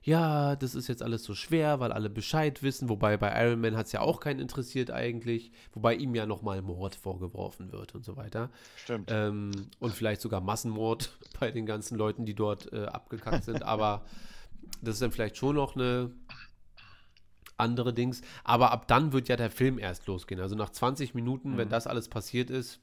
ja, 0.09 0.57
das 0.57 0.75
ist 0.75 0.89
jetzt 0.89 1.03
alles 1.03 1.23
so 1.23 1.35
schwer, 1.35 1.81
weil 1.81 1.93
alle 1.93 2.09
Bescheid 2.09 2.63
wissen. 2.63 2.89
Wobei 2.89 3.19
bei 3.19 3.31
Iron 3.45 3.61
Man 3.61 3.77
hat 3.77 3.87
es 3.87 3.93
ja 3.93 4.01
auch 4.01 4.21
keinen 4.21 4.41
interessiert 4.41 4.91
eigentlich. 4.91 5.53
Wobei 5.75 5.95
ihm 5.97 6.15
ja 6.15 6.25
nochmal 6.25 6.63
Mord 6.63 6.95
vorgeworfen 6.95 7.73
wird 7.73 7.95
und 7.95 8.07
so 8.07 8.17
weiter. 8.17 8.49
Stimmt. 8.77 9.11
Ähm, 9.13 9.51
und 9.81 9.95
vielleicht 9.95 10.23
sogar 10.23 10.41
Massenmord 10.41 11.13
bei 11.41 11.51
den 11.51 11.67
ganzen 11.67 11.99
Leuten, 11.99 12.25
die 12.25 12.35
dort 12.35 12.73
äh, 12.73 12.87
abgekackt 12.87 13.45
sind. 13.45 13.63
Aber 13.63 14.07
das 14.81 14.95
ist 14.95 15.03
dann 15.03 15.13
vielleicht 15.13 15.37
schon 15.37 15.57
noch 15.57 15.77
eine 15.77 16.11
andere 17.59 17.93
Dings. 17.93 18.23
Aber 18.45 18.73
ab 18.73 18.89
dann 18.89 19.13
wird 19.13 19.29
ja 19.29 19.37
der 19.37 19.51
Film 19.51 19.79
erst 19.79 20.07
losgehen. 20.07 20.41
Also 20.41 20.57
nach 20.57 20.71
20 20.71 21.15
Minuten, 21.15 21.59
wenn 21.59 21.69
Mhm. 21.69 21.73
das 21.73 21.87
alles 21.87 22.09
passiert 22.09 22.49
ist, 22.49 22.81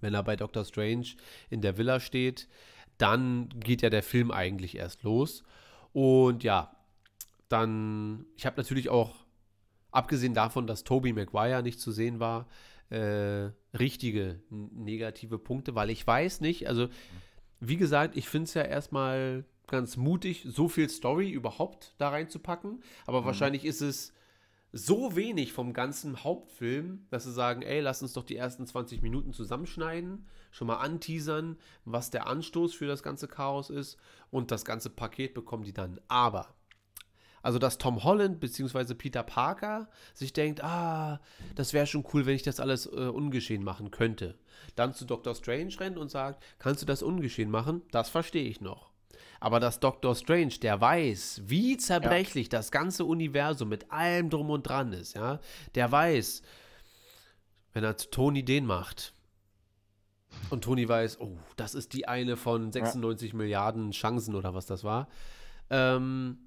wenn 0.00 0.14
er 0.14 0.22
bei 0.22 0.36
Doctor 0.36 0.64
Strange 0.64 1.06
in 1.50 1.60
der 1.60 1.76
Villa 1.76 2.00
steht, 2.00 2.48
dann 3.00 3.48
geht 3.56 3.82
ja 3.82 3.90
der 3.90 4.02
Film 4.02 4.30
eigentlich 4.30 4.76
erst 4.76 5.02
los. 5.02 5.42
Und 5.92 6.44
ja, 6.44 6.76
dann, 7.48 8.26
ich 8.36 8.46
habe 8.46 8.56
natürlich 8.56 8.88
auch, 8.88 9.14
abgesehen 9.90 10.34
davon, 10.34 10.66
dass 10.66 10.84
Tobey 10.84 11.12
Maguire 11.12 11.62
nicht 11.62 11.80
zu 11.80 11.90
sehen 11.90 12.20
war, 12.20 12.46
äh, 12.90 13.50
richtige 13.76 14.40
negative 14.50 15.38
Punkte, 15.38 15.74
weil 15.74 15.90
ich 15.90 16.06
weiß 16.06 16.40
nicht, 16.40 16.68
also 16.68 16.88
wie 17.60 17.76
gesagt, 17.76 18.16
ich 18.16 18.28
finde 18.28 18.44
es 18.44 18.54
ja 18.54 18.62
erstmal 18.62 19.44
ganz 19.66 19.96
mutig, 19.96 20.44
so 20.48 20.68
viel 20.68 20.88
Story 20.88 21.30
überhaupt 21.30 21.94
da 21.98 22.08
reinzupacken, 22.08 22.82
aber 23.06 23.24
wahrscheinlich 23.24 23.64
ist 23.64 23.80
es 23.80 24.12
so 24.72 25.16
wenig 25.16 25.52
vom 25.52 25.72
ganzen 25.72 26.22
Hauptfilm, 26.24 27.06
dass 27.10 27.24
sie 27.24 27.32
sagen, 27.32 27.62
ey, 27.62 27.80
lass 27.80 28.02
uns 28.02 28.12
doch 28.12 28.24
die 28.24 28.36
ersten 28.36 28.66
20 28.66 29.02
Minuten 29.02 29.32
zusammenschneiden, 29.32 30.26
schon 30.50 30.66
mal 30.66 30.76
anteasern, 30.76 31.58
was 31.84 32.10
der 32.10 32.26
Anstoß 32.26 32.74
für 32.74 32.86
das 32.86 33.02
ganze 33.02 33.28
Chaos 33.28 33.70
ist 33.70 33.96
und 34.30 34.50
das 34.50 34.64
ganze 34.64 34.90
Paket 34.90 35.34
bekommen 35.34 35.64
die 35.64 35.72
dann. 35.72 36.00
Aber 36.08 36.54
also, 37.42 37.58
dass 37.58 37.78
Tom 37.78 38.04
Holland 38.04 38.40
bzw. 38.40 38.94
Peter 38.94 39.22
Parker 39.22 39.88
sich 40.14 40.32
denkt, 40.32 40.62
ah, 40.62 41.20
das 41.54 41.72
wäre 41.72 41.86
schon 41.86 42.04
cool, 42.12 42.26
wenn 42.26 42.34
ich 42.34 42.42
das 42.42 42.60
alles 42.60 42.86
äh, 42.86 42.90
ungeschehen 42.90 43.64
machen 43.64 43.90
könnte. 43.90 44.38
Dann 44.76 44.92
zu 44.92 45.06
Doctor 45.06 45.34
Strange 45.34 45.74
rennt 45.80 45.96
und 45.96 46.10
sagt, 46.10 46.42
kannst 46.58 46.82
du 46.82 46.86
das 46.86 47.02
ungeschehen 47.02 47.50
machen? 47.50 47.82
Das 47.92 48.10
verstehe 48.10 48.44
ich 48.48 48.60
noch. 48.60 48.90
Aber 49.40 49.58
dass 49.58 49.80
Doctor 49.80 50.14
Strange, 50.14 50.54
der 50.60 50.80
weiß, 50.80 51.42
wie 51.46 51.78
zerbrechlich 51.78 52.46
ja. 52.46 52.58
das 52.58 52.70
ganze 52.70 53.06
Universum 53.06 53.70
mit 53.70 53.90
allem 53.90 54.28
drum 54.28 54.50
und 54.50 54.64
dran 54.64 54.92
ist, 54.92 55.14
ja, 55.14 55.40
der 55.74 55.90
weiß, 55.90 56.42
wenn 57.72 57.84
er 57.84 57.96
zu 57.96 58.10
Tony 58.10 58.44
den 58.44 58.66
macht, 58.66 59.14
und 60.50 60.64
Tony 60.64 60.88
weiß, 60.88 61.20
oh, 61.20 61.36
das 61.56 61.74
ist 61.74 61.92
die 61.92 62.08
eine 62.08 62.36
von 62.36 62.72
96 62.72 63.32
ja. 63.32 63.36
Milliarden 63.36 63.92
Chancen 63.92 64.34
oder 64.34 64.54
was 64.54 64.66
das 64.66 64.84
war. 64.84 65.08
Ähm, 65.70 66.38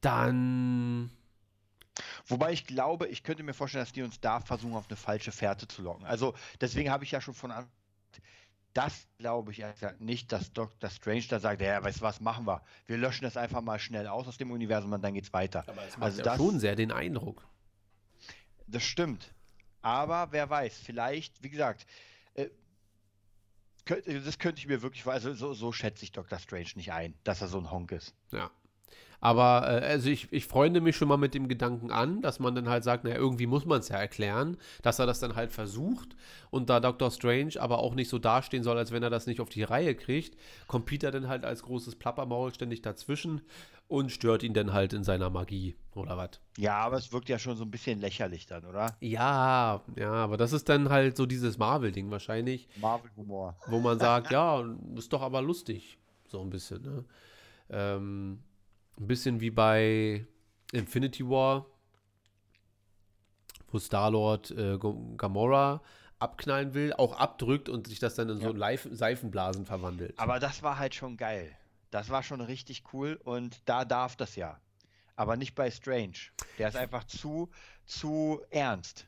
dann. 0.00 1.10
Wobei 2.26 2.52
ich 2.52 2.66
glaube, 2.66 3.08
ich 3.08 3.22
könnte 3.22 3.42
mir 3.42 3.54
vorstellen, 3.54 3.84
dass 3.84 3.92
die 3.92 4.02
uns 4.02 4.20
da 4.20 4.40
versuchen, 4.40 4.74
auf 4.74 4.88
eine 4.88 4.96
falsche 4.96 5.32
Fährte 5.32 5.66
zu 5.66 5.82
locken. 5.82 6.04
Also 6.04 6.34
deswegen 6.60 6.90
habe 6.90 7.04
ich 7.04 7.10
ja 7.10 7.20
schon 7.20 7.34
von 7.34 7.50
an. 7.50 7.66
Das 8.74 9.08
glaube 9.16 9.50
ich 9.50 9.64
nicht, 9.98 10.30
dass 10.30 10.52
Dr. 10.52 10.90
Strange 10.90 11.24
da 11.28 11.40
sagt, 11.40 11.60
ja, 11.62 11.82
weißt 11.82 11.98
du 11.98 12.02
was, 12.02 12.20
machen 12.20 12.46
wir. 12.46 12.62
Wir 12.86 12.98
löschen 12.98 13.24
das 13.24 13.36
einfach 13.36 13.60
mal 13.60 13.78
schnell 13.78 14.06
aus 14.06 14.28
aus 14.28 14.36
dem 14.36 14.52
Universum 14.52 14.92
und 14.92 15.02
dann 15.02 15.14
geht's 15.14 15.32
weiter. 15.32 15.64
Aber 15.66 15.82
es 15.82 15.96
macht 15.96 16.04
also 16.04 16.18
ja 16.18 16.24
das, 16.24 16.36
schon 16.36 16.60
sehr 16.60 16.76
den 16.76 16.92
Eindruck. 16.92 17.48
Das 18.68 18.84
stimmt. 18.84 19.32
Aber 19.80 20.28
wer 20.30 20.48
weiß, 20.48 20.78
vielleicht, 20.78 21.42
wie 21.42 21.48
gesagt, 21.48 21.86
das 23.88 24.38
könnte 24.38 24.60
ich 24.60 24.66
mir 24.66 24.82
wirklich, 24.82 25.06
also 25.06 25.32
so, 25.34 25.54
so 25.54 25.72
schätze 25.72 26.04
ich 26.04 26.12
Dr. 26.12 26.38
Strange 26.38 26.68
nicht 26.74 26.92
ein, 26.92 27.14
dass 27.24 27.40
er 27.40 27.48
so 27.48 27.58
ein 27.58 27.70
Honk 27.70 27.92
ist. 27.92 28.14
Ja. 28.30 28.50
Aber 29.20 29.66
äh, 29.66 29.84
also 29.84 30.08
ich, 30.08 30.32
ich 30.32 30.46
freunde 30.46 30.80
mich 30.80 30.96
schon 30.96 31.08
mal 31.08 31.16
mit 31.16 31.34
dem 31.34 31.48
Gedanken 31.48 31.90
an, 31.90 32.22
dass 32.22 32.38
man 32.38 32.54
dann 32.54 32.68
halt 32.68 32.84
sagt, 32.84 33.04
naja, 33.04 33.16
irgendwie 33.16 33.46
muss 33.46 33.64
man 33.64 33.80
es 33.80 33.88
ja 33.88 33.96
erklären, 33.96 34.56
dass 34.82 34.98
er 34.98 35.06
das 35.06 35.20
dann 35.20 35.34
halt 35.34 35.52
versucht 35.52 36.16
und 36.50 36.70
da 36.70 36.80
Doctor 36.80 37.10
Strange 37.10 37.54
aber 37.58 37.78
auch 37.78 37.94
nicht 37.94 38.08
so 38.08 38.18
dastehen 38.18 38.62
soll, 38.62 38.78
als 38.78 38.92
wenn 38.92 39.02
er 39.02 39.10
das 39.10 39.26
nicht 39.26 39.40
auf 39.40 39.48
die 39.48 39.62
Reihe 39.62 39.94
kriegt, 39.94 40.38
kommt 40.66 40.86
Peter 40.86 41.10
dann 41.10 41.28
halt 41.28 41.44
als 41.44 41.62
großes 41.62 41.96
Plappermaul 41.96 42.54
ständig 42.54 42.82
dazwischen 42.82 43.40
und 43.88 44.12
stört 44.12 44.42
ihn 44.42 44.52
dann 44.52 44.72
halt 44.72 44.92
in 44.92 45.02
seiner 45.02 45.30
Magie 45.30 45.74
oder 45.94 46.16
was. 46.16 46.40
Ja, 46.58 46.78
aber 46.80 46.98
es 46.98 47.10
wirkt 47.12 47.28
ja 47.28 47.38
schon 47.38 47.56
so 47.56 47.64
ein 47.64 47.70
bisschen 47.70 48.00
lächerlich 48.00 48.46
dann, 48.46 48.66
oder? 48.66 48.96
Ja, 49.00 49.82
ja, 49.96 50.12
aber 50.12 50.36
das 50.36 50.52
ist 50.52 50.68
dann 50.68 50.90
halt 50.90 51.16
so 51.16 51.24
dieses 51.24 51.58
Marvel-Ding 51.58 52.10
wahrscheinlich. 52.10 52.68
Marvel-Humor. 52.76 53.56
Wo 53.66 53.80
man 53.80 53.98
sagt, 53.98 54.30
ja, 54.30 54.62
ist 54.94 55.12
doch 55.12 55.22
aber 55.22 55.40
lustig, 55.40 55.98
so 56.28 56.40
ein 56.42 56.50
bisschen, 56.50 56.82
ne? 56.82 57.04
Ähm, 57.70 58.40
ein 59.00 59.06
bisschen 59.06 59.40
wie 59.40 59.50
bei 59.50 60.26
Infinity 60.72 61.28
War, 61.28 61.66
wo 63.70 63.78
Star-Lord 63.78 64.50
äh, 64.50 64.78
Gamora 64.78 65.82
abknallen 66.18 66.74
will, 66.74 66.92
auch 66.94 67.16
abdrückt 67.16 67.68
und 67.68 67.86
sich 67.86 68.00
das 68.00 68.14
dann 68.14 68.28
in 68.28 68.38
ja. 68.38 68.48
so 68.48 68.52
Leif 68.52 68.88
Seifenblasen 68.90 69.66
verwandelt. 69.66 70.18
Aber 70.18 70.40
das 70.40 70.62
war 70.62 70.78
halt 70.78 70.94
schon 70.94 71.16
geil. 71.16 71.56
Das 71.90 72.10
war 72.10 72.22
schon 72.22 72.40
richtig 72.40 72.84
cool 72.92 73.18
und 73.24 73.60
da 73.64 73.84
darf 73.84 74.16
das 74.16 74.36
ja. 74.36 74.60
Aber 75.16 75.36
nicht 75.36 75.54
bei 75.54 75.70
Strange. 75.70 76.18
Der 76.58 76.68
ist 76.68 76.76
einfach 76.76 77.04
zu, 77.04 77.50
zu 77.86 78.40
ernst. 78.50 79.06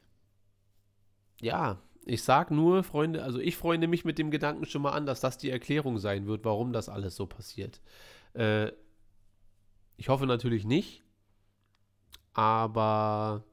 Ja, 1.41 1.78
ich 2.05 2.22
sag 2.22 2.51
nur, 2.51 2.82
Freunde, 2.82 3.22
also 3.22 3.38
ich 3.38 3.57
freue 3.57 3.78
mich 3.86 4.05
mit 4.05 4.18
dem 4.18 4.30
Gedanken 4.30 4.66
schon 4.66 4.82
mal 4.82 4.93
an, 4.93 5.07
dass 5.07 5.20
das 5.20 5.38
die 5.38 5.51
Erklärung 5.51 5.99
sein 5.99 6.26
wird, 6.26 6.45
warum 6.45 6.72
das 6.72 6.88
alles 6.88 7.16
so 7.16 7.26
passiert. 7.26 7.80
Äh, 8.34 8.72
ich 10.01 10.09
hoffe 10.09 10.26
natürlich 10.26 10.64
nicht. 10.64 11.05
Aber 12.32 13.44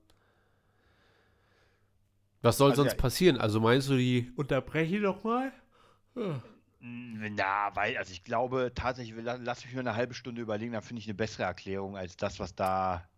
was 2.41 2.57
soll 2.57 2.69
also 2.71 2.83
sonst 2.83 2.93
ja, 2.93 2.97
passieren? 2.97 3.37
Also 3.37 3.59
meinst 3.59 3.89
du, 3.89 3.97
die 3.97 4.31
unterbreche 4.37 5.01
doch 5.01 5.25
mal? 5.25 5.51
Ja. 6.15 6.41
Na, 6.79 7.75
weil, 7.75 7.97
also 7.97 8.13
ich 8.13 8.23
glaube 8.23 8.71
tatsächlich, 8.73 9.13
lass 9.21 9.65
mich 9.65 9.73
nur 9.73 9.81
eine 9.81 9.95
halbe 9.95 10.13
Stunde 10.13 10.41
überlegen, 10.41 10.71
dann 10.71 10.83
finde 10.83 11.01
ich 11.01 11.07
eine 11.07 11.15
bessere 11.15 11.43
Erklärung 11.43 11.97
als 11.97 12.15
das, 12.15 12.39
was 12.39 12.55
da. 12.55 13.09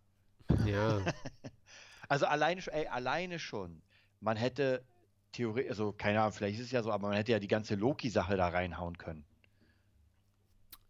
Ja. 0.66 0.98
also 2.08 2.26
alleine, 2.26 2.60
ey, 2.66 2.88
alleine 2.88 3.38
schon. 3.38 3.80
Man 4.18 4.36
hätte 4.36 4.84
theoretisch, 5.30 5.70
also 5.70 5.92
keine 5.92 6.20
Ahnung, 6.20 6.32
vielleicht 6.32 6.58
ist 6.58 6.66
es 6.66 6.72
ja 6.72 6.82
so, 6.82 6.90
aber 6.90 7.06
man 7.06 7.16
hätte 7.16 7.30
ja 7.30 7.38
die 7.38 7.46
ganze 7.46 7.76
Loki-Sache 7.76 8.36
da 8.36 8.48
reinhauen 8.48 8.98
können. 8.98 9.24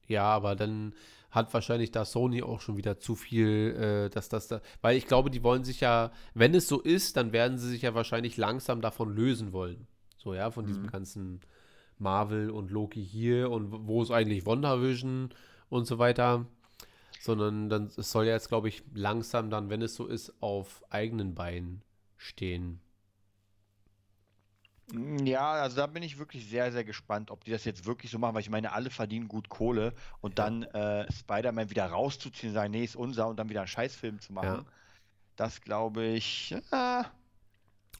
Ja, 0.06 0.24
aber 0.24 0.56
dann 0.56 0.94
hat 1.30 1.52
wahrscheinlich 1.54 1.92
da 1.92 2.04
Sony 2.04 2.42
auch 2.42 2.60
schon 2.60 2.76
wieder 2.76 2.98
zu 2.98 3.14
viel, 3.14 3.76
äh, 3.76 4.10
dass 4.10 4.28
das 4.28 4.48
da, 4.48 4.60
weil 4.82 4.96
ich 4.96 5.06
glaube, 5.06 5.30
die 5.30 5.42
wollen 5.42 5.64
sich 5.64 5.80
ja, 5.80 6.10
wenn 6.34 6.54
es 6.54 6.68
so 6.68 6.80
ist, 6.80 7.16
dann 7.16 7.32
werden 7.32 7.58
sie 7.58 7.68
sich 7.68 7.82
ja 7.82 7.94
wahrscheinlich 7.94 8.36
langsam 8.36 8.80
davon 8.80 9.14
lösen 9.14 9.52
wollen. 9.52 9.86
So, 10.16 10.34
ja, 10.34 10.50
von 10.50 10.64
mhm. 10.64 10.68
diesem 10.68 10.86
ganzen 10.88 11.40
Marvel 11.98 12.50
und 12.50 12.70
Loki 12.70 13.04
hier 13.04 13.50
und 13.50 13.86
wo 13.86 14.02
ist 14.02 14.10
eigentlich 14.10 14.46
WandaVision 14.46 15.30
und 15.68 15.86
so 15.86 15.98
weiter. 15.98 16.46
Sondern 17.20 17.68
dann, 17.68 17.90
es 17.96 18.10
soll 18.10 18.26
ja 18.26 18.32
jetzt, 18.32 18.48
glaube 18.48 18.68
ich, 18.68 18.82
langsam 18.94 19.50
dann, 19.50 19.68
wenn 19.68 19.82
es 19.82 19.94
so 19.94 20.06
ist, 20.06 20.32
auf 20.42 20.82
eigenen 20.88 21.34
Beinen 21.34 21.82
stehen. 22.16 22.80
Mm, 24.92 25.26
ja, 25.26 25.52
also 25.52 25.76
da 25.76 25.86
bin 25.86 26.02
ich 26.02 26.18
wirklich 26.18 26.48
sehr, 26.48 26.72
sehr 26.72 26.84
gespannt, 26.84 27.30
ob 27.30 27.44
die 27.44 27.50
das 27.50 27.64
jetzt 27.64 27.86
wirklich 27.86 28.10
so 28.10 28.18
machen, 28.18 28.34
weil 28.34 28.42
ich 28.42 28.50
meine, 28.50 28.72
alle 28.72 28.90
verdienen 28.90 29.28
gut 29.28 29.48
Kohle 29.48 29.92
und 30.20 30.38
ja. 30.38 30.44
dann 30.44 30.62
äh, 30.62 31.10
Spider-Man 31.10 31.70
wieder 31.70 31.86
rauszuziehen 31.86 32.50
und 32.50 32.54
sagen, 32.54 32.70
nee, 32.72 32.84
ist 32.84 32.96
unser 32.96 33.28
und 33.28 33.36
dann 33.38 33.48
wieder 33.48 33.60
einen 33.60 33.68
Scheißfilm 33.68 34.20
zu 34.20 34.32
machen. 34.32 34.46
Ja. 34.46 34.64
Das 35.36 35.60
glaube 35.60 36.04
ich. 36.04 36.54
Äh. 36.70 37.04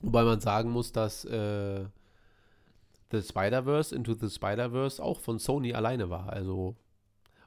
Wobei 0.00 0.24
man 0.24 0.40
sagen 0.40 0.70
muss, 0.70 0.92
dass 0.92 1.24
äh, 1.24 1.84
The 3.10 3.22
Spider-Verse 3.22 3.94
Into 3.94 4.14
the 4.14 4.30
Spider-Verse 4.30 5.02
auch 5.02 5.20
von 5.20 5.38
Sony 5.38 5.74
alleine 5.74 6.10
war. 6.10 6.30
Also 6.30 6.76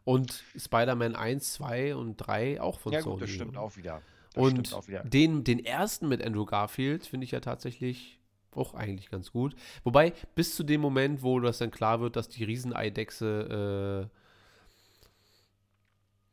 und 0.05 0.43
Spider-Man 0.57 1.15
1, 1.15 1.53
2 1.53 1.95
und 1.95 2.17
3 2.17 2.61
auch 2.61 2.79
von 2.79 2.91
ja, 2.91 3.01
Sony. 3.01 3.15
Ja, 3.15 3.21
das 3.21 3.29
stimmt 3.29 3.57
auch 3.57 3.77
wieder. 3.77 4.01
Das 4.33 4.43
und 4.43 4.73
auch 4.73 4.87
wieder. 4.87 5.03
Den, 5.03 5.43
den 5.43 5.63
ersten 5.63 6.07
mit 6.07 6.23
Andrew 6.23 6.45
Garfield 6.45 7.05
finde 7.05 7.25
ich 7.25 7.31
ja 7.31 7.39
tatsächlich 7.39 8.19
auch 8.57 8.73
eigentlich 8.73 9.09
ganz 9.09 9.31
gut. 9.31 9.55
Wobei, 9.83 10.13
bis 10.35 10.55
zu 10.55 10.63
dem 10.63 10.81
Moment, 10.81 11.23
wo 11.23 11.39
das 11.39 11.57
dann 11.57 11.71
klar 11.71 12.01
wird, 12.01 12.15
dass 12.15 12.29
die 12.29 12.43
Rieseneidechse. 12.43 14.09
Äh, 14.09 14.17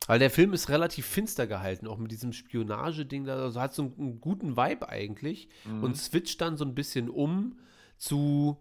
weil 0.07 0.19
der 0.19 0.31
Film 0.31 0.53
ist 0.53 0.69
relativ 0.69 1.07
finster 1.07 1.47
gehalten, 1.47 1.87
auch 1.87 1.99
mit 1.99 2.11
diesem 2.11 2.33
Spionageding 2.33 3.27
da. 3.27 3.37
Also 3.37 3.61
hat 3.61 3.75
so 3.75 3.83
einen, 3.83 3.95
einen 3.99 4.21
guten 4.21 4.57
Vibe 4.57 4.89
eigentlich 4.89 5.49
mhm. 5.65 5.85
und 5.85 5.97
switcht 5.97 6.41
dann 6.41 6.57
so 6.57 6.65
ein 6.65 6.75
bisschen 6.75 7.09
um 7.09 7.59
zu 7.97 8.57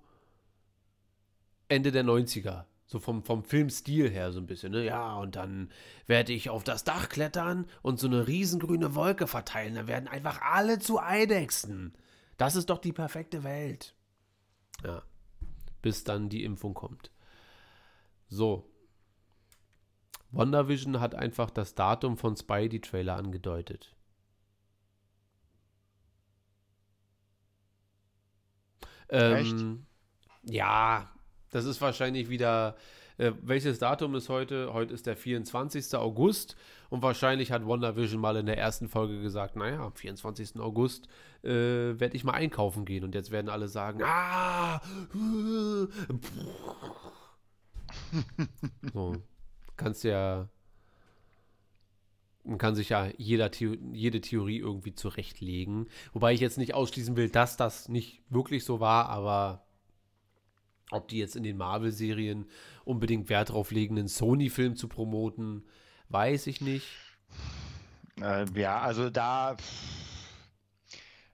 Ende 1.67 1.91
der 1.91 2.03
90er. 2.03 2.65
So 2.85 2.99
vom, 2.99 3.23
vom 3.23 3.43
Filmstil 3.43 4.09
her 4.09 4.31
so 4.31 4.39
ein 4.39 4.47
bisschen, 4.47 4.71
ne? 4.71 4.83
Ja, 4.83 5.15
und 5.17 5.35
dann 5.35 5.69
werde 6.07 6.33
ich 6.33 6.49
auf 6.49 6.63
das 6.63 6.83
Dach 6.83 7.07
klettern 7.07 7.67
und 7.83 7.99
so 7.99 8.07
eine 8.07 8.27
riesengrüne 8.27 8.95
Wolke 8.95 9.27
verteilen. 9.27 9.75
Dann 9.75 9.87
werden 9.87 10.07
einfach 10.07 10.41
alle 10.41 10.79
zu 10.79 10.99
Eidechsen. 10.99 11.93
Das 12.39 12.55
ist 12.55 12.69
doch 12.69 12.77
die 12.77 12.93
perfekte 12.93 13.43
Welt. 13.43 13.93
Ja. 14.85 15.03
Bis 15.81 16.05
dann 16.05 16.29
die 16.29 16.45
Impfung 16.45 16.73
kommt. 16.73 17.11
So. 18.29 18.65
WandaVision 20.31 21.01
hat 21.01 21.15
einfach 21.15 21.49
das 21.49 21.75
Datum 21.75 22.15
von 22.15 22.37
Spidey-Trailer 22.37 23.17
angedeutet. 23.17 23.93
Ähm, 29.09 29.35
Echt? 29.35 30.53
Ja, 30.55 31.11
das 31.49 31.65
ist 31.65 31.81
wahrscheinlich 31.81 32.29
wieder 32.29 32.77
äh, 33.19 33.33
welches 33.41 33.79
Datum 33.79 34.15
ist 34.15 34.29
heute? 34.29 34.73
Heute 34.73 34.93
ist 34.93 35.05
der 35.05 35.17
24. 35.17 35.93
August 35.95 36.55
und 36.89 37.03
wahrscheinlich 37.03 37.51
hat 37.51 37.67
WandaVision 37.67 38.19
mal 38.19 38.37
in 38.37 38.45
der 38.45 38.57
ersten 38.57 38.87
Folge 38.87 39.21
gesagt, 39.21 39.57
naja, 39.57 39.85
am 39.85 39.93
24. 39.93 40.59
August 40.59 41.07
äh, 41.43 41.49
werde 41.99 42.15
ich 42.15 42.23
mal 42.23 42.31
einkaufen 42.33 42.85
gehen 42.85 43.03
und 43.03 43.13
jetzt 43.13 43.31
werden 43.31 43.49
alle 43.49 43.67
sagen, 43.67 44.01
ah, 44.03 44.81
so, 48.93 49.15
kannst 49.75 50.03
ja 50.05 50.47
man 52.45 52.57
kann 52.57 52.73
sich 52.73 52.89
ja 52.89 53.09
jeder 53.17 53.51
The 53.53 53.77
jede 53.91 54.21
Theorie 54.21 54.59
irgendwie 54.59 54.93
zurechtlegen. 54.93 55.87
Wobei 56.13 56.33
ich 56.33 56.39
jetzt 56.39 56.57
nicht 56.57 56.73
ausschließen 56.73 57.15
will, 57.15 57.29
dass 57.29 57.57
das 57.57 57.89
nicht 57.89 58.23
wirklich 58.29 58.63
so 58.63 58.79
war, 58.79 59.09
aber 59.09 59.65
ob 60.91 61.07
die 61.07 61.17
jetzt 61.17 61.35
in 61.35 61.43
den 61.43 61.57
Marvel-Serien 61.57 62.47
unbedingt 62.85 63.29
Wert 63.29 63.49
darauf 63.49 63.71
legen, 63.71 63.97
einen 63.97 64.07
Sony-Film 64.07 64.75
zu 64.75 64.87
promoten, 64.87 65.65
weiß 66.09 66.47
ich 66.47 66.61
nicht. 66.61 66.87
Äh, 68.21 68.45
ja, 68.59 68.79
also 68.81 69.09
da 69.09 69.55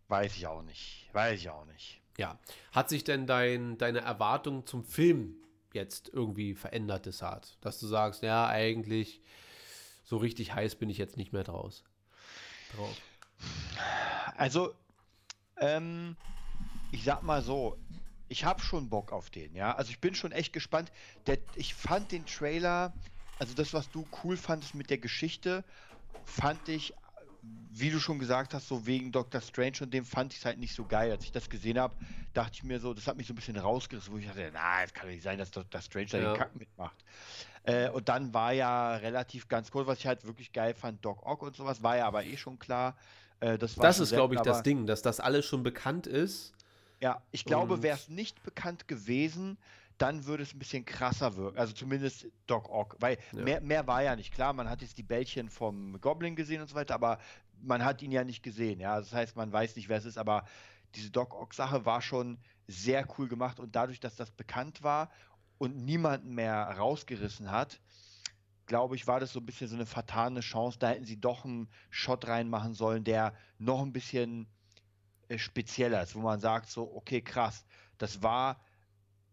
weiß 0.08 0.36
ich 0.36 0.48
auch 0.48 0.62
nicht. 0.64 1.10
Weiß 1.14 1.40
ich 1.40 1.50
auch 1.50 1.66
nicht. 1.66 2.02
Ja. 2.18 2.40
Hat 2.72 2.90
sich 2.90 3.04
denn 3.04 3.28
dein, 3.28 3.78
deine 3.78 4.00
Erwartung 4.00 4.66
zum 4.66 4.84
Film 4.84 5.36
jetzt 5.74 6.10
irgendwie 6.14 6.54
verändert, 6.54 7.06
Desart? 7.06 7.58
Dass 7.62 7.80
du 7.80 7.88
sagst, 7.88 8.24
ja, 8.24 8.48
eigentlich 8.48 9.22
so 10.04 10.18
richtig 10.18 10.54
heiß 10.54 10.76
bin 10.76 10.90
ich 10.90 10.98
jetzt 10.98 11.18
nicht 11.18 11.34
mehr 11.34 11.44
draus. 11.44 11.84
Drauf. 12.76 12.96
Also, 14.38 14.74
ähm, 15.58 16.16
ich 16.92 17.04
sag 17.04 17.24
mal 17.24 17.42
so, 17.42 17.78
ich 18.28 18.46
habe 18.46 18.62
schon 18.62 18.90
Bock 18.90 19.12
auf 19.12 19.30
den, 19.30 19.56
ja. 19.56 19.76
Also 19.76 19.92
ich 19.92 20.00
bin 20.00 20.16
schon 20.16 20.32
echt 20.32 20.54
gespannt. 20.54 20.92
Der, 21.28 21.38
ich 21.56 21.74
fand 21.76 22.12
den 22.12 22.26
Trailer, 22.26 22.94
also 23.40 23.54
das, 23.54 23.74
was 23.74 23.90
du 23.92 24.08
cool 24.24 24.38
fandest 24.38 24.74
mit 24.76 24.90
der 24.90 24.98
Geschichte, 24.98 25.64
fand 26.24 26.68
ich, 26.70 26.94
wie 27.42 27.92
du 27.92 28.00
schon 28.00 28.18
gesagt 28.18 28.54
hast, 28.54 28.68
so 28.68 28.88
wegen 28.88 29.12
Doctor 29.12 29.42
Strange 29.42 29.78
und 29.82 29.94
dem 29.94 30.06
fand 30.06 30.34
ich 30.34 30.40
es 30.40 30.46
halt 30.46 30.58
nicht 30.58 30.74
so 30.74 30.86
geil. 30.86 31.12
Als 31.12 31.24
ich 31.24 31.32
das 31.32 31.50
gesehen 31.50 31.78
habe, 31.78 31.96
dachte 32.34 32.54
ich 32.56 32.64
mir 32.64 32.80
so, 32.80 32.94
das 32.94 33.06
hat 33.08 33.18
mich 33.18 33.28
so 33.28 33.34
ein 33.34 33.36
bisschen 33.36 33.58
rausgerissen, 33.58 34.12
wo 34.12 34.18
ich 34.18 34.26
dachte, 34.26 34.50
na, 34.54 34.84
es 34.84 34.94
kann 34.94 35.08
doch 35.08 35.14
nicht 35.14 35.24
sein, 35.24 35.38
dass 35.38 35.52
Doctor 35.52 35.82
Strange 35.82 36.08
da 36.08 36.18
Ja. 36.18 36.34
den 36.34 36.38
Kack 36.38 36.56
mitmacht. 36.56 36.98
Äh, 37.64 37.90
und 37.90 38.10
dann 38.10 38.34
war 38.34 38.54
ja 38.54 38.96
relativ 38.96 39.48
ganz 39.48 39.70
cool, 39.74 39.86
was 39.86 40.00
ich 40.00 40.08
halt 40.08 40.26
wirklich 40.26 40.52
geil 40.52 40.74
fand, 40.74 41.04
Doc 41.06 41.24
Ock 41.26 41.44
und 41.44 41.56
sowas, 41.56 41.84
war 41.84 41.98
ja 41.98 42.08
aber 42.08 42.24
eh 42.26 42.38
schon 42.38 42.58
klar. 42.58 42.98
Äh, 43.40 43.58
das 43.58 43.76
Das 43.76 44.00
ist, 44.00 44.12
glaube 44.12 44.36
ich, 44.36 44.42
das 44.42 44.64
Ding, 44.64 44.88
dass 44.88 45.02
das 45.02 45.20
alles 45.20 45.46
schon 45.46 45.62
bekannt 45.62 46.08
ist. 46.08 46.55
Ja, 47.02 47.22
ich 47.32 47.46
glaube, 47.46 47.84
wäre 47.84 47.98
es 47.98 48.10
nicht 48.10 48.44
bekannt 48.44 48.88
gewesen, 48.88 49.58
dann 49.98 50.26
würde 50.26 50.44
es 50.44 50.54
ein 50.54 50.60
bisschen 50.60 50.86
krasser 50.86 51.36
wirken. 51.36 51.58
Also 51.58 51.74
zumindest 51.74 52.28
Doc 52.48 52.70
Ock. 52.70 52.98
Weil 53.00 53.18
Ja. 53.32 53.44
mehr, 53.44 53.62
mehr 53.62 53.88
war 53.88 54.04
ja 54.04 54.16
nicht. 54.16 54.34
Klar, 54.34 54.54
man 54.54 54.70
hat 54.70 54.82
jetzt 54.82 54.98
die 54.98 55.04
Bällchen 55.04 55.50
vom 55.50 56.00
Goblin 56.02 56.36
gesehen 56.36 56.62
und 56.62 56.68
so 56.68 56.76
weiter, 56.76 56.96
aber 56.96 57.20
man 57.62 57.84
hat 57.84 58.02
ihn 58.02 58.12
ja 58.12 58.24
nicht 58.24 58.44
gesehen. 58.44 58.80
Ja, 58.80 59.00
das 59.00 59.14
heißt, 59.14 59.36
man 59.36 59.52
weiß 59.52 59.76
nicht, 59.76 59.88
wer 59.88 59.98
es 59.98 60.06
ist, 60.06 60.18
aber 60.18 60.46
diese 60.96 61.12
Doc 61.12 61.34
Ock-Sache 61.34 61.86
war 61.86 62.02
schon 62.02 62.38
sehr 62.68 63.08
cool 63.18 63.28
gemacht 63.28 63.60
und 63.60 63.76
dadurch, 63.76 64.00
dass 64.00 64.16
das 64.16 64.32
bekannt 64.32 64.84
war 64.84 65.10
und 65.58 65.78
niemanden 65.78 66.34
mehr 66.36 66.76
rausgerissen 66.78 67.52
hat, 67.52 67.80
glaube 68.66 68.96
ich, 68.96 69.08
war 69.08 69.20
das 69.20 69.32
so 69.32 69.40
ein 69.40 69.46
bisschen 69.46 69.68
so 69.68 69.76
eine 69.76 69.86
vertane 69.86 70.40
Chance. 70.40 70.80
Da 70.80 70.90
hätten 70.90 71.06
sie 71.06 71.20
doch 71.20 71.46
einen 71.46 71.70
Shot 71.90 72.28
reinmachen 72.28 72.74
sollen, 72.74 73.04
der 73.04 73.34
noch 73.60 73.82
ein 73.82 73.94
bisschen 73.94 74.48
äh, 75.28 75.38
spezieller 75.38 76.04
ist, 76.04 76.16
wo 76.16 76.20
man 76.20 76.40
sagt 76.40 76.70
so, 76.70 76.96
okay, 76.96 77.22
krass, 77.22 77.66
das 77.98 78.22
war 78.24 78.60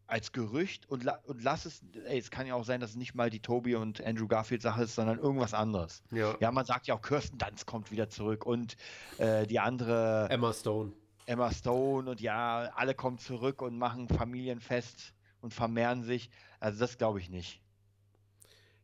als 0.07 0.33
Gerücht 0.33 0.89
und, 0.89 1.05
la 1.05 1.19
und 1.25 1.43
lass 1.43 1.65
es, 1.65 1.83
ey, 2.05 2.19
es 2.19 2.31
kann 2.31 2.47
ja 2.47 2.55
auch 2.55 2.65
sein, 2.65 2.81
dass 2.81 2.91
es 2.91 2.97
nicht 2.97 3.15
mal 3.15 3.31
die 3.31 3.41
Toby 3.41 3.77
und 3.77 4.05
Andrew 4.05 4.29
Garfield 4.29 4.61
Sache 4.61 4.83
ist, 4.83 4.95
sondern 4.95 5.19
irgendwas 5.19 5.55
anderes. 5.55 6.03
Ja. 6.11 6.37
Ja, 6.39 6.53
man 6.53 6.67
sagt 6.67 6.87
ja 6.87 6.95
auch, 6.95 7.01
Kirsten 7.01 7.39
Dunst 7.39 7.67
kommt 7.67 7.91
wieder 7.91 8.11
zurück 8.11 8.45
und 8.45 8.77
äh, 9.19 9.47
die 9.47 9.59
andere 9.59 10.29
Emma 10.31 10.53
Stone. 10.53 10.93
Emma 11.27 11.51
Stone 11.51 12.11
und 12.11 12.21
ja, 12.21 12.71
alle 12.75 12.95
kommen 12.95 13.19
zurück 13.19 13.63
und 13.63 13.79
machen 13.79 14.09
Familienfest 14.09 15.15
und 15.41 15.55
vermehren 15.55 16.03
sich. 16.03 16.31
Also 16.61 16.81
das 16.81 16.99
glaube 16.99 17.19
ich 17.19 17.31
nicht. 17.31 17.63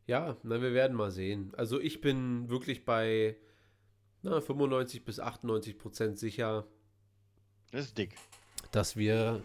Ja, 0.07 0.35
na, 0.41 0.61
wir 0.61 0.73
werden 0.73 0.97
mal 0.97 1.11
sehen. 1.11 1.53
Also 1.55 1.79
ich 1.79 2.01
bin 2.01 2.49
wirklich 2.49 2.85
bei 2.85 3.37
na, 4.23 4.41
95 4.41 5.05
bis 5.05 5.19
98 5.19 5.77
Prozent 5.77 6.17
sicher, 6.17 6.65
Das 7.71 7.85
ist 7.85 7.97
dick. 7.97 8.15
dass 8.71 8.95
wir 8.95 9.41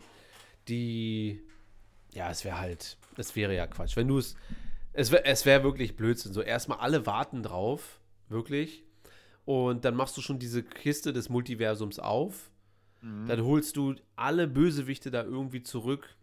die, 0.69 1.41
ja, 2.13 2.31
es 2.31 2.45
wäre 2.45 2.59
halt, 2.59 2.97
es 3.17 3.37
wäre 3.37 3.55
ja 3.55 3.67
Quatsch. 3.67 3.97
Wenn 3.97 4.09
du 4.09 4.19
es, 4.19 4.35
es 4.93 5.11
wäre 5.11 5.25
es 5.25 5.45
wär 5.47 5.63
wirklich 5.63 5.97
Blödsinn. 5.97 6.33
So 6.33 6.41
erstmal 6.43 6.79
alle 6.79 7.07
warten 7.07 7.43
drauf, 7.43 8.01
wirklich. 8.29 8.85
Und 9.45 9.85
dann 9.85 9.95
machst 9.95 10.17
du 10.17 10.23
schon 10.23 10.39
diese 10.39 10.63
Kiste 10.63 11.13
des 11.13 11.29
Multiversums 11.29 11.99
auf. 11.99 12.51
Dann 13.27 13.45
holst 13.45 13.77
du 13.77 13.95
alle 14.17 14.49
Bösewichte 14.49 15.11
da 15.11 15.23
irgendwie 15.23 15.63
zurück. 15.63 16.17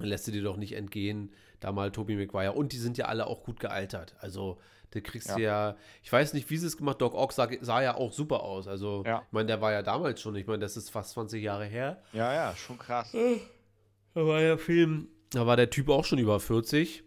Lässt 0.00 0.26
du 0.26 0.32
dir 0.32 0.42
doch 0.42 0.56
nicht 0.56 0.72
entgehen, 0.72 1.32
da 1.60 1.72
mal 1.72 1.90
Tobey 1.92 2.16
Maguire. 2.16 2.52
Und 2.52 2.72
die 2.72 2.78
sind 2.78 2.98
ja 2.98 3.06
alle 3.06 3.26
auch 3.26 3.42
gut 3.42 3.60
gealtert. 3.60 4.14
Also, 4.20 4.58
da 4.92 5.00
kriegst 5.00 5.28
Ja. 5.28 5.34
du 5.36 5.42
ja, 5.42 5.76
ich 6.02 6.12
weiß 6.12 6.32
nicht, 6.32 6.50
wie 6.50 6.56
sie 6.56 6.66
es 6.66 6.76
gemacht 6.76 7.00
Doc 7.00 7.14
Ock 7.14 7.32
sah, 7.32 7.48
sah 7.60 7.80
ja 7.82 7.94
auch 7.94 8.12
super 8.12 8.42
aus. 8.42 8.66
Also, 8.66 9.04
Ja. 9.06 9.22
ich 9.26 9.32
meine, 9.32 9.46
der 9.46 9.60
war 9.60 9.72
ja 9.72 9.82
damals 9.82 10.20
schon, 10.20 10.34
ich 10.36 10.46
meine, 10.46 10.58
das 10.60 10.76
ist 10.76 10.90
fast 10.90 11.10
20 11.12 11.42
Jahre 11.42 11.64
her. 11.66 12.02
Ja, 12.12 12.32
ja, 12.34 12.56
schon 12.56 12.78
krass. 12.78 13.12
Da 14.14 14.26
war 14.26 14.40
der 14.40 14.58
Film, 14.58 15.08
da 15.30 15.46
war 15.46 15.56
der 15.56 15.70
Typ 15.70 15.88
auch 15.88 16.04
schon 16.04 16.18
über 16.18 16.40
40. 16.40 17.04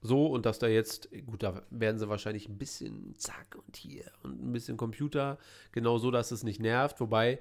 So, 0.00 0.26
und 0.26 0.46
dass 0.46 0.60
da 0.60 0.68
jetzt, 0.68 1.10
gut, 1.26 1.42
da 1.42 1.62
werden 1.70 1.98
sie 1.98 2.08
wahrscheinlich 2.08 2.48
ein 2.48 2.56
bisschen 2.56 3.16
zack 3.18 3.56
und 3.66 3.76
hier 3.76 4.04
und 4.22 4.40
ein 4.42 4.52
bisschen 4.52 4.76
Computer, 4.76 5.38
genau 5.72 5.98
so, 5.98 6.12
dass 6.12 6.30
es 6.30 6.44
nicht 6.44 6.60
nervt. 6.60 7.00
Wobei, 7.00 7.40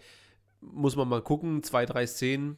muss 0.59 0.95
man 0.95 1.07
mal 1.07 1.21
gucken, 1.21 1.61
zwei, 1.61 1.85
drei 1.85 2.07
Szenen, 2.07 2.57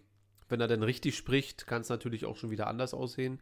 wenn 0.49 0.61
er 0.61 0.67
dann 0.67 0.83
richtig 0.83 1.15
spricht, 1.15 1.67
kann 1.67 1.81
es 1.81 1.89
natürlich 1.89 2.25
auch 2.25 2.35
schon 2.35 2.51
wieder 2.51 2.67
anders 2.67 2.93
aussehen. 2.93 3.39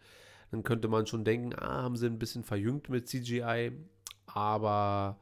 Dann 0.51 0.63
könnte 0.63 0.87
man 0.87 1.07
schon 1.07 1.25
denken, 1.25 1.53
ah, 1.55 1.83
haben 1.83 1.97
sie 1.97 2.05
ein 2.05 2.19
bisschen 2.19 2.43
verjüngt 2.43 2.89
mit 2.89 3.07
CGI. 3.07 3.71
Aber 4.27 5.17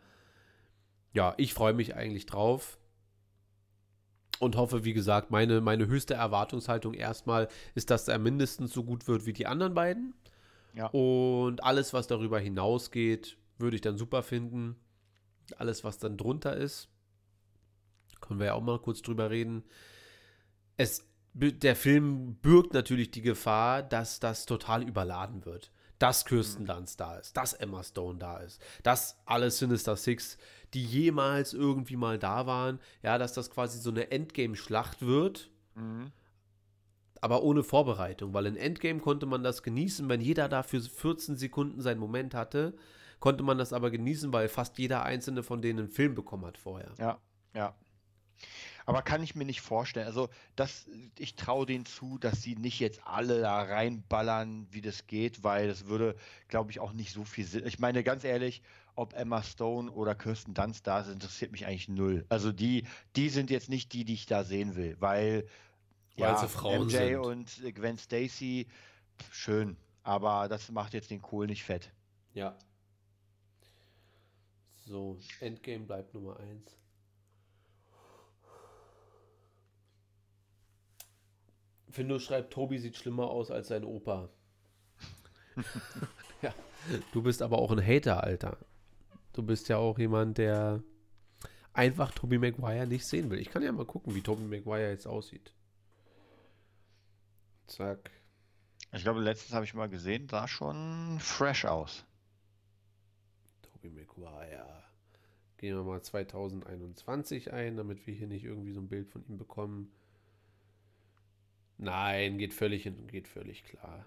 ja, 1.14 1.34
ich 1.38 1.54
freue 1.54 1.74
mich 1.74 1.96
eigentlich 1.96 2.26
drauf 2.26 2.78
und 4.40 4.56
hoffe, 4.56 4.84
wie 4.84 4.94
gesagt, 4.94 5.32
meine, 5.32 5.62
meine 5.62 5.88
höchste 5.88 6.14
Erwartungshaltung 6.14 6.94
erstmal 6.94 7.48
ist, 7.74 7.90
dass 7.90 8.08
er 8.08 8.20
mindestens 8.20 8.74
so 8.74 8.84
gut 8.84 9.08
wird 9.08 9.26
wie 9.26 9.34
die 9.34 9.48
anderen 9.48 9.74
beiden. 9.74 10.14
Ja. 10.74 10.88
Und 10.88 11.64
alles, 11.64 11.94
was 11.94 12.08
darüber 12.08 12.40
hinausgeht, 12.40 13.38
würde 13.58 13.76
ich 13.76 13.82
dann 13.82 13.98
super 13.98 14.24
finden. 14.24 14.76
Alles, 15.58 15.84
was 15.84 16.00
dann 16.00 16.18
drunter 16.18 16.56
ist, 16.58 16.90
können 18.20 18.40
wir 18.40 18.48
ja 18.48 18.54
auch 18.54 18.62
mal 18.62 18.80
kurz 18.80 19.02
drüber 19.02 19.30
reden. 19.30 19.64
Es, 20.76 21.08
der 21.36 21.76
Film 21.76 22.36
birgt 22.42 22.74
natürlich 22.74 23.12
die 23.12 23.22
Gefahr, 23.22 23.84
dass 23.84 24.20
das 24.20 24.46
total 24.46 24.84
überladen 24.84 25.46
wird. 25.46 25.72
Dass 26.00 26.26
Kirsten 26.26 26.66
Dunst 26.66 27.00
da 27.00 27.16
ist, 27.18 27.38
dass 27.38 27.54
Emma 27.54 27.82
Stone 27.84 28.20
da 28.20 28.38
ist, 28.40 28.62
dass 28.84 29.18
alle 29.26 29.50
Sinister 29.50 29.96
Six, 29.96 30.38
die 30.74 30.84
jemals 30.84 31.54
irgendwie 31.54 31.96
mal 31.96 32.20
da 32.20 32.48
waren, 32.48 32.80
ja, 33.02 33.18
dass 33.18 33.32
das 33.34 33.50
quasi 33.50 33.80
so 33.80 33.92
eine 33.92 34.12
Endgame-Schlacht 34.12 35.02
wird, 35.06 35.50
Mhm. 35.76 36.12
aber 37.22 37.44
ohne 37.44 37.64
Vorbereitung, 37.64 38.34
weil 38.34 38.46
in 38.46 38.58
Endgame 38.58 39.00
konnte 39.00 39.26
man 39.26 39.42
das 39.44 39.64
genießen, 39.64 40.08
wenn 40.10 40.20
jeder 40.22 40.48
da 40.50 40.64
für 40.64 40.82
14 40.82 41.38
Sekunden 41.38 41.82
seinen 41.82 42.00
Moment 42.00 42.34
hatte, 42.34 42.76
konnte 43.20 43.44
man 43.44 43.58
das 43.58 43.72
aber 43.74 43.90
genießen, 43.90 44.32
weil 44.34 44.50
fast 44.50 44.78
jeder 44.78 45.04
einzelne 45.04 45.44
von 45.44 45.62
denen 45.62 45.80
einen 45.80 45.90
Film 45.90 46.14
bekommen 46.14 46.46
hat 46.46 46.58
vorher. 46.58 46.94
Ja, 47.00 47.20
ja. 47.54 47.74
Aber 48.86 49.02
kann 49.02 49.24
ich 49.24 49.36
mir 49.36 49.46
nicht 49.46 49.62
vorstellen. 49.62 50.06
Also, 50.06 50.30
das, 50.56 50.88
ich 51.18 51.36
traue 51.36 51.66
denen 51.66 51.86
zu, 51.86 52.18
dass 52.20 52.42
sie 52.44 52.56
nicht 52.56 52.80
jetzt 52.80 53.02
alle 53.06 53.42
da 53.42 53.62
reinballern, 53.64 54.68
wie 54.70 54.82
das 54.82 55.08
geht, 55.08 55.44
weil 55.44 55.68
das 55.68 55.86
würde, 55.88 56.16
glaube 56.48 56.72
ich, 56.72 56.80
auch 56.80 56.94
nicht 56.94 57.12
so 57.12 57.24
viel 57.24 57.46
Sinn. 57.46 57.66
Ich 57.66 57.80
meine, 57.80 58.04
ganz 58.04 58.24
ehrlich, 58.24 58.62
ob 58.96 59.14
Emma 59.14 59.44
Stone 59.44 59.92
oder 59.92 60.16
Kirsten 60.16 60.54
Dunst 60.54 60.86
da 60.88 61.04
sind, 61.04 61.16
interessiert 61.16 61.52
mich 61.52 61.66
eigentlich 61.66 61.90
null. 61.90 62.26
Also 62.30 62.52
die, 62.52 62.86
die 63.16 63.30
sind 63.30 63.50
jetzt 63.50 63.70
nicht 63.70 63.92
die, 63.94 64.06
die 64.06 64.14
ich 64.14 64.26
da 64.26 64.44
sehen 64.44 64.76
will, 64.76 64.96
weil, 65.00 65.46
Weil 66.18 66.38
sie 66.38 66.48
Frauen 66.48 66.86
MJ 66.86 66.92
sind. 66.92 67.18
und 67.18 67.76
Gwen 67.76 67.98
Stacy, 67.98 68.68
schön, 69.32 69.76
aber 70.04 70.48
das 70.48 70.72
macht 70.72 70.94
jetzt 70.94 71.10
den 71.12 71.22
Kohl 71.22 71.48
nicht 71.48 71.64
fett. 71.64 71.92
Ja. 72.34 72.58
So, 74.86 75.18
Endgame 75.40 75.86
bleibt 75.86 76.14
Nummer 76.14 76.40
1. 76.40 76.78
Findo 81.96 82.20
schreibt, 82.20 82.52
Tobi 82.52 82.78
sieht 82.78 82.98
schlimmer 82.98 83.30
aus 83.30 83.52
als 83.52 83.70
sein 83.70 83.86
Opa. 83.86 84.28
ja, 86.42 86.54
du 87.14 87.24
bist 87.24 87.42
aber 87.42 87.58
auch 87.58 87.72
ein 87.72 87.82
Hater, 87.82 88.22
Alter. 88.22 88.58
Du 89.32 89.44
bist 89.44 89.70
ja 89.70 89.78
auch 89.78 89.98
jemand, 89.98 90.38
der 90.38 90.84
einfach 91.72 92.12
Toby 92.12 92.38
Maguire 92.38 92.86
nicht 92.86 93.06
sehen 93.06 93.30
will. 93.30 93.40
Ich 93.40 93.50
kann 93.50 93.64
ja 93.64 93.72
mal 93.72 93.86
gucken, 93.86 94.14
wie 94.14 94.22
Toby 94.22 94.44
Maguire 94.44 94.90
jetzt 94.90 95.08
aussieht. 95.08 95.54
Zack. 97.68 98.12
Ich 98.92 99.04
glaube, 99.04 99.22
letztens 99.22 99.54
habe 99.54 99.64
ich 99.64 99.74
mal 99.74 99.88
gesehen, 99.88 100.28
sah 100.28 100.50
schon 100.50 101.18
fresh 101.22 101.64
aus. 101.64 102.04
Tobey 103.62 103.90
Maguire. 103.90 104.84
Gehen 105.56 105.78
wir 105.78 105.84
mal 105.84 106.02
2021 106.02 107.54
ein, 107.54 107.78
damit 107.78 108.06
wir 108.06 108.14
hier 108.14 108.28
nicht 108.28 108.44
irgendwie 108.44 108.74
so 108.74 108.82
ein 108.82 108.90
Bild 108.90 109.08
von 109.08 109.26
ihm 109.28 109.38
bekommen. 109.38 109.94
Nein, 111.78 112.38
geht 112.38 112.54
völlig 112.54 112.90
geht 113.08 113.28
völlig 113.28 113.64
klar. 113.64 114.06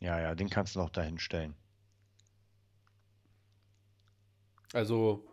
Ja, 0.00 0.20
ja, 0.20 0.34
den 0.34 0.50
kannst 0.50 0.74
du 0.74 0.80
noch 0.80 0.90
dahin 0.90 1.18
stellen. 1.18 1.54
Also, 4.72 5.26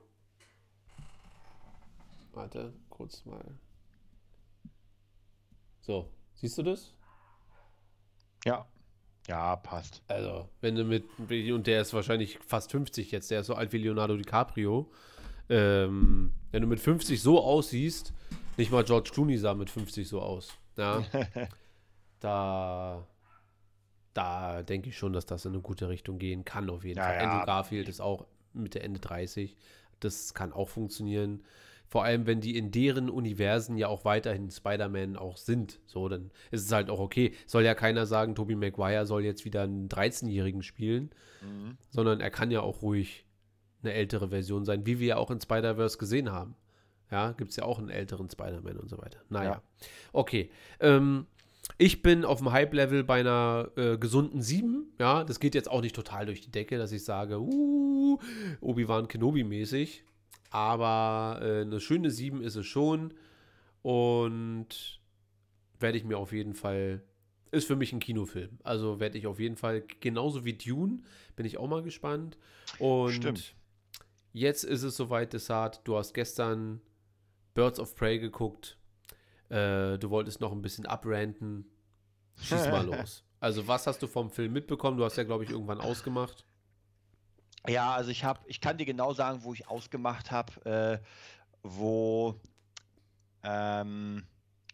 warte, 2.31 2.73
kurz 2.89 3.25
mal. 3.25 3.43
So, 5.81 6.09
siehst 6.35 6.57
du 6.57 6.63
das? 6.63 6.93
Ja, 8.45 8.65
Ja, 9.27 9.55
passt. 9.55 10.01
Also, 10.07 10.49
wenn 10.61 10.75
du 10.75 10.83
mit, 10.83 11.05
und 11.19 11.67
der 11.67 11.81
ist 11.81 11.93
wahrscheinlich 11.93 12.39
fast 12.39 12.71
50 12.71 13.11
jetzt, 13.11 13.31
der 13.31 13.39
ist 13.41 13.47
so 13.47 13.55
alt 13.55 13.71
wie 13.71 13.77
Leonardo 13.77 14.17
DiCaprio. 14.17 14.91
Ähm, 15.49 16.33
wenn 16.51 16.61
du 16.61 16.67
mit 16.67 16.79
50 16.79 17.21
so 17.21 17.41
aussiehst, 17.41 18.13
nicht 18.57 18.71
mal 18.71 18.83
George 18.83 19.11
Clooney 19.13 19.37
sah 19.37 19.53
mit 19.53 19.69
50 19.69 20.07
so 20.07 20.21
aus. 20.21 20.57
Ja, 20.77 21.03
da, 22.19 23.07
da 24.13 24.63
denke 24.63 24.89
ich 24.89 24.97
schon, 24.97 25.13
dass 25.13 25.25
das 25.25 25.45
in 25.45 25.53
eine 25.53 25.61
gute 25.61 25.89
Richtung 25.89 26.19
gehen 26.19 26.45
kann, 26.45 26.69
auf 26.69 26.83
jeden 26.83 26.97
Ja, 26.99 27.05
Fall. 27.05 27.15
ja. 27.15 27.31
Andrew 27.31 27.45
Garfield 27.45 27.89
ist 27.89 28.01
auch 28.01 28.25
Mitte, 28.53 28.81
Ende 28.81 28.99
30. 28.99 29.57
Das 29.99 30.33
kann 30.33 30.53
auch 30.53 30.69
funktionieren. 30.69 31.43
Vor 31.87 32.03
allem, 32.03 32.25
wenn 32.25 32.41
die 32.41 32.57
in 32.57 32.71
deren 32.71 33.09
Universen 33.09 33.77
ja 33.77 33.87
auch 33.87 34.03
weiterhin 34.03 34.49
Spider-Man 34.49 35.15
auch 35.15 35.37
sind. 35.37 35.79
So, 35.85 36.09
dann 36.09 36.31
ist 36.49 36.65
es 36.65 36.71
halt 36.71 36.89
auch 36.89 36.99
okay. 36.99 37.33
Soll 37.45 37.63
ja 37.63 37.75
keiner 37.75 38.05
sagen, 38.05 38.33
Tobey 38.35 38.55
Maguire 38.55 39.05
soll 39.05 39.23
jetzt 39.23 39.45
wieder 39.45 39.63
einen 39.63 39.89
13-Jährigen 39.89 40.63
spielen, 40.63 41.11
Mhm. 41.41 41.77
sondern 41.89 42.19
er 42.21 42.31
kann 42.31 42.51
ja 42.51 42.61
auch 42.61 42.81
ruhig 42.81 43.25
eine 43.83 43.93
ältere 43.93 44.29
Version 44.29 44.63
sein, 44.65 44.85
wie 44.85 44.99
wir 44.99 45.07
ja 45.07 45.17
auch 45.17 45.29
in 45.29 45.41
Spider-Verse 45.41 45.97
gesehen 45.97 46.31
haben. 46.31 46.55
Ja, 47.13 47.31
gibt 47.33 47.51
es 47.51 47.57
ja 47.57 47.63
auch 47.63 47.77
einen 47.77 47.91
älteren 47.91 48.27
Spider-Man 48.27 48.75
und 48.77 48.89
so 48.89 48.97
weiter. 48.97 49.19
Naja. 49.29 49.51
Ja. 49.51 49.61
Okay. 50.13 50.49
Ähm, 50.79 51.27
ich 51.77 52.01
bin 52.01 52.25
auf 52.25 52.39
dem 52.39 52.51
Hype-Level 52.51 53.03
bei 53.03 53.19
einer 53.19 53.69
äh, 53.75 53.99
gesunden 53.99 54.41
7. 54.41 54.91
Ja, 54.99 55.23
das 55.23 55.39
geht 55.39 55.53
jetzt 55.53 55.69
auch 55.69 55.81
nicht 55.81 55.95
total 55.95 56.25
durch 56.25 56.41
die 56.41 56.49
Decke, 56.49 56.79
dass 56.79 56.91
ich 56.91 57.05
sage, 57.05 57.39
uh, 57.39 58.17
Obi-Wan 58.61 59.07
Kenobi-mäßig. 59.07 60.01
Aber 60.49 61.39
äh, 61.43 61.61
eine 61.61 61.79
schöne 61.79 62.09
7 62.09 62.41
ist 62.41 62.55
es 62.55 62.65
schon. 62.65 63.13
Und 63.83 64.99
werde 65.79 65.99
ich 65.99 66.05
mir 66.05 66.17
auf 66.17 66.31
jeden 66.33 66.55
Fall. 66.55 67.03
Ist 67.51 67.67
für 67.67 67.75
mich 67.75 67.93
ein 67.93 67.99
Kinofilm. 67.99 68.57
Also 68.63 68.99
werde 68.99 69.19
ich 69.19 69.27
auf 69.27 69.39
jeden 69.39 69.57
Fall, 69.57 69.83
genauso 69.99 70.45
wie 70.45 70.53
Dune, 70.53 71.03
bin 71.35 71.45
ich 71.45 71.59
auch 71.59 71.67
mal 71.67 71.83
gespannt. 71.83 72.39
Und 72.79 73.11
Stimmt. 73.11 73.53
jetzt 74.31 74.63
ist 74.63 74.81
es 74.81 74.97
soweit, 74.97 75.31
Desart. 75.33 75.81
Du 75.83 75.95
hast 75.95 76.15
gestern 76.15 76.81
Birds 77.53 77.79
of 77.79 77.95
Prey 77.95 78.19
geguckt. 78.19 78.77
Äh, 79.49 79.97
du 79.97 80.09
wolltest 80.09 80.41
noch 80.41 80.51
ein 80.51 80.61
bisschen 80.61 80.85
abranten. 80.85 81.65
Schieß 82.41 82.67
mal 82.69 82.85
los. 82.97 83.23
Also, 83.39 83.67
was 83.67 83.87
hast 83.87 84.01
du 84.01 84.07
vom 84.07 84.29
Film 84.29 84.53
mitbekommen? 84.53 84.97
Du 84.97 85.03
hast 85.03 85.17
ja, 85.17 85.23
glaube 85.23 85.43
ich, 85.43 85.49
irgendwann 85.49 85.81
ausgemacht. 85.81 86.45
Ja, 87.67 87.93
also 87.93 88.09
ich 88.09 88.23
habe, 88.23 88.39
ich 88.47 88.59
kann 88.59 88.77
dir 88.77 88.85
genau 88.85 89.13
sagen, 89.13 89.43
wo 89.43 89.53
ich 89.53 89.67
ausgemacht 89.67 90.31
habe, 90.31 91.01
äh, 91.01 91.05
wo 91.61 92.39
ähm, 93.43 94.25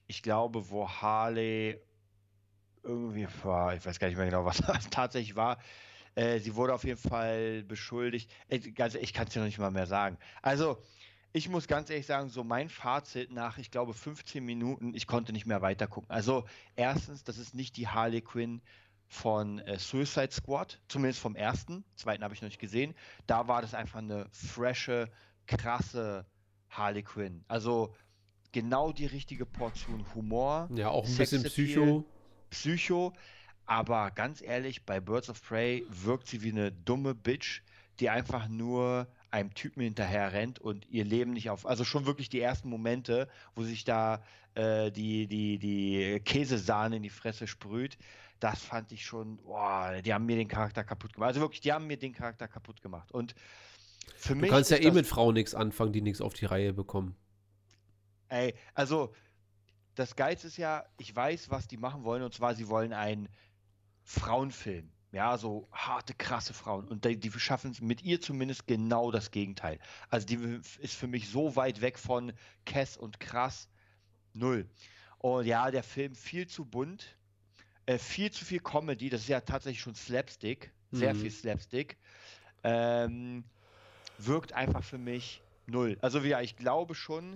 ich 0.08 0.24
glaube, 0.24 0.70
wo 0.70 0.90
Harley 0.90 1.80
irgendwie 2.84 3.28
war, 3.44 3.76
ich 3.76 3.86
weiß 3.86 4.00
gar 4.00 4.08
nicht 4.08 4.18
mehr 4.18 4.26
genau, 4.26 4.46
was 4.46 4.58
das 4.68 4.90
tatsächlich 4.90 5.36
war. 5.36 5.60
Äh, 6.16 6.40
sie 6.40 6.56
wurde 6.56 6.74
auf 6.74 6.84
jeden 6.84 7.00
Fall 7.00 7.64
beschuldigt. 7.64 8.32
Äh, 8.48 8.60
ganz, 8.60 8.96
ich 8.96 9.14
kann 9.14 9.28
es 9.28 9.34
dir 9.34 9.40
noch 9.40 9.46
nicht 9.46 9.60
mal 9.60 9.72
mehr 9.72 9.88
sagen. 9.88 10.18
Also, 10.42 10.82
ich 11.32 11.50
muss 11.50 11.68
ganz 11.68 11.90
ehrlich 11.90 12.06
sagen, 12.06 12.30
so 12.30 12.44
mein 12.44 12.70
Fazit 12.70 13.32
nach, 13.32 13.58
ich 13.58 13.72
glaube, 13.72 13.94
15 13.94 14.44
Minuten, 14.44 14.94
ich 14.94 15.08
konnte 15.08 15.32
nicht 15.32 15.46
mehr 15.46 15.62
weitergucken. 15.62 16.10
Also, 16.10 16.46
erstens, 16.76 17.24
das 17.24 17.38
ist 17.38 17.54
nicht 17.54 17.78
die 17.78 17.88
Harley 17.88 18.22
Quinn 18.22 18.62
von 19.08 19.60
äh, 19.60 19.78
Suicide 19.78 20.32
Squad, 20.32 20.80
zumindest 20.88 21.20
vom 21.20 21.36
ersten. 21.36 21.84
Zweiten 21.96 22.24
habe 22.24 22.34
ich 22.34 22.42
noch 22.42 22.50
nicht 22.50 22.60
gesehen. 22.60 22.96
Da 23.28 23.48
war 23.48 23.62
das 23.62 23.74
einfach 23.74 24.00
eine 24.00 24.28
frische, 24.32 25.10
krasse 25.48 26.26
Harley 26.70 27.04
Quinn. 27.04 27.44
Also 27.48 27.94
genau 28.52 28.92
die 28.92 29.08
richtige 29.08 29.46
Portion 29.46 30.06
Humor, 30.14 30.70
Ja, 30.74 30.90
auch 30.90 31.06
ein 31.06 31.18
bisschen 31.18 31.44
Psycho. 31.44 32.06
Psycho. 32.50 33.14
Aber 33.66 34.10
ganz 34.12 34.42
ehrlich, 34.42 34.86
bei 34.86 35.00
Birds 35.00 35.30
of 35.30 35.44
Prey 35.44 35.86
wirkt 35.90 36.28
sie 36.28 36.42
wie 36.42 36.52
eine 36.52 36.72
dumme 36.72 37.14
Bitch, 37.14 37.62
die 38.00 38.10
einfach 38.10 38.48
nur 38.48 39.08
einem 39.32 39.54
Typen 39.54 39.82
hinterher 39.82 40.34
rennt 40.34 40.60
und 40.60 40.88
ihr 40.90 41.06
Leben 41.06 41.32
nicht 41.32 41.50
auf. 41.50 41.66
Also 41.66 41.84
schon 41.84 42.06
wirklich 42.06 42.30
die 42.30 42.42
ersten 42.42 42.70
Momente, 42.70 43.28
wo 43.56 43.64
sich 43.64 43.84
da 43.84 44.24
äh, 44.56 44.92
die, 44.92 45.28
die, 45.28 45.60
die 45.60 46.20
Käsesahne 46.24 46.98
in 46.98 47.04
die 47.04 47.10
Fresse 47.10 47.48
sprüht. 47.48 47.98
Das 48.40 48.64
fand 48.64 48.92
ich 48.92 49.06
schon, 49.06 49.38
boah, 49.38 50.02
die 50.04 50.14
haben 50.14 50.26
mir 50.26 50.38
den 50.38 50.48
Charakter 50.48 50.84
kaputt 50.84 51.14
gemacht. 51.14 51.28
Also 51.30 51.42
wirklich, 51.42 51.62
die 51.62 51.74
haben 51.74 51.88
mir 51.88 51.98
den 51.98 52.14
Charakter 52.14 52.48
kaputt 52.48 52.82
gemacht. 52.82 53.12
Und 53.12 53.36
für 54.16 54.34
Du 54.34 54.40
mich. 54.40 54.50
kannst 54.50 54.72
ja 54.72 54.78
eh 54.78 54.92
mit 54.92 55.06
Frauen 55.06 55.34
nichts 55.34 55.54
anfangen, 55.54 55.94
die 55.94 56.02
nichts 56.02 56.22
auf 56.22 56.34
die 56.34 56.46
Reihe 56.46 56.74
bekommen. 56.74 57.16
Ey, 58.30 58.54
also 58.74 59.14
das 59.96 60.16
Geilste 60.16 60.48
ist 60.48 60.58
ja, 60.58 60.86
ich 60.98 61.16
weiß, 61.16 61.50
was 61.50 61.68
die 61.68 61.78
machen 61.78 62.04
wollen, 62.04 62.24
und 62.24 62.34
zwar, 62.34 62.56
sie 62.56 62.70
wollen 62.70 62.94
einen 62.94 63.28
Frauenfilm. 64.04 64.92
Ja, 65.12 65.38
so 65.38 65.68
harte, 65.72 66.14
krasse 66.14 66.54
Frauen. 66.54 66.88
Und 66.88 67.04
die, 67.04 67.20
die 67.20 67.32
schaffen 67.32 67.72
es 67.72 67.82
mit 67.82 68.04
ihr 68.04 68.22
zumindest 68.22 68.68
genau 68.68 69.10
das 69.12 69.32
Gegenteil. 69.32 69.80
Also 70.10 70.28
die 70.28 70.60
ist 70.80 70.94
für 70.94 71.08
mich 71.08 71.30
so 71.30 71.56
weit 71.56 71.82
weg 71.82 71.98
von 71.98 72.32
Cass 72.66 72.96
und 72.96 73.20
krass. 73.20 73.68
Null. 74.34 74.70
Und 75.18 75.46
ja, 75.48 75.72
der 75.72 75.82
Film 75.84 76.14
viel 76.14 76.48
zu 76.48 76.64
bunt, 76.64 77.18
äh, 77.88 77.98
viel 77.98 78.32
zu 78.32 78.46
viel 78.46 78.60
Comedy. 78.60 79.10
Das 79.10 79.22
ist 79.22 79.28
ja 79.30 79.42
tatsächlich 79.42 79.82
schon 79.82 79.96
Slapstick. 79.96 80.72
Sehr 80.92 81.14
Mhm. 81.14 81.20
viel 81.20 81.32
Slapstick. 81.32 81.98
Ähm, 82.64 83.44
wirkt 84.20 84.54
einfach 84.54 84.84
für 84.84 84.98
mich 84.98 85.42
null. 85.66 85.98
Also 86.02 86.20
ja, 86.20 86.42
ich 86.42 86.56
glaube 86.56 86.94
schon, 86.94 87.36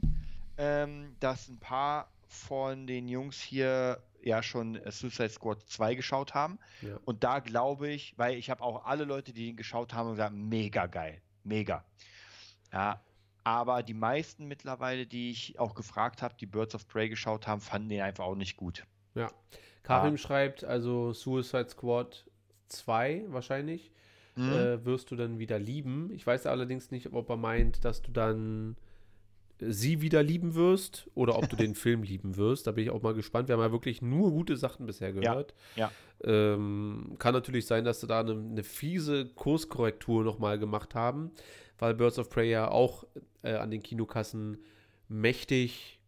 ähm, 0.58 1.16
dass 1.20 1.48
ein 1.50 1.60
paar 1.60 2.12
von 2.28 2.86
den 2.88 3.08
Jungs 3.08 3.40
hier 3.42 4.02
ja 4.24 4.42
schon 4.44 4.76
äh, 4.76 4.92
Suicide 4.92 5.30
Squad 5.30 5.62
2 5.68 5.96
geschaut 5.96 6.34
haben. 6.34 6.60
Ja. 6.82 6.98
Und 7.06 7.24
da 7.24 7.40
glaube 7.40 7.90
ich, 7.90 8.18
weil 8.18 8.38
ich 8.38 8.50
habe 8.50 8.62
auch 8.64 8.86
alle 8.86 9.04
Leute, 9.06 9.34
die 9.34 9.50
ihn 9.50 9.56
geschaut 9.58 9.94
haben, 9.94 10.12
gesagt, 10.12 10.34
mega 10.36 10.86
geil. 10.88 11.22
Mega. 11.44 11.84
Ja, 12.72 13.02
aber 13.44 13.84
die 13.84 13.94
meisten 13.94 14.46
mittlerweile, 14.48 15.06
die 15.06 15.30
ich 15.32 15.60
auch 15.60 15.76
gefragt 15.76 16.22
habe, 16.22 16.36
die 16.40 16.46
Birds 16.46 16.74
of 16.76 16.88
Prey 16.88 17.10
geschaut 17.10 17.48
haben, 17.48 17.62
fanden 17.62 17.90
den 17.90 18.02
einfach 18.02 18.24
auch 18.26 18.36
nicht 18.36 18.56
gut. 18.58 18.86
Ja. 19.16 19.30
Karim 19.84 20.14
Ah. 20.14 20.18
schreibt 20.18 20.64
also 20.64 21.12
Suicide 21.14 21.70
Squad 21.70 22.26
2 22.70 23.26
wahrscheinlich. 23.28 23.92
Mhm. 24.36 24.52
Äh, 24.52 24.86
wirst 24.86 25.12
du 25.12 25.16
dann 25.16 25.38
wieder 25.38 25.60
lieben. 25.60 26.10
Ich 26.12 26.26
weiß 26.26 26.48
allerdings 26.48 26.90
nicht, 26.90 27.14
ob 27.14 27.30
er 27.30 27.38
meint, 27.38 27.86
dass 27.86 28.02
du 28.02 28.12
dann 28.12 28.76
sie 29.60 30.02
wieder 30.02 30.24
lieben 30.24 30.56
wirst 30.56 31.10
oder 31.14 31.38
ob 31.38 31.50
du 31.50 31.56
den 31.56 31.76
Film 31.76 32.04
lieben 32.04 32.36
wirst. 32.38 32.68
Da 32.68 32.72
bin 32.72 32.84
ich 32.84 32.90
auch 32.90 33.02
mal 33.02 33.14
gespannt. 33.14 33.48
Wir 33.48 33.54
haben 33.54 33.62
ja 33.62 33.72
wirklich 33.72 34.02
nur 34.02 34.32
gute 34.32 34.58
Sachen 34.58 34.86
bisher 34.86 35.14
gehört. 35.14 35.54
ja. 35.76 35.92
Ähm, 36.24 37.16
kann 37.20 37.34
natürlich 37.34 37.66
sein, 37.66 37.84
dass 37.84 38.00
sie 38.00 38.08
da 38.08 38.22
eine, 38.22 38.32
eine 38.32 38.64
fiese 38.64 39.26
Kurskorrektur 39.26 40.24
nochmal 40.24 40.58
gemacht 40.58 40.96
haben, 40.96 41.32
weil 41.80 41.94
Birds 41.94 42.18
of 42.18 42.30
Prey 42.30 42.50
ja 42.50 42.70
auch 42.70 43.06
äh, 43.42 43.56
an 43.56 43.72
den 43.72 43.84
Kinokassen 43.84 44.58
mächtig 45.10 46.00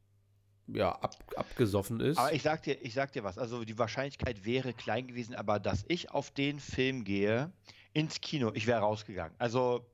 ja, 0.68 0.92
ab, 0.92 1.16
abgesoffen 1.36 2.00
ist. 2.00 2.18
Aber 2.18 2.34
ich 2.34 2.42
sag 2.42 2.64
dir, 2.64 2.78
ich 2.82 2.94
sag 2.94 3.12
dir 3.12 3.24
was. 3.24 3.38
Also 3.38 3.66
die 3.66 3.78
Wahrscheinlichkeit 3.78 4.46
wäre 4.46 4.74
klein 4.74 5.08
gewesen, 5.08 5.36
aber 5.36 5.60
dass 5.60 5.86
ich 5.88 6.12
auf 6.12 6.32
den 6.32 6.60
Film 6.60 7.04
gehe 7.04 7.52
ins 7.94 8.22
Kino, 8.22 8.52
ich 8.54 8.68
wäre 8.68 8.80
rausgegangen. 8.80 9.36
Also 9.38 9.86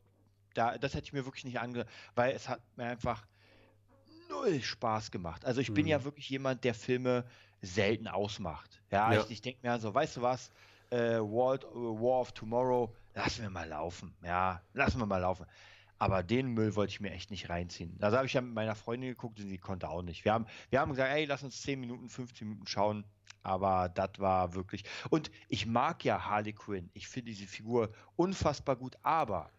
da, 0.54 0.78
das 0.78 0.94
hätte 0.94 1.06
ich 1.06 1.14
mir 1.14 1.26
wirklich 1.26 1.46
nicht 1.46 1.60
ange, 1.60 1.86
weil 2.16 2.34
es 2.34 2.48
hat 2.50 2.62
mir 2.78 2.86
einfach 2.86 3.26
null 4.32 4.62
Spaß 4.62 5.12
gemacht. 5.12 5.46
Also 5.46 5.62
ich 5.62 5.74
bin 5.74 5.86
Mhm. 5.86 5.92
ja 5.92 6.04
wirklich 6.04 6.30
jemand, 6.30 6.64
der 6.64 6.74
Filme 6.74 7.26
selten 7.62 8.08
ausmacht. 8.08 8.82
Ja, 8.92 9.14
Ja. 9.14 9.22
ich, 9.22 9.30
ich 9.32 9.42
denke 9.42 9.60
mir 9.68 9.78
so, 9.80 9.94
weißt 9.94 10.18
du 10.18 10.22
was, 10.24 10.50
äh, 10.90 11.20
World, 11.20 11.64
War 11.74 12.22
of 12.22 12.32
Tomorrow, 12.32 12.94
lassen 13.14 13.44
wir 13.44 13.50
mal 13.50 13.68
laufen. 13.68 14.14
Ja, 14.24 14.62
lassen 14.74 15.00
wir 15.00 15.06
mal 15.06 15.20
laufen. 15.20 15.46
Aber 16.00 16.24
den 16.24 16.48
Müll 16.56 16.76
wollte 16.76 16.92
ich 16.92 17.00
mir 17.00 17.12
echt 17.12 17.30
nicht 17.30 17.50
reinziehen. 17.50 17.96
Also 18.02 18.18
habe 18.18 18.26
ich 18.26 18.34
ja 18.34 18.42
mit 18.42 18.54
meiner 18.56 18.74
Freundin 18.74 19.10
geguckt 19.12 19.40
und 19.40 19.48
sie 19.48 19.60
konnte 19.60 19.88
auch 19.88 20.02
nicht. 20.02 20.26
Wir 20.26 20.34
haben, 20.34 20.48
wir 20.72 20.80
haben 20.80 20.90
gesagt, 20.90 21.12
ey, 21.14 21.26
lass 21.26 21.44
uns 21.44 21.62
10 21.62 21.80
Minuten, 21.80 22.10
15 22.10 22.48
Minuten 22.48 22.66
schauen. 22.66 23.06
Aber 23.44 23.88
das 23.90 24.10
war 24.18 24.56
wirklich. 24.56 24.84
Und 25.12 25.30
ich 25.48 25.68
mag 25.68 26.04
ja 26.04 26.26
Harley 26.26 26.54
Quinn. 26.54 26.90
Ich 26.94 27.08
finde 27.08 27.32
diese 27.32 27.46
Figur 27.48 27.92
unfassbar 28.16 28.76
gut. 28.78 28.96
Aber, 29.04 29.52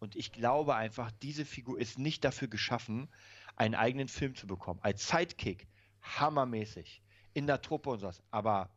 und 0.00 0.16
ich 0.16 0.32
glaube 0.32 0.74
einfach, 0.74 1.10
diese 1.22 1.44
Figur 1.44 1.78
ist 1.78 1.98
nicht 1.98 2.24
dafür 2.24 2.48
geschaffen, 2.48 3.08
einen 3.56 3.74
eigenen 3.74 4.08
Film 4.08 4.34
zu 4.34 4.46
bekommen. 4.46 4.80
Als 4.82 5.08
Sidekick, 5.08 5.66
hammermäßig. 6.02 7.02
In 7.34 7.46
der 7.46 7.60
Truppe 7.62 7.90
und 7.90 7.98
sowas. 8.00 8.22
Aber 8.30 8.70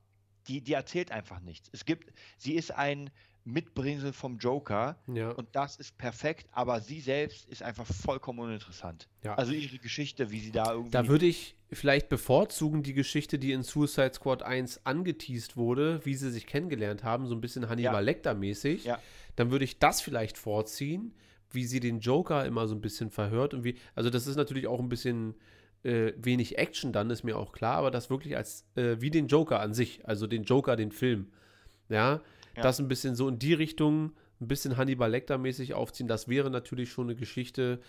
die, 0.48 0.62
die 0.62 0.74
erzählt 0.74 1.12
einfach 1.12 1.40
nichts. 1.42 1.70
Es 1.74 1.86
gibt, 1.86 2.14
sie 2.38 2.54
ist 2.54 2.72
ein 2.72 3.10
Mitbringsel 3.44 4.12
vom 4.12 4.38
Joker. 4.40 4.98
ja. 5.08 5.30
Und 5.32 5.56
das 5.56 5.76
ist 5.76 5.98
perfekt, 6.00 6.48
aber 6.52 6.82
sie 6.82 7.00
selbst 7.00 7.46
ist 7.48 7.62
einfach 7.62 7.86
vollkommen 7.86 8.40
uninteressant. 8.40 9.08
Ja. 9.24 9.36
Also 9.36 9.52
ihre 9.54 9.78
Geschichte, 9.78 10.32
wie 10.32 10.40
sie 10.40 10.52
da 10.52 10.72
irgendwie. 10.72 10.92
Da 10.92 11.08
würde 11.08 11.28
ich 11.28 11.56
vielleicht 11.72 12.10
bevorzugen 12.10 12.82
die 12.82 12.94
Geschichte, 12.94 13.38
die 13.38 13.52
in 13.52 13.62
Suicide 13.62 14.14
Squad 14.16 14.42
1 14.42 14.86
angeteased 14.86 15.58
wurde, 15.58 16.04
wie 16.06 16.16
sie 16.16 16.32
sich 16.32 16.48
kennengelernt 16.48 17.04
haben, 17.04 17.28
so 17.28 17.36
ein 17.36 17.42
bisschen 17.42 17.70
Hannibal 17.70 17.94
Ja. 17.94 18.00
Lecter-mäßig. 18.00 18.86
Ja. 18.86 19.00
Dann 19.36 19.52
würde 19.52 19.66
ich 19.66 19.78
das 19.78 20.02
vielleicht 20.02 20.38
vorziehen, 20.40 21.14
wie 21.56 21.66
sie 21.66 21.80
den 21.80 22.00
Joker 22.00 22.46
immer 22.46 22.68
so 22.68 22.76
ein 22.76 22.82
bisschen 22.82 23.10
verhört 23.10 23.54
und 23.54 23.64
wie, 23.64 23.76
also 23.96 24.10
das 24.10 24.28
ist 24.28 24.36
natürlich 24.36 24.68
auch 24.68 24.80
ein 24.80 24.90
bisschen 24.90 25.36
äh, 25.84 26.14
wenig 26.18 26.58
Action 26.58 26.92
dann, 26.94 27.10
ist 27.10 27.24
mir 27.24 27.38
auch 27.38 27.52
klar, 27.52 27.78
aber 27.78 27.92
das 27.92 28.10
wirklich 28.10 28.36
als, 28.38 28.66
äh, 28.76 28.98
wie 29.00 29.10
den 29.12 29.28
Joker 29.28 29.60
an 29.60 29.74
sich, 29.74 30.06
also 30.08 30.28
den 30.28 30.44
Joker, 30.44 30.76
den 30.76 30.92
Film. 30.92 31.28
Ja, 31.90 32.22
Ja. 32.56 32.64
das 32.64 32.80
ein 32.80 32.88
bisschen 32.88 33.16
so 33.16 33.28
in 33.30 33.38
die 33.40 33.54
Richtung, 33.54 34.14
ein 34.42 34.48
bisschen 34.48 34.78
Hannibal 34.78 35.10
Lecter-mäßig 35.12 35.74
aufziehen, 35.76 36.08
das 36.08 36.28
wäre 36.28 36.50
natürlich 36.50 36.90
schon 36.92 37.08
eine 37.08 37.16
Geschichte, 37.16 37.80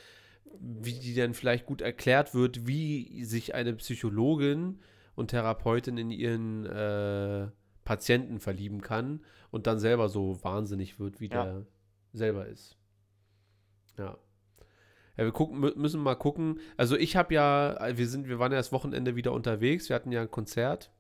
wie 0.61 0.93
die 1.01 1.15
dann 1.15 1.35
vielleicht 1.35 1.67
gut 1.67 1.81
erklärt 1.81 2.35
wird, 2.35 2.67
wie 2.67 3.25
sich 3.25 3.55
eine 3.55 3.73
Psychologin 3.75 4.79
und 5.15 5.29
Therapeutin 5.29 5.97
in 5.99 6.11
ihren 6.11 6.67
äh, 6.67 7.49
Patienten 7.85 8.39
verlieben 8.41 8.81
kann 8.81 9.21
und 9.51 9.67
dann 9.67 9.79
selber 9.79 10.09
so 10.09 10.43
wahnsinnig 10.45 10.99
wird, 11.01 11.21
wie 11.21 11.29
Ja. 11.31 11.45
der 11.45 11.67
selber 12.13 12.47
ist. 12.47 12.76
Ja. 13.99 14.17
Ja, 15.17 15.25
wir 15.25 15.33
gucken, 15.33 15.65
mü- 15.65 15.77
müssen 15.77 16.03
mal 16.03 16.15
gucken. 16.15 16.61
Also 16.77 16.97
ich 16.97 17.17
habe 17.17 17.33
ja, 17.35 17.97
wir 17.97 18.07
sind, 18.07 18.29
wir 18.29 18.39
waren 18.39 18.53
ja 18.53 18.59
das 18.59 18.73
Wochenende 18.73 19.17
wieder 19.17 19.33
unterwegs. 19.33 19.89
Wir 19.89 19.97
hatten 19.97 20.13
ja 20.13 20.21
ein 20.21 20.31
Konzert 20.31 20.91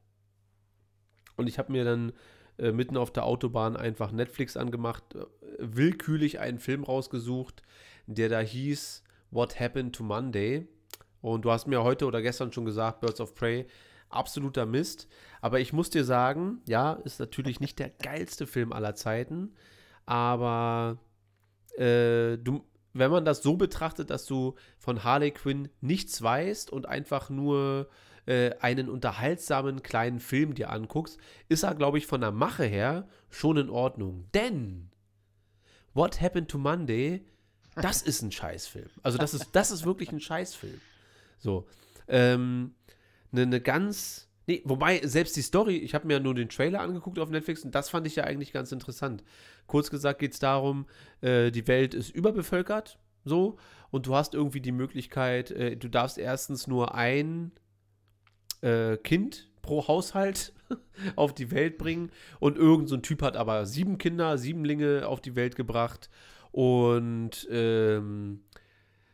und 1.36 1.49
ich 1.49 1.59
habe 1.59 1.70
mir 1.72 1.84
dann 1.84 2.12
äh, 2.59 2.72
mitten 2.72 2.97
auf 2.97 3.12
der 3.12 3.24
Autobahn 3.26 3.76
einfach 3.76 4.12
Netflix 4.12 4.57
angemacht, 4.57 5.14
äh, 5.14 5.24
willkürlich 5.59 6.40
einen 6.40 6.59
Film 6.59 6.84
rausgesucht, 6.84 7.62
der 8.07 8.30
da 8.30 8.40
hieß 8.40 9.05
What 9.30 9.61
Happened 9.61 9.94
to 9.94 10.03
Monday. 10.03 10.66
Und 11.20 11.44
du 11.44 11.51
hast 11.51 11.66
mir 11.66 11.82
heute 11.82 12.07
oder 12.07 12.22
gestern 12.22 12.53
schon 12.53 12.64
gesagt, 12.64 13.01
Birds 13.01 13.20
of 13.20 13.34
Prey, 13.34 13.66
absoluter 14.09 14.64
Mist. 14.64 15.09
Aber 15.42 15.61
ich 15.61 15.74
muss 15.74 15.90
dir 15.90 16.05
sagen, 16.05 16.62
ja, 16.66 16.94
ist 17.05 17.20
natürlich 17.20 17.61
nicht 17.61 17.78
der 17.78 17.90
geilste 17.90 18.47
Film 18.47 18.72
aller 18.72 18.94
Zeiten, 18.94 19.53
aber 20.07 20.99
äh, 21.76 22.38
du, 22.38 22.64
wenn 22.99 23.11
man 23.11 23.24
das 23.24 23.42
so 23.42 23.57
betrachtet, 23.57 24.11
dass 24.11 24.26
du 24.26 24.55
von 24.78 25.05
Harley 25.05 25.30
Quinn 25.30 25.68
nichts 25.80 26.20
weißt 26.22 26.70
und 26.70 26.86
einfach 26.86 27.30
nur 27.30 27.88
äh, 28.26 28.53
einen 28.61 28.88
unterhaltsamen 28.88 29.82
kleinen 29.82 30.20
Film 30.20 30.55
dir 30.55 30.70
anguckst, 30.70 31.18
ist 31.49 31.62
er, 31.62 31.74
glaube 31.74 31.99
ich, 31.99 32.07
von 32.07 32.20
der 32.20 32.32
Mache 32.32 32.64
her 32.64 33.09
schon 33.30 33.57
in 33.57 33.70
Ordnung. 33.70 34.26
Denn 34.34 34.90
What 35.94 36.20
Happened 36.20 36.51
to 36.51 36.59
Monday, 36.59 37.24
das 37.76 38.03
ist 38.03 38.22
ein 38.22 38.32
Scheißfilm. 38.32 38.90
Also 39.03 39.16
das 39.18 39.32
ist, 39.32 39.49
das 39.53 39.70
ist 39.70 39.86
wirklich 39.86 40.12
ein 40.12 40.20
Scheißfilm. 40.20 40.80
So. 41.38 41.66
Ähm, 42.09 42.74
eine 43.32 43.47
ne 43.47 43.61
ganz. 43.61 44.28
Nee, 44.47 44.62
wobei, 44.64 45.01
selbst 45.05 45.36
die 45.36 45.42
Story, 45.42 45.76
ich 45.76 45.94
habe 45.94 46.07
mir 46.07 46.14
ja 46.14 46.20
nur 46.20 46.34
den 46.34 46.49
Trailer 46.49 46.80
angeguckt 46.80 47.18
auf 47.18 47.30
Netflix 47.30 47.64
und 47.64 47.74
das 47.74 47.90
fand 47.90 48.07
ich 48.07 48.14
ja 48.14 48.24
eigentlich 48.24 48.53
ganz 48.53 48.70
interessant. 48.70 49.24
Kurz 49.66 49.90
gesagt 49.90 50.20
geht 50.20 50.32
es 50.32 50.38
darum, 50.38 50.86
äh, 51.20 51.50
die 51.50 51.66
Welt 51.66 51.94
ist 51.94 52.10
überbevölkert, 52.10 52.98
so, 53.24 53.58
und 53.90 54.06
du 54.06 54.14
hast 54.14 54.34
irgendwie 54.34 54.60
die 54.60 54.72
Möglichkeit, 54.72 55.50
äh, 55.50 55.76
du 55.76 55.88
darfst 55.88 56.18
erstens 56.18 56.66
nur 56.66 56.94
ein 56.94 57.52
äh, 58.60 58.96
Kind 58.98 59.50
pro 59.62 59.86
Haushalt 59.88 60.52
auf 61.16 61.34
die 61.34 61.50
Welt 61.50 61.76
bringen. 61.78 62.10
Und 62.38 62.56
irgend 62.56 62.88
so 62.88 62.96
Typ 62.98 63.22
hat 63.22 63.36
aber 63.36 63.66
sieben 63.66 63.98
Kinder, 63.98 64.38
Siebenlinge 64.38 65.06
auf 65.06 65.20
die 65.20 65.34
Welt 65.34 65.56
gebracht. 65.56 66.08
Und 66.52 67.46
ähm, 67.50 68.44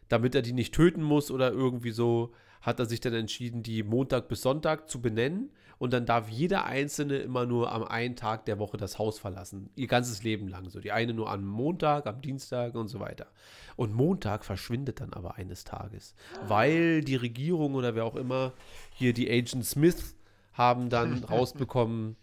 damit 0.09 0.35
er 0.35 0.43
die 0.43 0.53
nicht 0.53 0.75
töten 0.75 1.03
muss 1.03 1.31
oder 1.31 1.51
irgendwie 1.51 1.91
so, 1.91 2.33
hat 2.61 2.79
er 2.79 2.87
sich 2.87 3.01
dann 3.01 3.15
entschieden, 3.15 3.63
die 3.63 3.83
Montag 3.83 4.29
bis 4.29 4.43
Sonntag 4.43 4.89
zu 4.89 5.01
benennen 5.01 5.51
und 5.83 5.93
dann 5.93 6.07
darf 6.07 6.29
jeder 6.29 6.65
Einzelne 6.65 7.17
immer 7.17 7.45
nur 7.45 7.73
am 7.73 7.83
einen 7.83 8.15
Tag 8.15 8.45
der 8.45 8.61
Woche 8.61 8.77
das 8.77 9.01
Haus 9.01 9.19
verlassen. 9.19 9.69
Ihr 9.75 9.89
ganzes 9.89 10.23
Leben 10.23 10.47
lang 10.47 10.71
so. 10.71 10.79
Die 10.79 10.93
eine 10.93 11.13
nur 11.13 11.29
am 11.29 11.45
Montag, 11.45 12.07
am 12.07 12.21
Dienstag 12.21 12.77
und 12.77 12.87
so 12.87 13.01
weiter. 13.01 13.27
Und 13.75 13.93
Montag 13.93 14.45
verschwindet 14.45 15.01
dann 15.01 15.13
aber 15.13 15.35
eines 15.39 15.65
Tages, 15.65 16.15
weil 16.47 17.01
die 17.01 17.17
Regierung 17.17 17.75
oder 17.75 17.97
wer 17.97 18.05
auch 18.05 18.15
immer 18.15 18.53
hier 18.95 19.13
die 19.13 19.29
Agent 19.29 19.67
Smith 19.67 20.15
haben 20.53 20.89
dann 20.89 21.25
rausbekommen, 21.29 22.15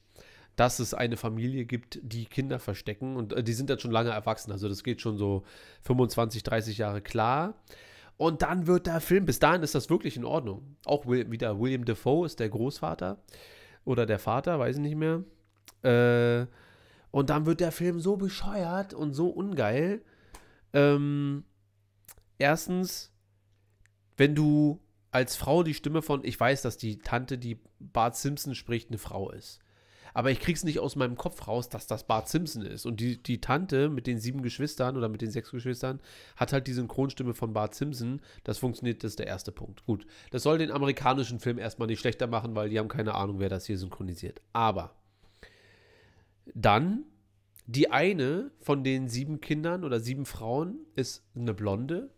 dass 0.55 0.79
es 0.79 0.93
eine 0.93 1.17
Familie 1.17 1.65
gibt, 1.65 1.99
die 2.01 2.27
Kinder 2.27 2.59
verstecken 2.59 3.17
und 3.17 3.33
äh, 3.33 3.43
die 3.43 3.51
sind 3.51 3.69
dann 3.69 3.79
schon 3.79 3.91
lange 3.91 4.11
erwachsen. 4.11 4.53
Also 4.53 4.69
das 4.69 4.85
geht 4.85 5.01
schon 5.01 5.17
so 5.17 5.43
25, 5.81 6.43
30 6.43 6.77
Jahre 6.77 7.01
klar. 7.01 7.55
Und 8.19 8.41
dann 8.41 8.67
wird 8.67 8.85
der 8.85 8.99
Film, 8.99 9.25
bis 9.25 9.39
dahin 9.39 9.63
ist 9.63 9.75
das 9.75 9.89
wirklich 9.89 10.17
in 10.17 10.25
Ordnung. 10.25 10.75
Auch 10.83 11.07
wieder 11.07 11.57
William 11.57 11.85
Defoe 11.85 12.25
ist 12.25 12.41
der 12.41 12.49
Großvater 12.49 13.17
oder 13.85 14.05
der 14.05 14.19
Vater, 14.19 14.59
weiß 14.59 14.75
ich 14.75 14.81
nicht 14.81 14.97
mehr. 14.97 15.23
Äh, 15.83 16.45
und 17.11 17.29
dann 17.29 17.45
wird 17.45 17.61
der 17.61 17.71
Film 17.71 18.01
so 18.01 18.17
bescheuert 18.17 18.93
und 18.93 19.13
so 19.13 19.29
ungeil. 19.29 20.01
Ähm, 20.73 21.45
erstens, 22.37 23.13
wenn 24.17 24.35
du 24.35 24.81
als 25.11 25.37
Frau 25.37 25.63
die 25.63 25.73
Stimme 25.73 26.01
von, 26.01 26.25
ich 26.25 26.37
weiß, 26.37 26.61
dass 26.61 26.75
die 26.75 26.99
Tante, 26.99 27.37
die 27.37 27.61
Bart 27.79 28.17
Simpson 28.17 28.53
spricht, 28.53 28.89
eine 28.89 28.97
Frau 28.97 29.31
ist. 29.31 29.61
Aber 30.13 30.31
ich 30.31 30.39
krieg's 30.39 30.63
nicht 30.63 30.79
aus 30.79 30.95
meinem 30.95 31.15
Kopf 31.15 31.47
raus, 31.47 31.69
dass 31.69 31.87
das 31.87 32.05
Bart 32.05 32.29
Simpson 32.29 32.63
ist. 32.63 32.85
Und 32.85 32.99
die, 32.99 33.21
die 33.21 33.41
Tante 33.41 33.89
mit 33.89 34.07
den 34.07 34.19
sieben 34.19 34.41
Geschwistern 34.41 34.97
oder 34.97 35.09
mit 35.09 35.21
den 35.21 35.31
sechs 35.31 35.51
Geschwistern 35.51 35.99
hat 36.35 36.53
halt 36.53 36.67
die 36.67 36.73
Synchronstimme 36.73 37.33
von 37.33 37.53
Bart 37.53 37.75
Simpson. 37.75 38.21
Das 38.43 38.57
funktioniert, 38.57 39.03
das 39.03 39.11
ist 39.11 39.19
der 39.19 39.27
erste 39.27 39.51
Punkt. 39.51 39.85
Gut. 39.85 40.05
Das 40.31 40.43
soll 40.43 40.57
den 40.57 40.71
amerikanischen 40.71 41.39
Film 41.39 41.57
erstmal 41.57 41.87
nicht 41.87 41.99
schlechter 41.99 42.27
machen, 42.27 42.55
weil 42.55 42.69
die 42.69 42.79
haben 42.79 42.87
keine 42.87 43.15
Ahnung, 43.15 43.39
wer 43.39 43.49
das 43.49 43.65
hier 43.65 43.77
synchronisiert. 43.77 44.41
Aber 44.53 44.95
dann, 46.53 47.03
die 47.65 47.91
eine 47.91 48.51
von 48.59 48.83
den 48.83 49.07
sieben 49.09 49.41
Kindern 49.41 49.83
oder 49.83 49.99
sieben 49.99 50.25
Frauen 50.25 50.85
ist 50.95 51.23
eine 51.35 51.53
Blonde, 51.53 52.09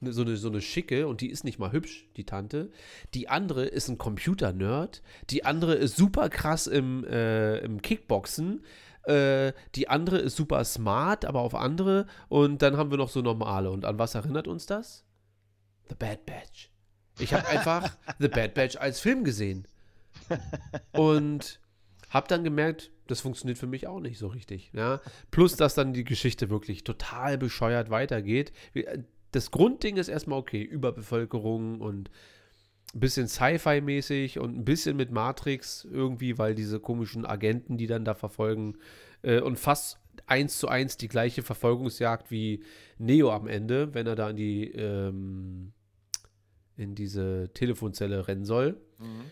so 0.00 0.22
eine, 0.22 0.36
so 0.36 0.48
eine 0.48 0.60
schicke 0.60 1.06
und 1.08 1.20
die 1.20 1.30
ist 1.30 1.44
nicht 1.44 1.58
mal 1.58 1.72
hübsch, 1.72 2.06
die 2.16 2.24
Tante. 2.24 2.70
Die 3.14 3.28
andere 3.28 3.66
ist 3.66 3.88
ein 3.88 3.98
Computer-Nerd. 3.98 5.02
Die 5.30 5.44
andere 5.44 5.74
ist 5.74 5.96
super 5.96 6.28
krass 6.28 6.66
im, 6.66 7.04
äh, 7.04 7.58
im 7.58 7.82
Kickboxen. 7.82 8.64
Äh, 9.04 9.52
die 9.74 9.88
andere 9.88 10.18
ist 10.18 10.36
super 10.36 10.64
smart, 10.64 11.24
aber 11.24 11.40
auf 11.40 11.54
andere. 11.54 12.06
Und 12.28 12.62
dann 12.62 12.76
haben 12.76 12.90
wir 12.90 12.98
noch 12.98 13.10
so 13.10 13.22
normale. 13.22 13.70
Und 13.70 13.84
an 13.84 13.98
was 13.98 14.14
erinnert 14.14 14.46
uns 14.46 14.66
das? 14.66 15.04
The 15.88 15.94
Bad 15.94 16.26
Batch. 16.26 16.70
Ich 17.18 17.34
habe 17.34 17.48
einfach 17.48 17.96
The 18.18 18.28
Bad 18.28 18.54
Batch 18.54 18.76
als 18.76 19.00
Film 19.00 19.24
gesehen. 19.24 19.66
Und 20.92 21.60
habe 22.10 22.28
dann 22.28 22.44
gemerkt, 22.44 22.90
das 23.06 23.20
funktioniert 23.20 23.58
für 23.58 23.66
mich 23.66 23.86
auch 23.86 24.00
nicht 24.00 24.18
so 24.18 24.28
richtig. 24.28 24.70
Ja? 24.74 25.00
Plus, 25.30 25.56
dass 25.56 25.74
dann 25.74 25.92
die 25.92 26.04
Geschichte 26.04 26.50
wirklich 26.50 26.84
total 26.84 27.38
bescheuert 27.38 27.90
weitergeht. 27.90 28.52
Das 29.32 29.50
Grundding 29.50 29.96
ist 29.96 30.08
erstmal 30.08 30.38
okay, 30.38 30.62
Überbevölkerung 30.62 31.80
und 31.80 32.10
ein 32.94 33.00
bisschen 33.00 33.28
Sci-Fi-mäßig 33.28 34.38
und 34.38 34.56
ein 34.56 34.64
bisschen 34.64 34.96
mit 34.96 35.10
Matrix 35.10 35.86
irgendwie, 35.90 36.38
weil 36.38 36.54
diese 36.54 36.80
komischen 36.80 37.26
Agenten, 37.26 37.76
die 37.76 37.86
dann 37.86 38.04
da 38.04 38.14
verfolgen 38.14 38.78
äh, 39.22 39.40
und 39.40 39.58
fast 39.58 39.98
eins 40.26 40.58
zu 40.58 40.68
eins 40.68 40.96
die 40.96 41.08
gleiche 41.08 41.42
Verfolgungsjagd 41.42 42.30
wie 42.30 42.64
Neo 42.98 43.30
am 43.30 43.46
Ende, 43.46 43.92
wenn 43.94 44.06
er 44.06 44.16
da 44.16 44.30
in 44.30 44.36
die 44.36 44.70
ähm, 44.72 45.72
in 46.76 46.94
diese 46.94 47.50
Telefonzelle 47.52 48.28
rennen 48.28 48.44
soll. 48.44 48.80
Mhm. 48.98 49.24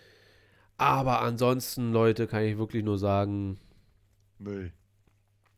Aber 0.77 1.23
ansonsten, 1.23 1.93
Leute, 1.93 2.27
kann 2.27 2.45
ich 2.45 2.59
wirklich 2.59 2.85
nur 2.85 2.99
sagen, 2.99 3.59
Müll. 4.39 4.73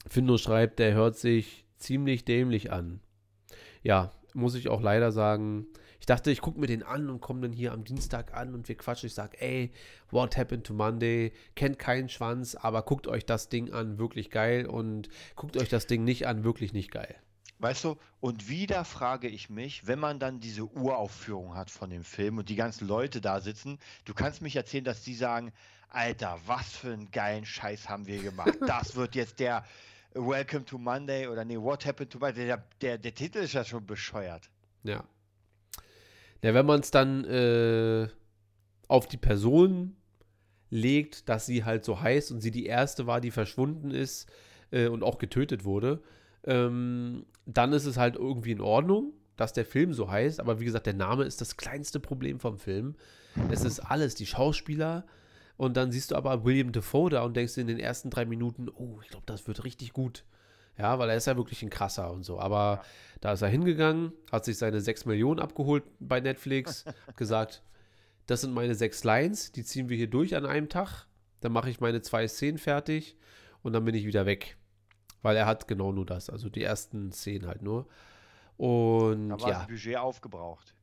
Findo 0.07 0.39
schreibt, 0.39 0.79
der 0.79 0.95
hört 0.95 1.17
sich 1.17 1.67
ziemlich 1.77 2.25
dämlich 2.25 2.71
an. 2.71 3.01
Ja, 3.83 4.13
muss 4.39 4.55
ich 4.55 4.69
auch 4.69 4.81
leider 4.81 5.13
sagen. 5.13 5.67
Ich 6.01 6.07
dachte, 6.07 6.31
ich 6.31 6.41
gucke 6.41 6.61
mir 6.61 6.67
den 6.67 6.83
an 6.83 7.11
und 7.11 7.21
komme 7.21 7.41
dann 7.43 7.53
hier 7.53 7.73
am 7.73 7.85
Dienstag 7.85 8.33
an 8.35 8.55
und 8.55 8.69
wir 8.69 8.77
quatschen. 8.77 9.09
Ich 9.09 9.15
sage, 9.15 9.41
ey, 9.41 9.73
what 10.11 10.37
happened 10.37 10.65
to 10.65 10.73
Monday? 10.73 11.33
Kennt 11.57 11.79
keinen 11.79 12.09
Schwanz, 12.09 12.55
aber 12.55 12.83
guckt 12.83 13.09
euch 13.09 13.27
das 13.27 13.49
Ding 13.49 13.73
an, 13.73 13.99
wirklich 13.99 14.31
geil. 14.31 14.67
Und 14.67 15.09
guckt 15.35 15.57
euch 15.57 15.69
das 15.69 15.87
Ding 15.87 16.05
nicht 16.05 16.27
an, 16.27 16.45
wirklich 16.45 16.73
nicht 16.73 16.91
geil. 16.91 17.17
Weißt 17.61 17.83
du, 17.83 17.97
und 18.21 18.49
wieder 18.49 18.85
frage 18.85 19.27
ich 19.27 19.51
mich, 19.51 19.89
wenn 19.89 19.99
man 19.99 20.21
dann 20.21 20.39
diese 20.39 20.65
Uraufführung 20.65 21.57
hat 21.57 21.71
von 21.71 21.91
dem 21.91 22.05
Film 22.05 22.39
und 22.39 22.49
die 22.49 22.55
ganzen 22.55 22.87
Leute 22.87 23.21
da 23.21 23.41
sitzen, 23.41 23.81
du 24.05 24.15
kannst 24.15 24.43
mich 24.43 24.55
erzählen, 24.55 24.85
dass 24.85 25.03
die 25.03 25.15
sagen, 25.15 25.53
Alter, 25.89 26.39
was 26.47 26.69
für 26.69 26.93
einen 26.93 27.11
geilen 27.11 27.45
Scheiß 27.45 27.89
haben 27.89 28.07
wir 28.07 28.23
gemacht. 28.23 28.55
Das 28.67 28.95
wird 28.95 29.17
jetzt 29.17 29.41
der 29.41 29.65
Welcome 30.19 30.65
to 30.65 30.79
Monday 30.79 31.27
oder 31.29 31.45
nee, 31.45 31.57
What 31.59 31.87
Happened 31.87 32.11
to 32.13 32.19
Monday. 32.19 32.47
Der, 32.47 32.65
der, 32.81 32.99
der 32.99 33.15
Titel 33.15 33.39
ist 33.39 33.53
ja 33.53 33.65
schon 33.65 33.87
bescheuert. 33.87 34.51
Ja. 34.83 35.05
Ja, 36.43 36.55
wenn 36.55 36.67
man 36.67 36.81
es 36.81 36.91
dann 36.91 37.25
äh, 37.25 38.09
auf 38.89 39.07
die 39.07 39.17
Person 39.17 39.97
legt, 40.71 41.29
dass 41.29 41.47
sie 41.47 41.65
halt 41.65 41.85
so 41.85 42.01
heißt 42.01 42.33
und 42.33 42.41
sie 42.41 42.51
die 42.51 42.67
erste 42.67 43.07
war, 43.07 43.21
die 43.21 43.31
verschwunden 43.31 43.91
ist 43.91 44.29
äh, 44.71 44.89
und 44.89 45.03
auch 45.03 45.19
getötet 45.19 45.65
wurde, 45.65 46.03
ähm, 46.45 47.27
dann 47.47 47.73
ist 47.73 47.87
es 47.87 47.97
halt 47.97 48.17
irgendwie 48.17 48.53
in 48.53 48.61
Ordnung, 48.61 49.13
dass 49.37 49.53
der 49.53 49.65
Film 49.65 49.93
so 49.93 50.11
heißt. 50.11 50.41
Aber 50.41 50.61
wie 50.61 50.65
gesagt, 50.65 50.87
der 50.87 50.95
Name 50.95 51.25
ist 51.25 51.41
das 51.41 51.57
kleinste 51.57 52.01
Problem 52.01 52.41
vom 52.41 52.59
Film. 52.59 52.97
Es 53.51 53.65
ist 53.65 53.81
alles, 53.81 54.15
die 54.15 54.27
Schauspieler. 54.27 55.07
Und 55.59 55.77
dann 55.77 55.91
siehst 55.91 56.13
du 56.13 56.17
aber 56.17 56.45
William 56.45 56.73
Defoe 56.73 57.11
da 57.11 57.23
und 57.25 57.37
denkst 57.37 57.59
in 57.59 57.67
den 57.67 57.81
ersten 57.81 58.11
drei 58.11 58.25
Minuten, 58.25 58.69
oh, 58.71 59.01
ich 59.03 59.09
glaube, 59.09 59.27
das 59.27 59.47
wird 59.47 59.65
richtig 59.65 59.93
gut. 59.93 60.25
Ja, 60.79 61.01
weil 61.01 61.11
er 61.11 61.17
ist 61.17 61.27
ja 61.27 61.37
wirklich 61.37 61.63
ein 61.65 61.69
krasser 61.69 62.13
und 62.13 62.23
so. 62.23 62.39
Aber 62.39 62.83
da 63.21 63.33
ist 63.33 63.43
er 63.43 63.49
hingegangen, 63.49 64.13
hat 64.31 64.45
sich 64.45 64.57
seine 64.57 64.81
6 64.81 65.05
Millionen 65.05 65.41
abgeholt 65.41 65.83
bei 65.99 66.21
Netflix, 66.21 66.87
hat 66.87 67.17
gesagt, 67.17 67.65
das 68.27 68.43
sind 68.43 68.55
meine 68.55 68.75
sechs 68.77 69.03
Lines, 69.03 69.53
die 69.53 69.65
ziehen 69.65 69.89
wir 69.89 69.97
hier 69.97 70.09
durch 70.09 70.37
an 70.37 70.47
einem 70.47 70.69
Tag. 70.69 71.07
Dann 71.41 71.51
mache 71.51 71.71
ich 71.71 71.81
meine 71.81 72.03
zwei 72.03 72.29
Szenen 72.29 72.59
fertig 72.59 73.17
und 73.63 73.73
dann 73.73 73.85
bin 73.85 73.95
ich 73.95 74.07
wieder 74.07 74.27
weg. 74.27 74.57
Weil 75.23 75.37
er 75.37 75.47
hat 75.47 75.67
genau 75.67 75.91
nur 75.91 76.07
das, 76.07 76.31
also 76.31 76.49
die 76.49 76.63
ersten 76.63 77.11
Szenen 77.11 77.49
halt 77.49 77.63
nur. 77.63 77.89
Und 78.57 79.31
Da 79.31 79.41
war 79.41 79.49
ja, 79.49 79.59
das 79.59 79.67
Budget 79.67 79.97
aufgebraucht. 79.97 80.75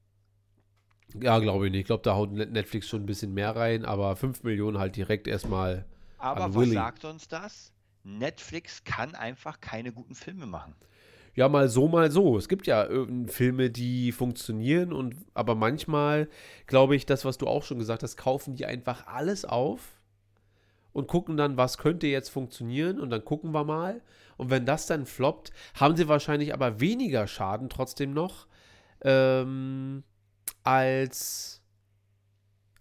Ja, 1.13 1.39
glaube 1.39 1.65
ich 1.67 1.71
nicht. 1.71 1.81
Ich 1.81 1.87
glaube, 1.87 2.03
da 2.03 2.15
haut 2.15 2.31
Net- 2.31 2.51
Netflix 2.51 2.87
schon 2.87 3.03
ein 3.03 3.05
bisschen 3.05 3.33
mehr 3.33 3.55
rein, 3.55 3.85
aber 3.85 4.15
5 4.15 4.43
Millionen 4.43 4.77
halt 4.77 4.95
direkt 4.95 5.27
erstmal. 5.27 5.85
Aber 6.17 6.53
was 6.53 6.55
Willy. 6.55 6.73
sagt 6.73 7.05
uns 7.05 7.27
das? 7.29 7.71
Netflix 8.03 8.83
kann 8.83 9.15
einfach 9.15 9.61
keine 9.61 9.91
guten 9.93 10.15
Filme 10.15 10.45
machen. 10.45 10.75
Ja, 11.35 11.49
mal 11.49 11.67
so, 11.67 11.87
mal 11.87 12.11
so. 12.11 12.37
Es 12.37 12.47
gibt 12.47 12.65
ja 12.67 12.87
Filme, 13.27 13.69
die 13.69 14.11
funktionieren 14.13 14.93
und 14.93 15.15
aber 15.33 15.55
manchmal 15.55 16.29
glaube 16.65 16.95
ich, 16.95 17.05
das, 17.05 17.25
was 17.25 17.37
du 17.37 17.47
auch 17.47 17.63
schon 17.63 17.77
gesagt 17.79 18.03
hast, 18.03 18.15
kaufen 18.15 18.55
die 18.55 18.65
einfach 18.65 19.05
alles 19.07 19.43
auf 19.43 19.99
und 20.93 21.07
gucken 21.07 21.35
dann, 21.37 21.57
was 21.57 21.77
könnte 21.77 22.07
jetzt 22.07 22.29
funktionieren 22.29 22.99
und 22.99 23.09
dann 23.09 23.25
gucken 23.25 23.51
wir 23.51 23.65
mal. 23.65 24.01
Und 24.37 24.49
wenn 24.49 24.65
das 24.65 24.87
dann 24.87 25.05
floppt, 25.05 25.51
haben 25.79 25.95
sie 25.97 26.07
wahrscheinlich 26.07 26.53
aber 26.53 26.79
weniger 26.79 27.27
Schaden 27.27 27.69
trotzdem 27.69 28.13
noch, 28.13 28.47
ähm, 29.03 30.03
als, 30.65 31.61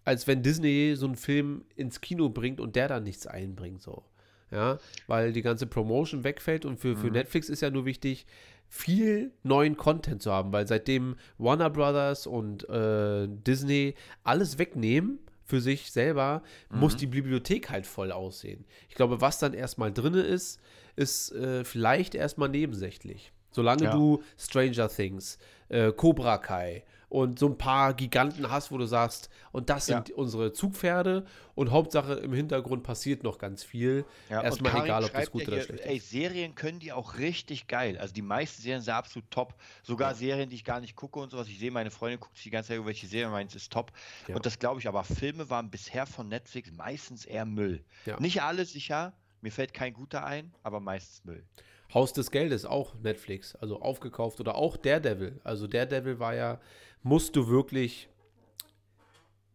als 0.04 0.26
wenn 0.26 0.42
Disney 0.42 0.94
so 0.96 1.06
einen 1.06 1.14
Film 1.16 1.64
ins 1.76 2.00
Kino 2.00 2.28
bringt 2.28 2.60
und 2.60 2.74
der 2.74 2.88
dann 2.88 3.04
nichts 3.04 3.26
einbringt, 3.26 3.80
so. 3.82 4.04
Ja, 4.50 4.78
weil 5.08 5.32
die 5.32 5.42
ganze 5.42 5.66
Promotion 5.66 6.22
wegfällt 6.22 6.64
und 6.64 6.78
für, 6.78 6.96
für 6.96 7.10
Netflix 7.10 7.48
ist 7.48 7.60
ja 7.62 7.70
nur 7.70 7.86
wichtig, 7.86 8.24
viel 8.68 9.32
neuen 9.42 9.76
Content 9.76 10.22
zu 10.22 10.30
haben, 10.32 10.52
weil 10.52 10.66
seitdem 10.68 11.16
Warner 11.38 11.70
Brothers 11.70 12.26
und 12.26 12.68
äh, 12.68 13.26
Disney 13.28 13.94
alles 14.22 14.58
wegnehmen 14.58 15.18
für 15.44 15.60
sich 15.60 15.90
selber, 15.90 16.42
muss 16.70 16.96
die 16.96 17.06
Bibliothek 17.06 17.68
halt 17.70 17.86
voll 17.86 18.12
aussehen. 18.12 18.64
Ich 18.88 18.94
glaube, 18.94 19.20
was 19.20 19.38
dann 19.38 19.54
erstmal 19.54 19.92
drin 19.92 20.14
ist, 20.14 20.60
ist 20.94 21.32
äh, 21.32 21.64
vielleicht 21.64 22.14
erstmal 22.14 22.48
nebensächlich. 22.48 23.32
Solange 23.50 23.84
Ja. 23.84 23.92
du 23.92 24.22
Stranger 24.38 24.88
Things, 24.88 25.38
äh, 25.68 25.90
Cobra 25.92 26.38
Kai 26.38 26.84
und 27.08 27.38
so 27.38 27.46
ein 27.48 27.58
paar 27.58 27.94
Giganten 27.94 28.50
hast, 28.50 28.70
wo 28.70 28.78
du 28.78 28.86
sagst, 28.86 29.28
und 29.52 29.70
das 29.70 29.86
Ja. 29.88 29.96
sind 29.96 30.10
unsere 30.16 30.52
Zugpferde 30.52 31.24
und 31.54 31.70
Hauptsache 31.70 32.14
im 32.14 32.32
Hintergrund 32.32 32.82
passiert 32.82 33.22
noch 33.22 33.38
ganz 33.38 33.62
viel. 33.62 34.04
Ja, 34.30 34.42
Erstmal 34.42 34.84
egal, 34.84 35.04
ob 35.04 35.12
das 35.12 35.30
gut 35.30 35.42
ja 35.42 35.48
oder 35.48 35.56
hier, 35.58 35.64
schlecht 35.66 35.84
Ey, 35.84 35.96
ist. 35.98 36.10
Serien 36.10 36.54
können 36.54 36.80
die 36.80 36.92
auch 36.92 37.18
richtig 37.18 37.66
geil. 37.68 37.98
Also 37.98 38.12
die 38.14 38.22
meisten 38.22 38.62
Serien 38.62 38.82
sind 38.82 38.94
absolut 38.94 39.30
top. 39.30 39.54
Sogar 39.82 40.14
Serien, 40.14 40.48
die 40.50 40.56
ich 40.56 40.64
gar 40.64 40.80
nicht 40.80 40.96
gucke 40.96 41.18
und 41.20 41.30
sowas. 41.30 41.48
Ich 41.48 41.58
sehe, 41.58 41.70
meine 41.70 41.90
Freundin 41.90 42.20
guckt 42.20 42.36
sich 42.36 42.44
die 42.44 42.50
ganze 42.50 42.68
Zeit 42.68 42.76
irgendwelche 42.76 43.06
Serien, 43.06 43.30
meins 43.30 43.54
ist 43.54 43.72
top. 43.72 43.92
Ja. 44.26 44.34
Und 44.36 44.44
das 44.46 44.58
glaube 44.58 44.80
ich, 44.80 44.88
aber 44.88 45.04
Filme 45.04 45.48
waren 45.50 45.70
bisher 45.70 46.06
von 46.06 46.28
Netflix 46.28 46.70
meistens 46.72 47.24
eher 47.24 47.44
Müll. 47.44 47.84
Ja. 48.06 48.18
Nicht 48.18 48.42
alle 48.42 48.64
sicher, 48.64 49.12
mir 49.40 49.52
fällt 49.52 49.74
kein 49.74 49.92
guter 49.92 50.24
ein, 50.24 50.52
aber 50.62 50.80
meistens 50.80 51.24
Müll. 51.24 51.44
Haus 51.92 52.12
des 52.12 52.30
Geldes, 52.30 52.64
auch 52.64 52.94
Netflix, 53.02 53.54
also 53.56 53.80
aufgekauft 53.80 54.40
oder 54.40 54.56
auch 54.56 54.76
Daredevil. 54.76 55.40
Also 55.44 55.66
Daredevil 55.66 56.18
war 56.18 56.34
ja, 56.34 56.60
musst 57.02 57.36
du 57.36 57.48
wirklich. 57.48 58.08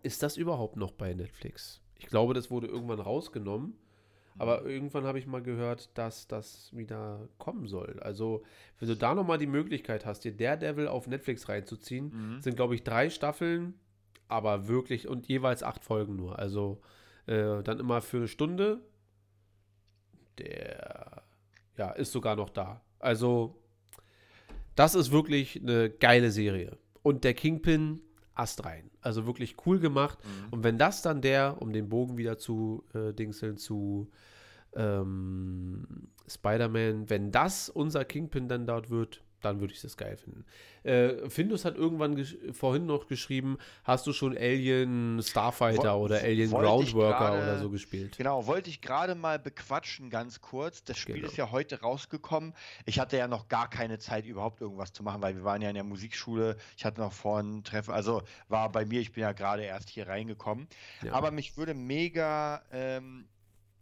Ist 0.01 0.23
das 0.23 0.38
überhaupt 0.38 0.77
noch 0.77 0.91
bei 0.91 1.13
Netflix? 1.13 1.82
Ich 1.95 2.05
glaube, 2.07 2.34
das 2.34 2.49
wurde 2.49 2.67
irgendwann 2.67 3.01
rausgenommen. 3.01 3.73
Aber 4.38 4.63
irgendwann 4.63 5.03
habe 5.03 5.19
ich 5.19 5.27
mal 5.27 5.43
gehört, 5.43 5.89
dass 5.97 6.25
das 6.27 6.73
wieder 6.73 7.27
kommen 7.38 7.67
soll. 7.67 7.99
Also, 7.99 8.43
wenn 8.80 8.88
du 8.88 8.95
da 8.95 9.13
nochmal 9.13 9.38
die 9.38 9.47
Möglichkeit 9.47 10.05
hast, 10.05 10.21
dir 10.21 10.32
Daredevil 10.36 10.88
auf 10.88 11.07
Netflix 11.07 11.49
reinzuziehen, 11.49 12.38
sind, 12.41 12.55
glaube 12.55 12.73
ich, 12.73 12.84
drei 12.86 13.09
Staffeln, 13.09 13.73
aber 14.30 14.69
wirklich 14.69 15.09
und 15.09 15.27
jeweils 15.27 15.61
acht 15.61 15.84
Folgen 15.84 16.15
nur. 16.15 16.39
Also, 16.39 16.80
äh, 17.25 17.61
dann 17.63 17.80
immer 17.80 18.01
für 18.01 18.17
eine 18.17 18.27
Stunde. 18.30 18.80
Der, 20.38 21.18
ja, 21.80 21.91
ist 21.91 22.11
sogar 22.11 22.36
noch 22.36 22.49
da. 22.49 22.82
Also, 22.99 23.55
das 24.75 24.95
ist 24.95 25.11
wirklich 25.11 25.61
eine 25.61 25.89
geile 25.89 26.30
Serie. 26.30 26.77
Und 27.01 27.23
der 27.23 27.34
Kingpin, 27.34 28.01
Ast 28.36 28.65
rein. 28.65 28.89
Also 29.01 29.25
wirklich 29.25 29.55
cool 29.65 29.80
gemacht. 29.80 30.17
Und 30.51 30.63
wenn 30.63 30.77
das 30.77 31.01
dann 31.01 31.21
der, 31.21 31.61
um 31.61 31.73
den 31.73 31.89
Bogen 31.89 32.17
wieder 32.17 32.38
zu 32.38 32.86
äh, 32.93 33.13
dingseln, 33.13 33.57
zu 33.57 34.09
ähm, 34.75 36.09
Spider-Man, 36.27 37.09
wenn 37.09 37.32
das 37.32 37.69
unser 37.69 38.05
Kingpin 38.05 38.47
dann 38.47 38.65
dort 38.65 38.89
wird, 38.89 39.23
dann 39.41 39.59
würde 39.59 39.73
ich 39.73 39.81
das 39.81 39.97
geil 39.97 40.17
finden. 40.17 40.45
Äh, 40.83 41.29
Findus 41.29 41.65
hat 41.65 41.75
irgendwann 41.75 42.23
vorhin 42.53 42.85
noch 42.85 43.07
geschrieben, 43.07 43.57
hast 43.83 44.07
du 44.07 44.13
schon 44.13 44.37
Alien 44.37 45.21
Starfighter 45.21 45.95
Wo- 45.95 46.03
oder 46.05 46.21
Alien 46.21 46.49
Groundworker 46.51 47.17
gerade- 47.17 47.37
oder 47.43 47.59
so 47.59 47.69
gespielt? 47.69 48.17
Genau, 48.17 48.47
wollte 48.47 48.69
ich 48.69 48.81
gerade 48.81 49.15
mal 49.15 49.39
bequatschen, 49.39 50.09
ganz 50.09 50.41
kurz. 50.41 50.83
Das 50.83 50.97
Spiel 50.97 51.15
Genau. 51.15 51.27
ist 51.27 51.37
ja 51.37 51.51
heute 51.51 51.81
rausgekommen. 51.81 52.53
Ich 52.85 52.99
hatte 52.99 53.17
ja 53.17 53.27
noch 53.27 53.47
gar 53.47 53.69
keine 53.69 53.99
Zeit, 53.99 54.25
überhaupt 54.25 54.61
irgendwas 54.61 54.93
zu 54.93 55.03
machen, 55.03 55.21
weil 55.21 55.35
wir 55.35 55.43
waren 55.43 55.61
ja 55.61 55.69
in 55.69 55.75
der 55.75 55.83
Musikschule. 55.83 56.57
Ich 56.77 56.85
hatte 56.85 57.01
noch 57.01 57.13
vorhin 57.13 57.57
ein 57.57 57.63
Treffen, 57.63 57.93
also 57.93 58.21
war 58.47 58.71
bei 58.71 58.85
mir, 58.85 59.01
ich 59.01 59.11
bin 59.11 59.21
ja 59.21 59.31
gerade 59.33 59.63
erst 59.63 59.89
hier 59.89 60.07
reingekommen. 60.07 60.67
Ja. 61.03 61.13
Aber 61.13 61.31
mich 61.31 61.57
würde 61.57 61.73
mega, 61.73 62.61
ähm, 62.71 63.25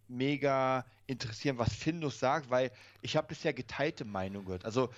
mega 0.08 0.86
interessieren, 1.06 1.58
was 1.58 1.74
Findus 1.74 2.20
sagt, 2.20 2.50
weil 2.50 2.72
ich 3.02 3.16
habe 3.18 3.28
bisher 3.28 3.54
geteilte 3.54 4.06
Meinung 4.06 4.46
gehört. 4.46 4.66
Also 4.66 4.90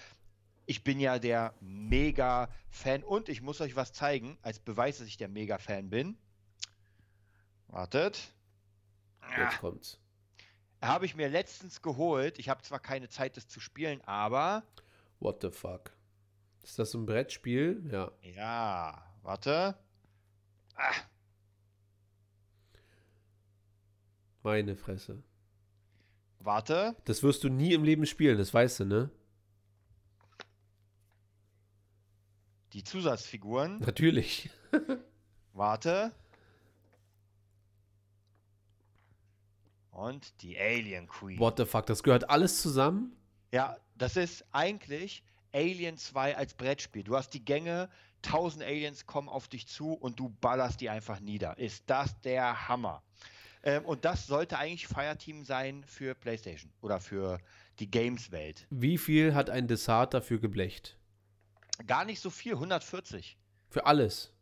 ich 0.70 0.84
bin 0.84 1.00
ja 1.00 1.18
der 1.18 1.56
Mega-Fan 1.62 3.04
und 3.04 3.28
ich 3.28 3.42
muss 3.42 3.60
euch 3.60 3.76
was 3.76 3.92
zeigen, 3.92 4.38
als 4.44 4.60
Beweis, 4.60 5.00
dass 5.00 5.08
ich 5.08 5.18
der 5.18 5.28
Mega-Fan 5.28 5.90
bin. 5.90 6.16
Wartet. 7.70 8.32
Jetzt 9.36 9.58
kommt's. 9.60 10.00
Habe 10.80 11.08
ich 11.08 11.16
mir 11.16 11.28
letztens 11.28 11.82
geholt. 11.82 12.38
Ich 12.38 12.50
habe 12.50 12.62
zwar 12.62 12.80
keine 12.80 13.10
Zeit, 13.10 13.36
das 13.36 13.48
zu 13.48 13.60
spielen, 13.60 14.00
aber. 14.02 14.64
What 15.20 15.42
the 15.42 15.50
fuck? 15.50 15.92
Ist 16.62 16.78
das 16.78 16.92
so 16.92 17.00
ein 17.00 17.08
Brettspiel? 17.08 17.84
Ja. 17.92 18.12
Ja, 18.22 19.04
warte. 19.24 19.76
Ah, 20.76 20.94
Meine 24.44 24.76
Fresse. 24.76 25.24
warte. 26.40 26.96
Das 27.06 27.24
wirst 27.24 27.44
du 27.44 27.50
nie 27.50 27.74
im 27.74 27.84
Leben 27.84 28.06
spielen, 28.06 28.38
das 28.38 28.54
weißt 28.54 28.82
du, 28.82 28.86
ne? 28.86 29.10
Die 32.74 32.84
Zusatzfiguren. 32.84 33.80
Natürlich. 33.80 34.50
Warte. 35.54 36.12
Und 39.92 40.42
die 40.42 40.58
Alien 40.58 41.08
Queen. 41.08 41.40
What 41.40 41.58
the 41.58 41.66
fuck? 41.66 41.86
Das 41.88 42.04
gehört 42.04 42.30
alles 42.30 42.62
zusammen? 42.62 43.16
Ja, 43.52 43.78
das 43.98 44.16
ist 44.16 44.46
eigentlich 44.52 45.24
Alien 45.52 45.98
2 45.98 46.38
als 46.38 46.54
Brettspiel. 46.54 47.04
Du 47.04 47.18
hast 47.18 47.32
die 47.32 47.44
Gänge, 47.44 47.90
1000 48.26 48.64
Aliens 48.64 49.06
kommen 49.06 49.30
auf 49.30 49.48
dich 49.48 49.68
zu 49.68 49.94
und 49.94 50.20
du 50.20 50.30
ballerst 50.42 50.82
die 50.82 50.90
einfach 50.90 51.20
nieder. 51.20 51.58
Ist 51.58 51.84
das 51.88 52.20
der 52.22 52.68
Hammer? 52.68 53.02
Ähm, 53.64 53.84
und 53.86 54.06
das 54.06 54.28
sollte 54.28 54.58
eigentlich 54.58 54.88
Fireteam 54.88 55.44
sein 55.44 55.84
für 55.86 56.16
PlayStation 56.16 56.72
oder 56.82 57.00
für 57.00 57.40
die 57.80 57.90
Games-Welt. 57.90 58.68
Wie 58.70 58.98
viel 58.98 59.34
hat 59.34 59.50
ein 59.50 59.68
Desart 59.68 60.14
dafür 60.14 60.40
geblecht? 60.40 60.99
Gar 61.88 62.06
nicht 62.06 62.20
so 62.22 62.30
viel, 62.30 62.54
140. 62.54 63.38
Für 63.70 63.86
alles? 63.86 64.34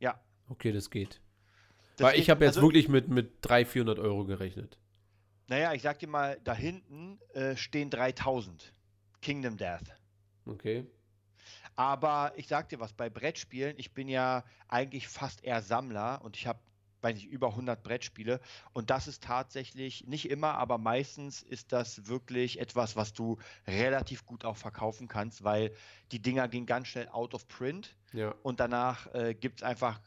Ja. 0.00 0.20
Okay, 0.48 0.72
das 0.72 0.90
geht. 0.90 1.20
Das 1.96 2.06
Weil 2.06 2.14
ich 2.14 2.26
geht- 2.26 2.30
habe 2.30 2.44
jetzt 2.44 2.56
also- 2.56 2.66
wirklich 2.68 2.88
mit, 2.88 3.08
mit 3.08 3.38
300, 3.42 3.68
400 3.72 3.98
Euro 3.98 4.24
gerechnet. 4.24 4.78
Naja, 5.48 5.72
ich 5.72 5.82
sag 5.82 5.98
dir 5.98 6.08
mal, 6.08 6.38
da 6.44 6.54
hinten 6.54 7.18
äh, 7.34 7.56
stehen 7.56 7.90
3000. 7.90 8.72
Kingdom 9.22 9.56
Death. 9.56 9.94
Okay. 10.46 10.86
Aber 11.74 12.32
ich 12.36 12.48
sag 12.48 12.68
dir 12.68 12.80
was, 12.80 12.92
bei 12.92 13.08
Brettspielen, 13.08 13.74
ich 13.78 13.92
bin 13.92 14.08
ja 14.08 14.44
eigentlich 14.68 15.08
fast 15.08 15.42
eher 15.44 15.62
Sammler 15.62 16.20
und 16.22 16.36
ich 16.36 16.46
habe, 16.46 16.58
weiß 17.00 17.14
nicht, 17.14 17.26
über 17.26 17.48
100 17.50 17.82
Brettspiele 17.82 18.40
und 18.72 18.90
das 18.90 19.06
ist 19.08 19.22
tatsächlich, 19.22 20.06
nicht 20.06 20.28
immer, 20.30 20.54
aber 20.54 20.78
meistens 20.78 21.42
ist 21.42 21.72
das 21.72 22.06
wirklich 22.06 22.58
etwas, 22.60 22.96
was 22.96 23.12
du 23.12 23.38
relativ 23.66 24.26
gut 24.26 24.44
auch 24.44 24.56
verkaufen 24.56 25.08
kannst, 25.08 25.44
weil 25.44 25.72
die 26.12 26.20
Dinger 26.20 26.48
gehen 26.48 26.66
ganz 26.66 26.88
schnell 26.88 27.08
out 27.10 27.34
of 27.34 27.46
print 27.48 27.96
Ja. 28.12 28.34
und 28.42 28.60
danach 28.60 29.06
äh, 29.14 29.34
gibt 29.34 29.58
es 29.58 29.62
einfach, 29.62 30.00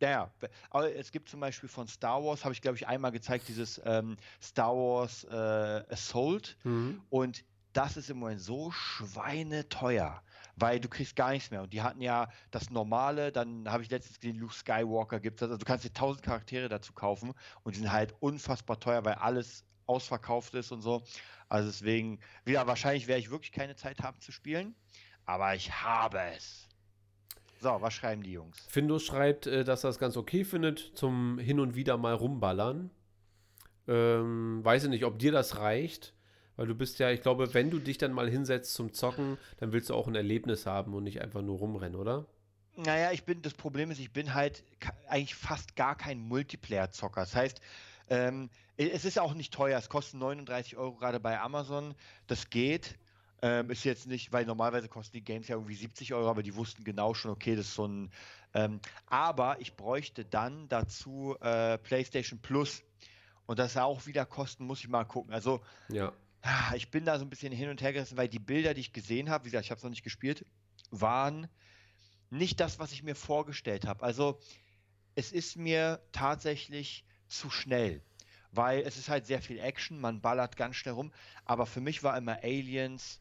naja, 0.00 0.30
be- 0.40 0.50
aber 0.70 0.94
es 0.94 1.10
gibt 1.12 1.28
zum 1.28 1.40
Beispiel 1.40 1.68
von 1.68 1.88
Star 1.88 2.22
Wars, 2.24 2.44
habe 2.44 2.52
ich 2.54 2.60
glaube 2.60 2.76
ich 2.76 2.86
einmal 2.86 3.12
gezeigt, 3.12 3.48
dieses 3.48 3.80
ähm, 3.84 4.16
Star 4.42 4.74
Wars 4.74 5.24
äh, 5.24 5.92
Assault 5.92 6.56
Mhm. 6.64 7.02
und 7.08 7.44
das 7.72 7.96
ist 7.96 8.08
im 8.10 8.18
Moment 8.18 8.40
so 8.40 8.70
schweineteuer, 8.70 10.22
weil 10.56 10.80
du 10.80 10.88
kriegst 10.88 11.14
gar 11.14 11.30
nichts 11.30 11.50
mehr. 11.50 11.62
Und 11.62 11.72
die 11.72 11.82
hatten 11.82 12.00
ja 12.00 12.28
das 12.50 12.70
Normale, 12.70 13.30
dann 13.30 13.70
habe 13.70 13.82
ich 13.82 13.90
letztens 13.90 14.18
gesehen, 14.18 14.38
Luke 14.38 14.54
Skywalker 14.54 15.20
gibt 15.20 15.40
es. 15.40 15.48
Also 15.48 15.58
du 15.58 15.64
kannst 15.64 15.84
dir 15.84 15.92
tausend 15.92 16.24
Charaktere 16.24 16.68
dazu 16.68 16.92
kaufen 16.92 17.32
und 17.62 17.76
die 17.76 17.80
sind 17.80 17.92
halt 17.92 18.14
unfassbar 18.20 18.80
teuer, 18.80 19.04
weil 19.04 19.14
alles 19.14 19.64
ausverkauft 19.86 20.54
ist 20.54 20.72
und 20.72 20.80
so. 20.80 21.02
Also 21.48 21.68
deswegen, 21.68 22.18
wieder 22.44 22.66
wahrscheinlich 22.66 23.06
werde 23.06 23.20
ich 23.20 23.30
wirklich 23.30 23.52
keine 23.52 23.76
Zeit 23.76 24.00
haben 24.00 24.20
zu 24.20 24.32
spielen, 24.32 24.74
aber 25.26 25.54
ich 25.54 25.72
habe 25.82 26.18
es. 26.34 26.66
So, 27.60 27.76
was 27.80 27.94
schreiben 27.94 28.22
die 28.22 28.32
Jungs? 28.32 28.66
Findus 28.68 29.04
schreibt, 29.04 29.46
äh, 29.46 29.64
dass 29.64 29.84
er 29.84 29.90
es 29.90 29.98
ganz 29.98 30.16
okay 30.16 30.44
findet 30.44 30.92
zum 30.94 31.38
hin 31.38 31.60
und 31.60 31.74
wieder 31.74 31.96
mal 31.96 32.14
rumballern. 32.14 32.90
Ähm, 33.88 34.64
weiß 34.64 34.84
ich 34.84 34.90
nicht, 34.90 35.04
ob 35.04 35.18
dir 35.18 35.32
das 35.32 35.58
reicht. 35.58 36.12
Weil 36.56 36.66
du 36.66 36.74
bist 36.74 36.98
ja, 36.98 37.10
ich 37.10 37.20
glaube, 37.20 37.54
wenn 37.54 37.70
du 37.70 37.78
dich 37.78 37.98
dann 37.98 38.12
mal 38.12 38.28
hinsetzt 38.28 38.74
zum 38.74 38.92
Zocken, 38.92 39.38
dann 39.58 39.72
willst 39.72 39.90
du 39.90 39.94
auch 39.94 40.06
ein 40.06 40.14
Erlebnis 40.14 40.66
haben 40.66 40.94
und 40.94 41.04
nicht 41.04 41.20
einfach 41.20 41.42
nur 41.42 41.58
rumrennen, 41.58 41.96
oder? 41.98 42.26
Naja, 42.76 43.12
ich 43.12 43.24
bin, 43.24 43.42
das 43.42 43.54
Problem 43.54 43.90
ist, 43.90 43.98
ich 43.98 44.12
bin 44.12 44.34
halt 44.34 44.62
eigentlich 45.08 45.34
fast 45.34 45.76
gar 45.76 45.96
kein 45.96 46.18
Multiplayer-Zocker. 46.20 47.22
Das 47.22 47.34
heißt, 47.34 47.60
ähm, 48.08 48.50
es 48.76 49.04
ist 49.04 49.18
auch 49.18 49.34
nicht 49.34 49.52
teuer. 49.52 49.78
Es 49.78 49.88
kostet 49.88 50.20
39 50.20 50.76
Euro 50.76 50.94
gerade 50.94 51.20
bei 51.20 51.40
Amazon. 51.40 51.94
Das 52.26 52.50
geht. 52.50 52.96
Ähm, 53.42 53.70
ist 53.70 53.84
jetzt 53.84 54.06
nicht, 54.06 54.32
weil 54.32 54.46
normalerweise 54.46 54.88
kosten 54.88 55.16
die 55.16 55.24
Games 55.24 55.48
ja 55.48 55.56
irgendwie 55.56 55.74
70 55.74 56.14
Euro, 56.14 56.30
aber 56.30 56.42
die 56.42 56.54
wussten 56.54 56.84
genau 56.84 57.12
schon, 57.12 57.30
okay, 57.30 57.54
das 57.54 57.66
ist 57.66 57.74
so 57.74 57.86
ein. 57.86 58.10
Ähm, 58.54 58.80
aber 59.06 59.60
ich 59.60 59.74
bräuchte 59.74 60.24
dann 60.24 60.68
dazu 60.68 61.36
äh, 61.40 61.76
PlayStation 61.78 62.40
Plus. 62.40 62.82
Und 63.46 63.58
das 63.58 63.76
auch 63.76 64.06
wieder 64.06 64.26
kosten, 64.26 64.64
muss 64.64 64.80
ich 64.80 64.88
mal 64.88 65.04
gucken. 65.04 65.32
Also, 65.32 65.60
Ja. 65.88 66.12
Ah, 66.48 66.74
Ich 66.76 66.90
bin 66.92 67.04
da 67.04 67.18
so 67.18 67.24
ein 67.24 67.30
bisschen 67.30 67.52
hin 67.52 67.68
und 67.68 67.82
her 67.82 67.92
gerissen, 67.92 68.16
weil 68.16 68.28
die 68.28 68.38
Bilder, 68.38 68.72
die 68.72 68.80
ich 68.80 68.92
gesehen 68.92 69.30
habe, 69.30 69.44
wie 69.44 69.50
gesagt, 69.50 69.64
ich 69.64 69.70
habe 69.72 69.78
es 69.78 69.82
noch 69.82 69.90
nicht 69.90 70.04
gespielt, 70.04 70.46
waren 70.90 71.48
nicht 72.30 72.60
das, 72.60 72.78
was 72.78 72.92
ich 72.92 73.02
mir 73.02 73.16
vorgestellt 73.16 73.84
habe. 73.84 74.04
Also 74.04 74.38
es 75.16 75.32
ist 75.32 75.56
mir 75.56 76.00
tatsächlich 76.12 77.04
zu 77.26 77.50
schnell, 77.50 78.00
weil 78.52 78.82
es 78.82 78.96
ist 78.96 79.08
halt 79.08 79.26
sehr 79.26 79.42
viel 79.42 79.58
Action, 79.58 79.98
man 80.00 80.20
ballert 80.20 80.56
ganz 80.56 80.76
schnell 80.76 80.94
rum, 80.94 81.12
aber 81.44 81.66
für 81.66 81.80
mich 81.80 82.04
war 82.04 82.16
immer 82.16 82.42
Aliens 82.44 83.18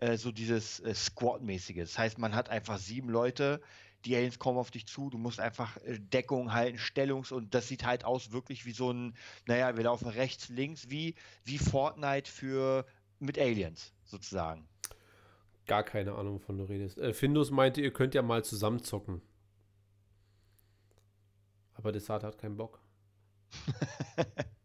äh, 0.00 0.16
so 0.16 0.32
dieses 0.32 0.80
äh, 0.80 0.94
Squad-mäßige. 0.94 1.76
Das 1.78 1.98
heißt, 1.98 2.18
man 2.18 2.34
hat 2.34 2.48
einfach 2.48 2.78
sieben 2.78 3.10
Leute, 3.10 3.60
die 4.04 4.16
Aliens 4.16 4.38
kommen 4.38 4.58
auf 4.58 4.70
dich 4.70 4.86
zu, 4.86 5.10
du 5.10 5.18
musst 5.18 5.40
einfach 5.40 5.76
äh, 5.78 5.98
Deckung 5.98 6.52
halten, 6.52 6.78
Stellungs- 6.78 7.32
und 7.32 7.54
das 7.54 7.68
sieht 7.68 7.84
halt 7.84 8.04
aus 8.04 8.32
wirklich 8.32 8.66
wie 8.66 8.72
so 8.72 8.92
ein, 8.92 9.14
naja, 9.46 9.76
wir 9.76 9.84
laufen 9.84 10.08
rechts, 10.08 10.48
links, 10.48 10.90
wie, 10.90 11.14
wie 11.44 11.58
Fortnite 11.58 12.30
für 12.30 12.86
mit 13.18 13.38
Aliens 13.38 13.92
sozusagen. 14.04 14.68
Gar 15.66 15.84
keine 15.84 16.14
Ahnung, 16.16 16.34
wovon 16.34 16.58
du 16.58 16.64
redest. 16.64 16.98
Äh, 16.98 17.14
Findus 17.14 17.50
meinte, 17.50 17.80
ihr 17.80 17.92
könnt 17.92 18.14
ja 18.14 18.22
mal 18.22 18.44
zusammen 18.44 18.82
zocken. 18.82 19.22
Aber 21.74 21.92
Desart 21.92 22.24
hat 22.24 22.38
keinen 22.38 22.56
Bock. 22.56 22.80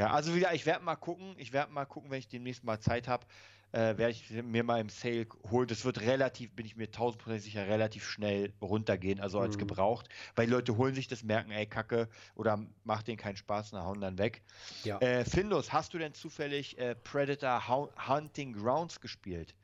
Ja, 0.00 0.12
also 0.12 0.34
wieder, 0.34 0.54
ich 0.54 0.64
werde 0.64 0.82
mal 0.82 0.96
gucken, 0.96 1.34
ich 1.36 1.52
werde 1.52 1.72
mal 1.72 1.84
gucken, 1.84 2.10
wenn 2.10 2.20
ich 2.20 2.26
demnächst 2.28 2.64
mal 2.64 2.80
Zeit 2.80 3.06
habe, 3.06 3.26
äh, 3.72 3.98
werde 3.98 4.12
ich 4.12 4.30
mir 4.30 4.64
mal 4.64 4.80
im 4.80 4.88
Sale 4.88 5.26
holen. 5.50 5.68
Das 5.68 5.84
wird 5.84 6.00
relativ, 6.00 6.56
bin 6.56 6.64
ich 6.64 6.74
mir 6.74 6.90
tausendprozentig 6.90 7.44
sicher, 7.44 7.68
relativ 7.68 8.08
schnell 8.08 8.54
runtergehen, 8.62 9.20
also 9.20 9.40
als 9.40 9.56
Mhm. 9.56 9.58
gebraucht, 9.58 10.08
weil 10.36 10.46
die 10.46 10.52
Leute 10.52 10.78
holen 10.78 10.94
sich 10.94 11.06
das, 11.06 11.22
merken, 11.22 11.50
ey, 11.50 11.66
Kacke, 11.66 12.08
oder 12.34 12.66
macht 12.82 13.08
denen 13.08 13.18
keinen 13.18 13.36
Spaß 13.36 13.74
und 13.74 13.80
hauen 13.80 14.00
dann 14.00 14.16
weg. 14.16 14.42
Ja. 14.84 14.98
Äh, 15.00 15.26
Findus, 15.26 15.72
hast 15.72 15.92
du 15.94 15.98
denn 15.98 16.14
zufällig 16.14 16.78
äh, 16.78 16.94
Predator 16.94 17.68
Hunting 18.08 18.54
Grounds 18.54 19.00
gespielt? 19.00 19.54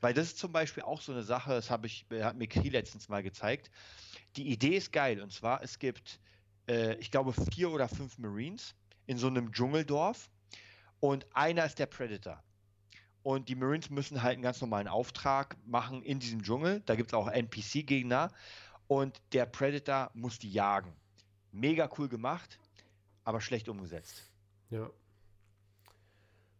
Weil 0.00 0.14
das 0.14 0.26
ist 0.28 0.38
zum 0.38 0.52
Beispiel 0.52 0.82
auch 0.84 1.00
so 1.00 1.12
eine 1.12 1.22
Sache, 1.22 1.52
das 1.52 1.70
habe 1.70 1.86
ich, 1.86 2.06
hat 2.12 2.36
mir 2.36 2.48
Kri 2.48 2.68
letztens 2.68 3.08
mal 3.08 3.22
gezeigt. 3.22 3.70
Die 4.36 4.48
Idee 4.50 4.76
ist 4.76 4.92
geil 4.92 5.20
und 5.22 5.32
zwar, 5.32 5.62
es 5.62 5.78
gibt, 5.78 6.20
äh, 6.68 6.96
ich 6.96 7.10
glaube, 7.10 7.32
vier 7.52 7.70
oder 7.70 7.88
fünf 7.88 8.18
Marines 8.18 8.74
in 9.08 9.18
so 9.18 9.26
einem 9.26 9.50
Dschungeldorf 9.52 10.30
und 11.00 11.26
einer 11.34 11.64
ist 11.64 11.78
der 11.78 11.86
Predator. 11.86 12.42
Und 13.22 13.48
die 13.48 13.56
Marines 13.56 13.90
müssen 13.90 14.22
halt 14.22 14.34
einen 14.34 14.42
ganz 14.42 14.60
normalen 14.60 14.86
Auftrag 14.86 15.56
machen 15.66 16.02
in 16.02 16.20
diesem 16.20 16.42
Dschungel. 16.42 16.82
Da 16.86 16.94
gibt 16.94 17.10
es 17.10 17.14
auch 17.14 17.28
NPC-Gegner 17.28 18.30
und 18.86 19.20
der 19.32 19.46
Predator 19.46 20.10
muss 20.14 20.38
die 20.38 20.52
jagen. 20.52 20.92
Mega 21.50 21.90
cool 21.98 22.08
gemacht, 22.08 22.58
aber 23.24 23.40
schlecht 23.40 23.68
umgesetzt. 23.68 24.30
Ja. 24.70 24.90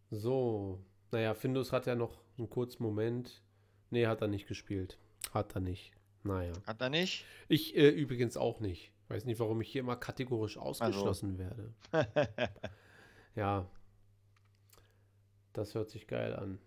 So. 0.09 0.83
Naja, 1.11 1.35
Findus 1.35 1.71
hat 1.71 1.85
ja 1.85 1.95
noch 1.95 2.19
einen 2.37 2.49
kurzen 2.49 2.83
Moment. 2.83 3.43
Nee, 3.91 4.07
hat 4.07 4.21
er 4.21 4.27
nicht 4.27 4.47
gespielt. 4.47 4.97
Hat 5.33 5.53
er 5.55 5.61
nicht. 5.61 5.91
Naja. 6.23 6.53
Hat 6.65 6.81
er 6.81 6.89
nicht? 6.89 7.25
Ich 7.47 7.75
äh, 7.75 7.89
übrigens 7.89 8.37
auch 8.37 8.59
nicht. 8.59 8.91
Weiß 9.09 9.25
nicht, 9.25 9.39
warum 9.39 9.59
ich 9.59 9.71
hier 9.71 9.81
immer 9.81 9.95
kategorisch 9.95 10.57
ausgeschlossen 10.57 11.37
werde. 11.37 11.73
Ja. 13.35 13.65
Das 15.53 15.75
hört 15.75 15.89
sich 15.89 16.07
geil 16.07 16.35
an. 16.35 16.59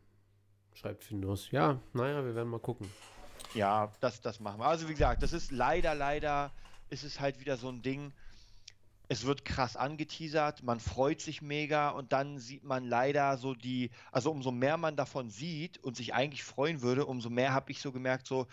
Schreibt 0.73 1.05
Findus. 1.05 1.51
Ja, 1.51 1.81
naja, 1.93 2.25
wir 2.25 2.35
werden 2.35 2.49
mal 2.49 2.61
gucken. 2.61 2.89
Ja, 3.55 3.93
das, 4.01 4.21
das 4.23 4.41
machen 4.41 4.61
wir. 4.61 4.67
Also 4.67 4.89
wie 4.89 4.93
gesagt, 4.93 5.23
das 5.23 5.33
ist 5.33 5.51
leider, 5.51 5.95
leider, 5.95 6.51
ist 6.89 7.05
es 7.05 7.21
halt 7.21 7.41
wieder 7.41 7.57
so 7.59 7.69
ein 7.69 7.83
Ding. 7.83 8.13
Es 9.09 9.27
wird 9.27 9.45
krass 9.45 9.77
angeteasert, 9.77 10.63
man 10.63 10.81
freut 10.81 11.21
sich 11.21 11.43
mega 11.43 11.91
und 11.91 12.13
dann 12.13 12.39
sieht 12.39 12.65
man 12.65 12.85
leider 12.85 13.37
so 13.37 13.55
die, 13.55 13.91
also 14.11 14.31
umso 14.31 14.51
mehr 14.51 14.79
man 14.79 14.97
davon 14.97 15.29
sieht 15.29 15.77
und 15.85 15.97
sich 15.97 16.15
eigentlich 16.15 16.45
freuen 16.45 16.81
würde, 16.81 17.05
umso 17.05 17.29
mehr 17.29 17.53
habe 17.53 17.71
ich 17.71 17.83
so 17.83 17.93
gemerkt, 17.93 18.27
so, 18.27 18.47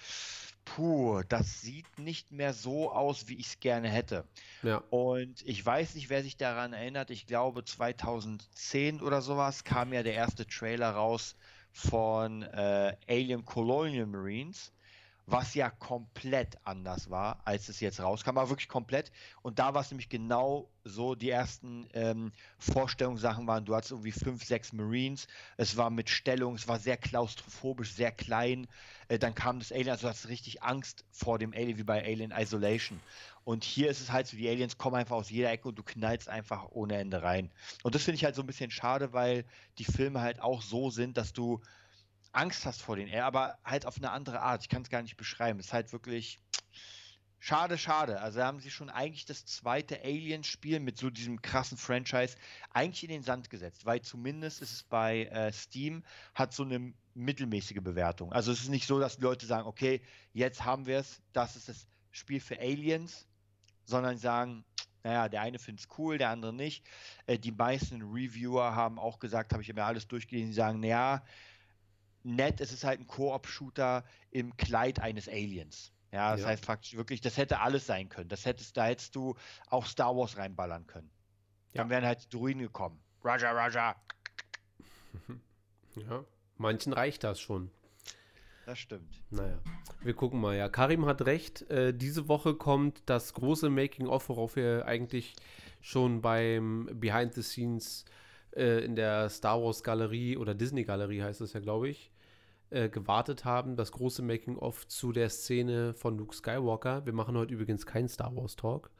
puh, 0.66 1.22
das 1.28 1.62
sieht 1.62 2.00
nicht 2.00 2.32
mehr 2.32 2.54
so 2.54 2.92
aus, 2.92 3.28
wie 3.28 3.36
ich 3.36 3.48
es 3.48 3.60
gerne 3.60 3.90
hätte. 3.90 4.26
Ja. 4.64 4.84
Und 4.90 5.42
ich 5.46 5.66
weiß 5.66 5.96
nicht, 5.96 6.10
wer 6.10 6.24
sich 6.24 6.38
daran 6.38 6.74
erinnert. 6.74 7.10
Ich 7.10 7.26
glaube, 7.26 7.64
2010 7.64 9.02
oder 9.02 9.22
sowas 9.22 9.64
kam 9.64 9.94
ja 9.94 10.04
der 10.04 10.14
erste 10.14 10.46
Trailer 10.46 10.92
raus 10.92 11.36
von 11.72 12.44
äh, 12.44 12.96
Alien 13.08 13.46
Colonial 13.46 14.06
Marines, 14.06 14.72
was 15.32 15.54
ja 15.54 15.70
komplett 15.70 16.58
anders 16.64 17.10
war, 17.10 17.42
als 17.46 17.70
es 17.70 17.80
jetzt 17.80 18.00
rauskam, 18.00 18.38
aber 18.38 18.50
wirklich 18.50 18.68
komplett. 18.68 19.12
Und 19.42 19.60
da 19.60 19.74
war 19.74 19.82
es 19.82 19.92
nämlich 19.92 20.10
genau 20.10 20.70
so, 20.84 21.16
die 21.16 21.30
ersten 21.30 21.88
ähm, 21.94 22.32
Vorstellungssachen 22.58 23.46
waren, 23.46 23.66
du 23.66 23.76
hattest 23.76 23.92
irgendwie 23.92 24.12
fünf, 24.12 24.44
sechs 24.44 24.74
Marines, 24.74 25.28
es 25.58 25.78
war 25.78 25.90
mit 25.90 26.10
Stellung, 26.10 26.56
es 26.56 26.68
war 26.68 26.80
sehr 26.80 26.98
klaustrophobisch, 26.98 27.94
sehr 27.94 28.12
klein. 28.12 28.68
Äh, 29.08 29.20
dann 29.20 29.36
kam 29.36 29.60
das 29.60 29.72
Alien, 29.72 29.90
also 29.90 30.04
du 30.04 30.10
hattest 30.10 30.30
richtig 30.30 30.64
Angst 30.64 31.06
vor 31.12 31.38
dem 31.38 31.54
Alien, 31.54 31.78
wie 31.78 31.84
bei 31.84 32.04
Alien 32.04 32.32
Isolation. 32.32 33.00
Und 33.44 33.64
hier 33.64 33.90
ist 33.90 34.02
es 34.02 34.12
halt 34.12 34.28
so, 34.28 34.38
die 34.38 34.50
Aliens 34.50 34.78
kommen 34.78 34.96
einfach 34.96 35.16
aus 35.16 35.30
jeder 35.30 35.52
Ecke 35.52 35.70
und 35.70 35.76
du 35.76 35.84
knallst 35.84 36.30
einfach 36.30 36.68
ohne 36.72 36.98
Ende 36.98 37.24
rein. 37.24 37.52
Und 37.84 37.96
das 37.96 38.04
finde 38.04 38.16
ich 38.16 38.26
halt 38.26 38.36
so 38.36 38.42
ein 38.42 38.48
bisschen 38.48 38.72
schade, 38.72 39.14
weil 39.14 39.46
die 39.78 39.86
Filme 39.86 40.22
halt 40.22 40.42
auch 40.42 40.62
so 40.62 40.90
sind, 40.90 41.18
dass 41.18 41.34
du 41.34 41.62
Angst 42.32 42.66
hast 42.66 42.82
vor 42.82 42.96
den, 42.96 43.14
aber 43.20 43.58
halt 43.64 43.86
auf 43.86 43.98
eine 43.98 44.12
andere 44.12 44.42
Art. 44.42 44.62
Ich 44.64 44.70
kann 44.70 44.84
es 44.84 44.90
gar 44.90 45.02
nicht 45.02 45.18
beschreiben. 45.18 45.60
Es 45.60 45.68
ist 45.68 45.74
halt 45.74 45.92
wirklich 45.92 46.40
schade, 47.40 47.78
schade. 47.78 48.22
Also 48.22 48.44
haben 48.44 48.60
sie 48.60 48.70
schon 48.70 48.90
eigentlich 48.90 49.26
das 49.26 49.46
zweite 49.46 50.02
Alien-Spiel 50.04 50.80
mit 50.80 50.98
so 50.98 51.10
diesem 51.10 51.42
krassen 51.42 51.78
Franchise 51.78 52.36
eigentlich 52.72 53.04
in 53.04 53.10
den 53.10 53.24
Sand 53.24 53.50
gesetzt, 53.50 53.86
weil 53.86 54.02
zumindest 54.02 54.62
ist 54.62 54.72
es 54.72 54.84
bei 54.84 55.26
äh, 55.26 55.52
Steam 55.52 56.04
hat 56.36 56.54
so 56.54 56.64
eine 56.64 56.94
mittelmäßige 57.16 57.82
Bewertung. 57.82 58.32
Also 58.32 58.52
es 58.52 58.62
ist 58.62 58.70
nicht 58.70 58.88
so, 58.88 59.00
dass 59.00 59.18
die 59.18 59.24
Leute 59.24 59.46
sagen, 59.46 59.68
okay, 59.68 60.02
jetzt 60.34 60.64
haben 60.64 60.86
wir 60.86 61.00
es, 61.00 61.22
das 61.34 61.56
ist 61.56 61.70
das 61.70 61.88
Spiel 62.12 62.40
für 62.40 62.60
Aliens, 62.60 63.28
sondern 63.86 64.18
sagen, 64.18 64.64
naja, 65.04 65.30
der 65.30 65.42
eine 65.42 65.60
findet 65.60 65.86
es 65.86 65.98
cool, 65.98 66.18
der 66.18 66.30
andere 66.30 66.54
nicht. 66.54 66.86
Äh, 67.26 67.40
die 67.40 67.52
meisten 67.52 68.02
Reviewer 68.02 68.76
haben 68.76 69.00
auch 69.00 69.20
gesagt, 69.20 69.54
habe 69.54 69.64
ich 69.64 69.74
mir 69.74 69.84
alles 69.84 70.08
durchgelesen, 70.08 70.50
die 70.50 70.56
sagen, 70.56 70.80
naja, 70.82 71.24
nett, 72.24 72.62
es 72.62 72.72
ist 72.72 72.84
halt 72.84 73.00
ein 73.00 73.08
Koop-Shooter 73.08 74.04
im 74.32 74.56
Kleid 74.58 75.00
eines 75.00 75.28
Aliens. 75.28 75.92
Ja, 76.12 76.32
das 76.32 76.42
Ja. 76.42 76.48
heißt 76.48 76.66
faktisch 76.66 76.96
wirklich, 76.96 77.22
das 77.22 77.38
hätte 77.38 77.60
alles 77.60 77.86
sein 77.86 78.10
können. 78.10 78.30
Das 78.30 78.46
hättest, 78.46 78.76
da 78.78 78.86
hättest 78.86 79.16
du 79.16 79.36
auch 79.70 79.86
Star 79.86 80.16
Wars 80.16 80.38
reinballern 80.38 80.88
können. 80.88 81.10
Dann 81.74 81.88
Ja. 81.88 81.90
wären 81.92 82.06
halt 82.06 82.24
die 82.26 82.30
Druiden 82.30 82.62
gekommen. 82.62 83.00
Roger, 83.24 83.52
Roger. 83.52 83.96
Ja. 85.96 86.24
Manchen 86.58 86.94
reicht 86.94 87.24
das 87.24 87.40
schon. 87.42 87.72
Das 88.66 88.80
stimmt. 88.80 89.24
Naja, 89.32 89.58
wir 90.02 90.14
gucken 90.14 90.40
mal. 90.40 90.56
Ja, 90.56 90.70
Karim 90.70 91.06
hat 91.06 91.24
recht. 91.24 91.64
Äh, 91.70 91.94
diese 91.94 92.28
Woche 92.28 92.54
kommt 92.56 93.02
das 93.08 93.34
große 93.34 93.70
Making-of, 93.70 94.30
worauf 94.30 94.56
wir 94.56 94.86
eigentlich 94.86 95.36
schon 95.82 96.22
beim 96.22 96.88
Behind 96.94 97.34
the 97.34 97.42
Scenes 97.42 98.06
äh, 98.06 98.12
in 98.52 98.96
der 98.96 99.30
Star 99.30 99.62
Wars 99.62 99.84
Galerie 99.84 100.38
oder 100.38 100.56
Disney 100.56 100.84
Galerie 100.84 101.22
heißt 101.22 101.42
es 101.42 101.54
ja, 101.54 101.60
glaube 101.60 101.90
ich, 101.90 102.12
äh, 102.72 102.90
gewartet 102.90 103.46
haben. 103.46 103.76
Das 103.76 103.92
große 103.92 104.22
Making-of 104.22 104.88
zu 104.88 105.12
der 105.12 105.30
Szene 105.30 105.94
von 105.94 106.18
Luke 106.18 106.36
Skywalker. 106.36 107.06
Wir 107.06 107.14
machen 107.14 107.38
heute 107.38 107.54
übrigens 107.54 107.86
keinen 107.86 108.08
Star 108.08 108.36
Wars 108.36 108.56
Talk. 108.56 108.92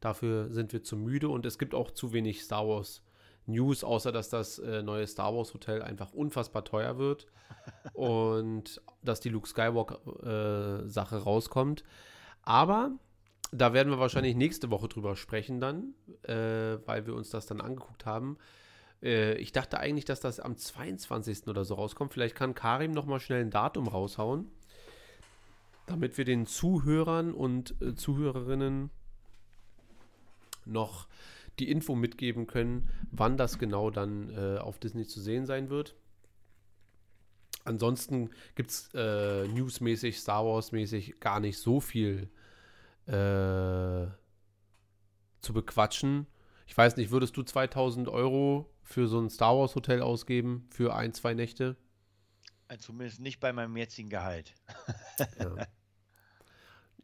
Dafür 0.00 0.52
sind 0.52 0.72
wir 0.72 0.82
zu 0.82 0.96
müde 0.96 1.28
und 1.28 1.44
es 1.44 1.58
gibt 1.58 1.74
auch 1.74 1.90
zu 1.90 2.12
wenig 2.12 2.42
Star 2.42 2.68
Wars 2.68 3.02
News, 3.46 3.82
außer 3.82 4.12
dass 4.12 4.28
das 4.28 4.58
äh, 4.58 4.82
neue 4.82 5.06
Star 5.06 5.34
Wars 5.34 5.54
Hotel 5.54 5.82
einfach 5.82 6.12
unfassbar 6.12 6.64
teuer 6.64 6.98
wird 6.98 7.26
und 7.94 8.80
dass 9.02 9.20
die 9.20 9.30
Luke 9.30 9.48
Skywalker 9.48 10.84
äh, 10.84 10.88
Sache 10.88 11.16
rauskommt. 11.16 11.82
Aber 12.42 12.92
da 13.50 13.72
werden 13.72 13.90
wir 13.90 13.98
wahrscheinlich 13.98 14.36
nächste 14.36 14.70
Woche 14.70 14.88
drüber 14.88 15.16
sprechen 15.16 15.60
dann, 15.60 15.94
äh, 16.22 16.78
weil 16.86 17.06
wir 17.06 17.14
uns 17.14 17.30
das 17.30 17.46
dann 17.46 17.60
angeguckt 17.60 18.06
haben. 18.06 18.36
Äh, 19.02 19.34
ich 19.34 19.52
dachte 19.52 19.78
eigentlich, 19.78 20.04
dass 20.04 20.20
das 20.20 20.40
am 20.40 20.56
22. 20.56 21.46
oder 21.48 21.64
so 21.64 21.74
rauskommt. 21.74 22.12
Vielleicht 22.12 22.34
kann 22.34 22.54
Karim 22.54 22.92
noch 22.92 23.06
mal 23.06 23.20
schnell 23.20 23.42
ein 23.42 23.50
Datum 23.50 23.88
raushauen, 23.88 24.50
damit 25.86 26.18
wir 26.18 26.24
den 26.24 26.46
Zuhörern 26.46 27.32
und 27.32 27.80
äh, 27.82 27.94
Zuhörerinnen 27.94 28.90
noch 30.64 31.08
die 31.58 31.70
Info 31.70 31.94
mitgeben 31.94 32.46
können, 32.46 32.88
wann 33.10 33.36
das 33.36 33.58
genau 33.58 33.90
dann 33.90 34.30
äh, 34.30 34.58
auf 34.58 34.78
Disney 34.78 35.06
zu 35.06 35.20
sehen 35.20 35.46
sein 35.46 35.70
wird. 35.70 35.96
Ansonsten 37.64 38.30
gibt 38.54 38.70
es 38.70 38.90
äh, 38.94 39.46
newsmäßig, 39.48 40.18
Star 40.18 40.44
Wars-mäßig 40.44 41.20
gar 41.20 41.40
nicht 41.40 41.58
so 41.58 41.80
viel 41.80 42.30
äh, 43.06 44.06
zu 45.40 45.52
bequatschen. 45.52 46.26
Ich 46.66 46.76
weiß 46.76 46.96
nicht, 46.96 47.10
würdest 47.10 47.36
du 47.36 47.42
2000 47.42 48.08
Euro 48.08 48.70
für 48.88 49.06
so 49.06 49.20
ein 49.20 49.28
Star 49.28 49.56
Wars 49.56 49.74
Hotel 49.74 50.00
ausgeben 50.00 50.66
für 50.70 50.94
ein, 50.94 51.12
zwei 51.12 51.34
Nächte? 51.34 51.76
Äh, 52.68 52.78
Zumindest 52.78 53.20
nicht 53.20 53.38
bei 53.38 53.52
meinem 53.52 53.76
jetzigen 53.76 54.08
Gehalt. 54.08 54.54
Ja. 55.38 55.66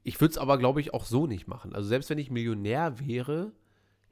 Ich 0.06 0.20
würde 0.20 0.32
es 0.32 0.36
aber, 0.36 0.58
glaube 0.58 0.82
ich, 0.82 0.92
auch 0.92 1.06
so 1.06 1.26
nicht 1.26 1.48
machen. 1.48 1.74
Also 1.74 1.88
selbst 1.88 2.10
wenn 2.10 2.18
ich 2.18 2.30
Millionär 2.30 3.00
wäre, 3.00 3.52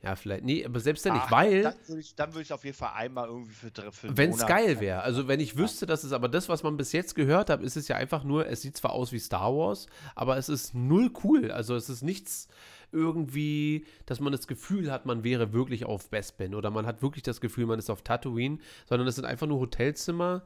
ja, 0.03 0.17
vielleicht, 0.17 0.43
nee, 0.43 0.65
aber 0.65 0.81
selbst 0.81 1.05
wenn 1.05 1.13
nicht, 1.13 1.25
Ach, 1.27 1.31
weil, 1.31 1.63
Dann 1.63 1.75
würde 1.87 2.01
ich, 2.01 2.17
würd 2.17 2.37
ich 2.39 2.53
auf 2.55 2.65
jeden 2.65 2.77
Fall 2.77 2.93
einmal 2.95 3.29
irgendwie 3.29 3.53
für, 3.53 3.71
für 3.93 4.17
wenn 4.17 4.31
es 4.31 4.47
geil 4.47 4.81
wäre. 4.81 5.03
Also 5.03 5.29
wenn 5.29 5.39
ich 5.39 5.59
wüsste, 5.59 5.85
dass 5.85 6.03
es 6.03 6.13
aber 6.13 6.31
das, 6.31 6.49
was 6.49 6.63
man 6.63 6.79
bis 6.79 6.93
jetzt 6.93 7.15
gehört 7.15 7.51
hat, 7.51 7.61
ist 7.61 7.77
es 7.77 7.89
ja 7.89 7.97
einfach 7.97 8.25
nur, 8.25 8.47
es 8.47 8.63
sieht 8.63 8.75
zwar 8.75 8.93
aus 8.93 9.13
wie 9.13 9.19
Star 9.19 9.55
Wars, 9.55 9.87
aber 10.15 10.39
es 10.39 10.49
ist 10.49 10.75
null 10.75 11.13
cool. 11.23 11.53
Also 11.53 11.77
es 11.77 11.91
ist 11.91 12.01
nichts 12.03 12.49
irgendwie, 12.93 13.87
dass 14.07 14.21
man 14.21 14.33
das 14.33 14.47
Gefühl 14.47 14.93
hat, 14.93 15.07
man 15.07 15.25
wäre 15.25 15.53
wirklich 15.53 15.85
auf 15.85 16.11
Bespin 16.11 16.55
oder 16.55 16.71
man 16.71 16.87
hat 16.87 17.03
wirklich 17.03 17.23
das 17.23 17.41
Gefühl, 17.41 17.67
man 17.67 17.79
ist 17.79 17.91
auf 17.91 18.03
Tatooine, 18.03 18.59
sondern 18.87 19.09
es 19.09 19.17
sind 19.17 19.25
einfach 19.25 19.47
nur 19.47 19.61
Hotelzimmer 19.61 20.43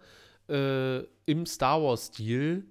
äh, 0.49 1.01
im 1.27 1.47
Star 1.47 1.83
Wars-Stil 1.83 2.67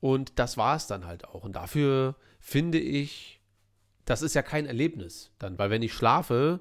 und 0.00 0.38
das 0.38 0.56
war 0.56 0.76
es 0.76 0.86
dann 0.86 1.06
halt 1.06 1.26
auch. 1.26 1.44
Und 1.44 1.56
dafür 1.56 2.16
finde 2.38 2.78
ich, 2.78 3.40
das 4.04 4.22
ist 4.22 4.34
ja 4.34 4.42
kein 4.42 4.66
Erlebnis 4.66 5.30
dann, 5.38 5.58
weil 5.58 5.70
wenn 5.70 5.82
ich 5.82 5.92
schlafe, 5.92 6.60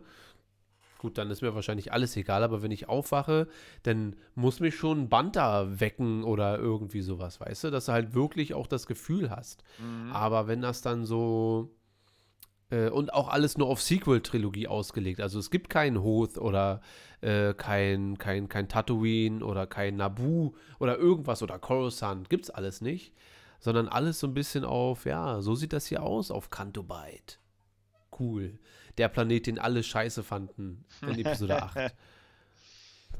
gut, 0.97 1.17
dann 1.17 1.29
ist 1.29 1.41
mir 1.41 1.55
wahrscheinlich 1.55 1.93
alles 1.93 2.15
egal, 2.17 2.43
aber 2.43 2.61
wenn 2.61 2.71
ich 2.71 2.89
aufwache, 2.89 3.47
dann 3.83 4.15
muss 4.35 4.59
mich 4.59 4.75
schon 4.75 5.03
ein 5.03 5.09
Banta 5.09 5.79
wecken 5.79 6.23
oder 6.23 6.57
irgendwie 6.57 7.01
sowas, 7.01 7.39
weißt 7.39 7.65
du, 7.65 7.71
dass 7.71 7.85
du 7.85 7.91
halt 7.91 8.13
wirklich 8.13 8.53
auch 8.53 8.67
das 8.67 8.87
Gefühl 8.87 9.29
hast. 9.29 9.63
Mhm. 9.79 10.11
Aber 10.11 10.47
wenn 10.47 10.61
das 10.61 10.81
dann 10.81 11.05
so 11.05 11.76
äh, 12.69 12.89
und 12.89 13.13
auch 13.13 13.29
alles 13.29 13.57
nur 13.57 13.67
auf 13.67 13.81
Sequel-Trilogie 13.81 14.67
ausgelegt. 14.67 15.21
Also 15.21 15.39
es 15.39 15.49
gibt 15.51 15.69
keinen 15.69 16.01
Hoth 16.01 16.37
oder 16.37 16.81
äh, 17.21 17.53
kein, 17.53 18.17
kein, 18.17 18.49
kein 18.49 18.67
Tatooine 18.67 19.43
oder 19.43 19.67
kein 19.67 19.95
Naboo 19.95 20.55
oder 20.79 20.97
irgendwas 20.97 21.41
oder 21.41 21.59
Coruscant. 21.59 22.29
Gibt's 22.29 22.49
alles 22.49 22.81
nicht. 22.81 23.13
Sondern 23.59 23.87
alles 23.87 24.19
so 24.19 24.27
ein 24.27 24.35
bisschen 24.35 24.63
auf, 24.63 25.05
ja, 25.05 25.41
so 25.41 25.55
sieht 25.55 25.73
das 25.73 25.87
hier 25.87 26.03
aus 26.03 26.29
auf 26.29 26.51
Canto 26.51 26.83
Bight. 26.83 27.39
Cool. 28.19 28.59
Der 28.99 29.07
Planet, 29.07 29.47
den 29.47 29.57
alle 29.57 29.81
scheiße 29.81 30.21
fanden 30.21 30.85
in 31.01 31.19
Episode 31.19 31.63
8. 31.63 31.93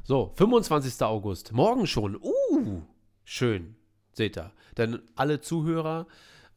So, 0.04 0.32
25. 0.36 1.02
August. 1.02 1.52
Morgen 1.52 1.86
schon. 1.86 2.16
Uh, 2.16 2.82
schön. 3.24 3.76
Seht 4.12 4.38
ihr. 4.38 4.52
Denn 4.76 5.02
alle 5.16 5.40
Zuhörer 5.40 6.06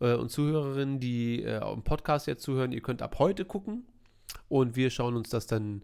äh, 0.02 0.16
und 0.16 0.30
Zuhörerinnen, 0.30 1.00
die 1.00 1.44
äh, 1.44 1.62
im 1.72 1.84
Podcast 1.84 2.28
jetzt 2.28 2.44
zuhören, 2.44 2.72
ihr 2.74 2.82
könnt 2.82 3.02
ab 3.02 3.20
heute 3.20 3.46
gucken. 3.46 3.86
Und 4.50 4.76
wir 4.76 4.90
schauen 4.90 5.16
uns 5.16 5.30
das 5.30 5.48
dann 5.48 5.84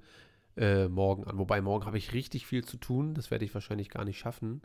äh, 0.58 0.88
morgen 0.88 1.24
an. 1.26 1.38
Wobei 1.38 1.62
morgen 1.62 1.86
habe 1.86 1.98
ich 1.98 2.14
richtig 2.14 2.46
viel 2.48 2.66
zu 2.66 2.78
tun. 2.78 3.14
Das 3.14 3.32
werde 3.32 3.46
ich 3.46 3.54
wahrscheinlich 3.54 3.90
gar 3.90 4.04
nicht 4.04 4.18
schaffen. 4.18 4.62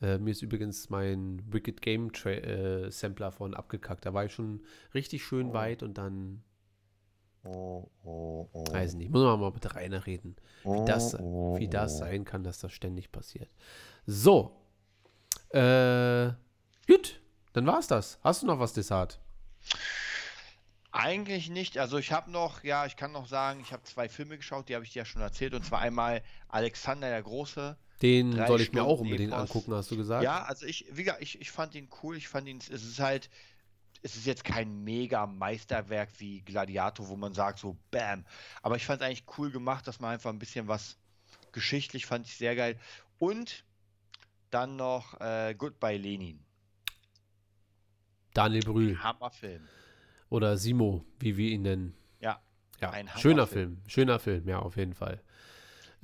Äh, 0.00 0.18
mir 0.18 0.30
ist 0.30 0.42
übrigens 0.42 0.90
mein 0.90 1.42
Wicked 1.50 1.80
Game 1.80 2.12
Tra 2.12 2.30
äh, 2.30 2.90
Sampler 2.90 3.32
von 3.32 3.54
abgekackt. 3.54 4.04
Da 4.04 4.12
war 4.12 4.24
ich 4.24 4.32
schon 4.32 4.62
richtig 4.94 5.24
schön 5.24 5.48
Oh. 5.48 5.52
weit 5.54 5.82
und 5.82 5.98
dann, 5.98 6.42
Oh, 7.44 7.90
oh, 8.04 8.48
oh. 8.52 8.64
weiß 8.72 8.94
nicht, 8.94 9.10
muss 9.10 9.22
man 9.22 9.40
mal 9.40 9.50
mit 9.50 9.74
Rainer 9.74 10.06
reden 10.06 10.36
wie 10.62 10.84
das, 10.84 11.18
oh, 11.18 11.58
wie 11.58 11.66
das 11.66 11.96
oh. 11.96 11.98
sein 11.98 12.24
kann, 12.24 12.44
dass 12.44 12.60
das 12.60 12.70
ständig 12.72 13.10
passiert. 13.10 13.50
So. 14.06 14.52
Äh, 15.50 16.30
gut, 16.86 17.20
dann 17.52 17.66
war's 17.66 17.86
das. 17.86 18.18
Hast 18.22 18.42
du 18.42 18.46
noch 18.46 18.58
was, 18.58 18.72
Desart? 18.72 19.18
Eigentlich 20.90 21.48
nicht. 21.48 21.78
Also 21.78 21.98
ich 21.98 22.12
habe 22.12 22.30
noch, 22.30 22.64
ja, 22.64 22.84
ich 22.84 22.96
kann 22.96 23.12
noch 23.12 23.26
sagen, 23.26 23.60
ich 23.60 23.72
habe 23.72 23.82
zwei 23.84 24.08
Filme 24.08 24.36
geschaut, 24.36 24.68
die 24.68 24.74
habe 24.74 24.84
ich 24.84 24.92
dir 24.92 25.00
ja 25.00 25.04
schon 25.04 25.22
erzählt. 25.22 25.54
Und 25.54 25.64
zwar 25.64 25.80
einmal 25.80 26.22
Alexander 26.48 27.08
der 27.08 27.22
Große. 27.22 27.76
Den 28.02 28.32
soll 28.46 28.60
ich 28.60 28.72
mir 28.72 28.82
auch 28.82 28.96
Stunden 28.96 29.12
unbedingt 29.12 29.32
Epos. 29.32 29.50
angucken, 29.50 29.74
hast 29.74 29.90
du 29.90 29.96
gesagt? 29.96 30.24
Ja, 30.24 30.42
also 30.44 30.66
ich, 30.66 30.86
wie 30.90 31.04
gesagt, 31.04 31.22
ich, 31.22 31.40
ich 31.40 31.50
fand 31.50 31.74
ihn 31.74 31.88
cool. 32.02 32.16
Ich 32.16 32.28
fand 32.28 32.46
ihn, 32.48 32.58
es 32.58 32.68
ist 32.68 33.00
halt, 33.00 33.30
es 34.02 34.16
ist 34.16 34.26
jetzt 34.26 34.44
kein 34.44 34.84
mega 34.84 35.26
Meisterwerk 35.26 36.10
wie 36.18 36.42
Gladiator, 36.42 37.08
wo 37.08 37.16
man 37.16 37.32
sagt 37.32 37.60
so, 37.60 37.78
bam. 37.90 38.26
Aber 38.60 38.76
ich 38.76 38.84
fand 38.84 39.00
es 39.00 39.06
eigentlich 39.06 39.24
cool 39.38 39.50
gemacht, 39.50 39.86
dass 39.86 40.00
man 40.00 40.12
einfach 40.12 40.30
ein 40.30 40.38
bisschen 40.38 40.68
was 40.68 40.98
geschichtlich 41.52 42.06
fand 42.06 42.26
ich 42.26 42.36
sehr 42.36 42.56
geil. 42.56 42.78
Und 43.18 43.64
dann 44.50 44.76
noch 44.76 45.20
äh, 45.20 45.54
Goodbye 45.56 45.96
Lenin. 45.96 46.44
Daniel 48.34 48.62
Brühl 48.62 49.02
Hammerfilm. 49.02 49.62
oder 50.30 50.56
Simo, 50.56 51.04
wie 51.18 51.36
wir 51.36 51.50
ihn 51.50 51.62
nennen. 51.62 51.94
Ja, 52.20 52.40
Ja, 52.80 52.90
ein 52.90 53.08
schöner. 53.18 53.46
Film. 53.46 53.78
Schöner 53.86 54.18
Film, 54.18 54.48
ja, 54.48 54.58
auf 54.60 54.76
jeden 54.76 54.94
Fall. 54.94 55.20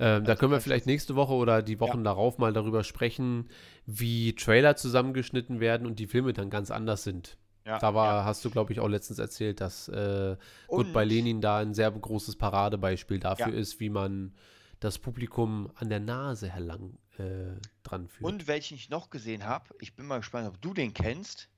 Ähm, 0.01 0.23
da 0.23 0.31
Also 0.31 0.39
können 0.39 0.51
wir 0.53 0.61
vielleicht 0.61 0.85
nächste 0.85 1.15
Woche 1.15 1.33
oder 1.33 1.61
die 1.61 1.79
Wochen 1.81 2.03
darauf 2.05 2.37
mal 2.37 2.53
darüber 2.53 2.83
sprechen, 2.85 3.49
wie 3.85 4.33
Trailer 4.35 4.75
zusammengeschnitten 4.77 5.59
werden 5.59 5.85
und 5.85 5.99
die 5.99 6.07
Filme 6.07 6.31
dann 6.33 6.49
ganz 6.49 6.71
anders 6.71 7.03
sind. 7.03 7.37
Ja, 7.65 7.79
Da 7.79 7.93
war, 7.93 8.19
ja. 8.19 8.23
hast 8.25 8.45
du, 8.45 8.49
glaube 8.49 8.71
ich, 8.71 8.79
auch 8.79 8.87
letztens 8.87 9.19
erzählt, 9.19 9.59
dass 9.59 9.89
äh, 9.89 10.37
Goodbye 10.69 11.03
Lenin 11.03 11.41
da 11.41 11.57
ein 11.57 11.73
sehr 11.73 11.91
großes 11.91 12.37
Paradebeispiel 12.37 13.19
dafür 13.19 13.49
Ja. 13.53 13.59
ist, 13.59 13.79
wie 13.81 13.89
man 13.89 14.33
das 14.79 14.97
Publikum 14.99 15.69
an 15.75 15.89
der 15.89 15.99
Nase 15.99 16.47
herlang 16.49 16.97
äh, 17.17 17.57
dran 17.83 18.07
führt. 18.07 18.23
Und 18.31 18.47
welchen 18.47 18.75
ich 18.75 18.89
noch 18.89 19.09
gesehen 19.09 19.43
habe, 19.43 19.75
ich 19.81 19.95
bin 19.97 20.05
mal 20.07 20.19
gespannt, 20.19 20.47
ob 20.47 20.61
du 20.61 20.73
den 20.73 20.93
kennst. 20.93 21.49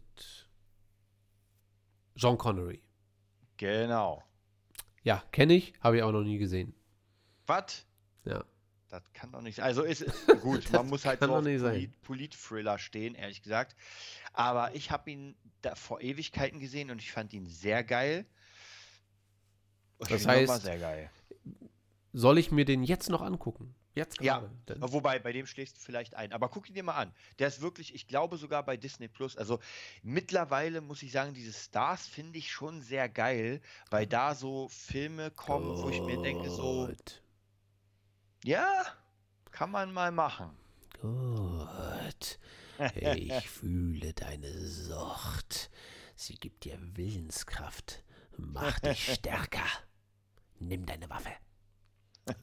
John 2.15 2.37
Connery. 2.37 2.81
Genau. 3.57 4.23
Ja, 5.03 5.23
kenne 5.31 5.53
ich, 5.53 5.73
habe 5.81 5.97
ich 5.97 6.03
auch 6.03 6.11
noch 6.11 6.23
nie 6.23 6.37
gesehen. 6.37 6.73
Was? 7.45 7.85
Ja. 8.25 8.43
Das 8.89 9.03
kann 9.13 9.31
doch 9.31 9.41
nicht 9.41 9.55
sein. 9.55 9.65
Also 9.65 9.83
ist 9.83 10.05
gut, 10.41 10.71
man 10.71 10.87
muss 10.87 11.05
halt 11.05 11.19
so 11.19 11.25
auf. 11.35 11.43
Polit 11.43 12.01
Polit-Thriller 12.01 12.77
stehen, 12.77 13.15
ehrlich 13.15 13.41
gesagt. 13.41 13.75
Aber 14.33 14.75
ich 14.75 14.91
habe 14.91 15.09
ihn 15.11 15.35
da 15.61 15.75
vor 15.75 16.01
Ewigkeiten 16.01 16.59
gesehen 16.59 16.91
und 16.91 16.99
ich 17.01 17.11
fand 17.11 17.33
ihn 17.33 17.45
sehr 17.47 17.83
geil. 17.83 18.25
Ich 19.99 20.07
Das 20.09 20.27
heißt- 20.27 20.59
sehr 20.61 20.79
geil. 20.79 21.09
Soll 22.13 22.37
ich 22.37 22.51
mir 22.51 22.65
den 22.65 22.83
jetzt 22.83 23.09
noch 23.09 23.21
angucken? 23.21 23.73
Jetzt 23.95 24.19
Ja. 24.21 24.39
gerade? 24.39 24.51
Denn- 24.67 24.81
Wobei, 24.81 25.19
bei 25.19 25.31
dem 25.33 25.45
schlägst 25.45 25.77
du 25.77 25.81
vielleicht 25.81 26.15
ein. 26.15 26.33
Aber 26.33 26.49
guck 26.49 26.67
ihn 26.67 26.73
dir 26.75 26.83
mal 26.83 26.95
an. 26.95 27.13
Der 27.39 27.47
ist 27.47 27.61
wirklich, 27.61 27.93
ich 27.93 28.07
glaube 28.07 28.37
sogar 28.37 28.63
bei 28.63 28.75
Disney 28.77 29.07
Plus. 29.07 29.37
Also 29.37 29.59
mittlerweile 30.01 30.81
muss 30.81 31.03
ich 31.03 31.11
sagen, 31.11 31.33
diese 31.33 31.53
Stars 31.53 32.07
finde 32.07 32.39
ich 32.39 32.51
schon 32.51 32.81
sehr 32.81 33.07
geil, 33.07 33.61
weil 33.91 34.07
da 34.07 34.33
so 34.35 34.67
Filme 34.69 35.29
kommen, 35.31 35.77
wo 35.81 35.89
ich 35.89 36.01
mir 36.01 36.21
denke, 36.21 36.49
so, 36.49 36.87
Gut. 36.87 37.21
ja, 38.43 38.83
kann 39.51 39.69
man 39.69 39.93
mal 39.93 40.11
machen. 40.11 40.57
Gut. 40.99 42.39
Ich 42.95 43.47
fühle 43.49 44.13
deine 44.13 44.51
Sucht. 44.67 45.69
Sie 46.15 46.35
gibt 46.35 46.63
dir 46.63 46.79
Willenskraft. 46.95 48.03
Mach 48.37 48.79
dich 48.79 49.13
stärker. 49.13 49.65
Nimm 50.59 50.85
deine 50.85 51.09
Waffe. 51.09 51.31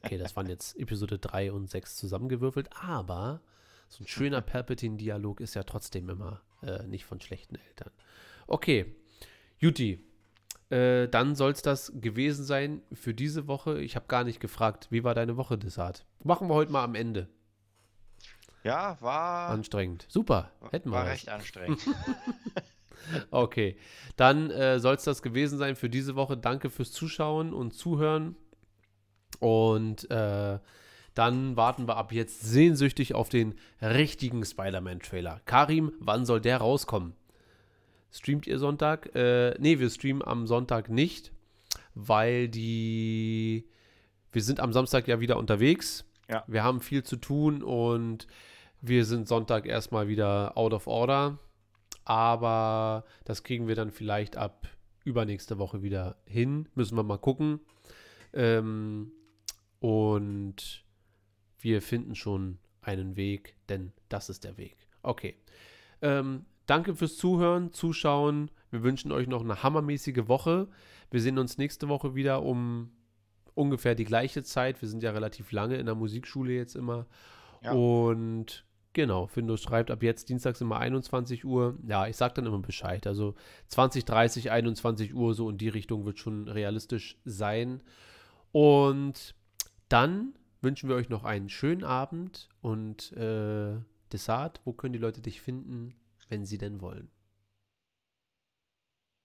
Okay, 0.03 0.17
das 0.17 0.35
waren 0.35 0.47
jetzt 0.47 0.77
Episode 0.77 1.17
3 1.17 1.51
und 1.51 1.69
6 1.69 1.95
zusammengewürfelt, 1.95 2.69
aber 2.79 3.41
so 3.89 4.03
ein 4.03 4.07
schöner 4.07 4.41
Palpatine-Dialog 4.41 5.41
ist 5.41 5.55
ja 5.55 5.63
trotzdem 5.63 6.09
immer 6.09 6.41
äh, 6.61 6.83
nicht 6.87 7.05
von 7.05 7.19
schlechten 7.19 7.55
Eltern. 7.55 7.91
Okay, 8.47 8.95
Juti, 9.57 10.03
äh, 10.69 11.07
dann 11.07 11.35
soll 11.35 11.51
es 11.51 11.61
das 11.61 11.91
gewesen 11.95 12.45
sein 12.45 12.81
für 12.93 13.13
diese 13.13 13.47
Woche. 13.47 13.81
Ich 13.81 13.95
habe 13.95 14.07
gar 14.07 14.23
nicht 14.23 14.39
gefragt, 14.39 14.87
wie 14.89 15.03
war 15.03 15.15
deine 15.15 15.37
Woche, 15.37 15.57
Desart? 15.57 16.05
Machen 16.23 16.47
wir 16.47 16.53
heute 16.53 16.71
mal 16.71 16.83
am 16.83 16.95
Ende. 16.95 17.27
Ja, 18.63 19.01
war, 19.01 19.49
Anstrengend. 19.49 20.05
Super. 20.07 20.51
Hätten 20.69 20.89
wir 20.89 20.97
war 20.97 21.07
recht 21.07 21.29
anstrengend. 21.29 21.81
Okay. 23.31 23.77
Dann 24.15 24.51
äh, 24.51 24.79
soll 24.79 24.95
es 24.95 25.03
das 25.03 25.21
gewesen 25.21 25.57
sein 25.57 25.75
für 25.75 25.89
diese 25.89 26.15
Woche. 26.15 26.37
Danke 26.37 26.69
fürs 26.69 26.91
Zuschauen 26.91 27.51
und 27.51 27.73
Zuhören. 27.73 28.35
Und 29.41 30.09
äh, 30.09 30.59
dann 31.13 31.57
warten 31.57 31.87
wir 31.87 31.97
ab 31.97 32.13
jetzt 32.13 32.41
sehnsüchtig 32.41 33.15
auf 33.15 33.27
den 33.27 33.55
richtigen 33.81 34.45
Spider-Man-Trailer. 34.45 35.41
Karim, 35.45 35.91
wann 35.99 36.25
soll 36.25 36.39
der 36.39 36.57
rauskommen? 36.57 37.13
Streamt 38.11 38.47
ihr 38.47 38.59
Sonntag? 38.59 39.13
Äh, 39.15 39.55
nee, 39.59 39.79
wir 39.79 39.89
streamen 39.89 40.21
am 40.25 40.47
Sonntag 40.47 40.89
nicht, 40.89 41.31
weil 41.95 42.47
die. 42.47 43.67
Wir 44.31 44.41
sind 44.41 44.61
am 44.61 44.71
Samstag 44.71 45.07
ja 45.07 45.19
wieder 45.19 45.37
unterwegs. 45.37 46.05
Ja. 46.29 46.43
Wir 46.47 46.63
haben 46.63 46.79
viel 46.79 47.03
zu 47.03 47.17
tun 47.17 47.63
und 47.63 48.27
wir 48.79 49.03
sind 49.03 49.27
Sonntag 49.27 49.65
erstmal 49.65 50.07
wieder 50.07 50.57
out 50.57 50.73
of 50.73 50.87
order. 50.87 51.37
aber 52.05 53.03
das 53.25 53.43
kriegen 53.43 53.67
wir 53.67 53.75
dann 53.75 53.91
vielleicht 53.91 54.37
ab 54.37 54.67
übernächste 55.03 55.57
Woche 55.57 55.81
wieder 55.81 56.17
hin. 56.25 56.67
Müssen 56.75 56.95
wir 56.95 57.03
mal 57.03 57.17
gucken. 57.17 57.59
Ähm, 58.33 59.11
und 59.81 60.85
wir 61.59 61.81
finden 61.81 62.15
schon 62.15 62.59
einen 62.81 63.15
Weg, 63.15 63.55
denn 63.67 63.91
das 64.09 64.29
ist 64.29 64.43
der 64.43 64.57
Weg. 64.57 64.77
Okay. 65.01 65.35
Ähm, 66.01 66.45
danke 66.67 66.95
fürs 66.95 67.17
Zuhören, 67.17 67.73
Zuschauen. 67.73 68.51
Wir 68.69 68.83
wünschen 68.83 69.11
euch 69.11 69.27
noch 69.27 69.41
eine 69.41 69.63
hammermäßige 69.63 70.27
Woche. 70.27 70.67
Wir 71.09 71.19
sehen 71.19 71.39
uns 71.39 71.57
nächste 71.57 71.89
Woche 71.89 72.13
wieder 72.13 72.43
um 72.43 72.91
ungefähr 73.55 73.95
die 73.95 74.05
gleiche 74.05 74.43
Zeit. 74.43 74.81
Wir 74.81 74.87
sind 74.87 75.01
ja 75.01 75.11
relativ 75.11 75.51
lange 75.51 75.75
in 75.77 75.87
der 75.87 75.95
Musikschule 75.95 76.53
jetzt 76.53 76.75
immer. 76.75 77.07
Ja. 77.63 77.71
Und 77.73 78.63
genau, 78.93 79.25
Findus 79.25 79.63
schreibt 79.63 79.89
ab 79.89 80.03
jetzt 80.03 80.29
dienstags 80.29 80.61
immer 80.61 80.79
21 80.79 81.43
Uhr. 81.43 81.75
Ja, 81.87 82.05
ich 82.05 82.17
sage 82.17 82.35
dann 82.35 82.45
immer 82.45 82.59
Bescheid. 82.59 83.07
Also 83.07 83.33
20, 83.67 84.05
30, 84.05 84.51
21 84.51 85.15
Uhr, 85.15 85.33
so 85.33 85.49
in 85.49 85.57
die 85.57 85.69
Richtung 85.69 86.05
wird 86.05 86.19
schon 86.19 86.47
realistisch 86.47 87.17
sein. 87.25 87.81
Und 88.51 89.35
dann 89.91 90.33
wünschen 90.61 90.87
wir 90.89 90.95
euch 90.95 91.09
noch 91.09 91.23
einen 91.23 91.49
schönen 91.49 91.83
Abend 91.83 92.49
und 92.61 93.11
äh, 93.13 93.75
Desart, 94.11 94.61
wo 94.63 94.73
können 94.73 94.93
die 94.93 94.99
Leute 94.99 95.21
dich 95.21 95.41
finden, 95.41 95.95
wenn 96.29 96.45
sie 96.45 96.57
denn 96.57 96.81
wollen? 96.81 97.09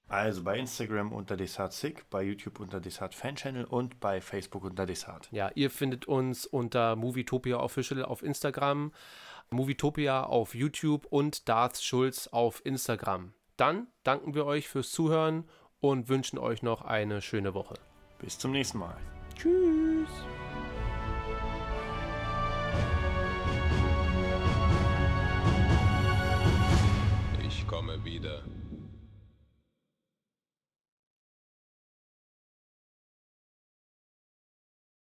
Also 0.08 0.44
bei 0.44 0.56
Instagram 0.58 1.12
unter 1.12 1.36
DesartSick, 1.36 2.08
bei 2.10 2.22
YouTube 2.22 2.60
unter 2.60 2.80
Desart 2.80 3.14
Fanchannel 3.14 3.64
und 3.64 3.98
bei 3.98 4.20
Facebook 4.20 4.64
unter 4.64 4.86
Desart. 4.86 5.28
Ja, 5.32 5.50
ihr 5.54 5.68
findet 5.68 6.06
uns 6.06 6.46
unter 6.46 6.94
Movietopia 6.94 7.58
Official 7.58 8.04
auf 8.04 8.22
Instagram, 8.22 8.92
Movietopia 9.50 10.22
auf 10.22 10.54
YouTube 10.54 11.06
und 11.06 11.48
Darth 11.48 11.82
Schulz 11.82 12.28
auf 12.28 12.64
Instagram. 12.64 13.32
Dann 13.56 13.88
danken 14.04 14.34
wir 14.34 14.46
euch 14.46 14.68
fürs 14.68 14.90
Zuhören 14.92 15.44
und 15.80 16.08
wünschen 16.08 16.38
euch 16.38 16.62
noch 16.62 16.82
eine 16.82 17.20
schöne 17.20 17.54
Woche. 17.54 17.74
Bis 18.20 18.38
zum 18.38 18.52
nächsten 18.52 18.78
Mal. 18.78 18.96
Tschüss. 19.34 20.08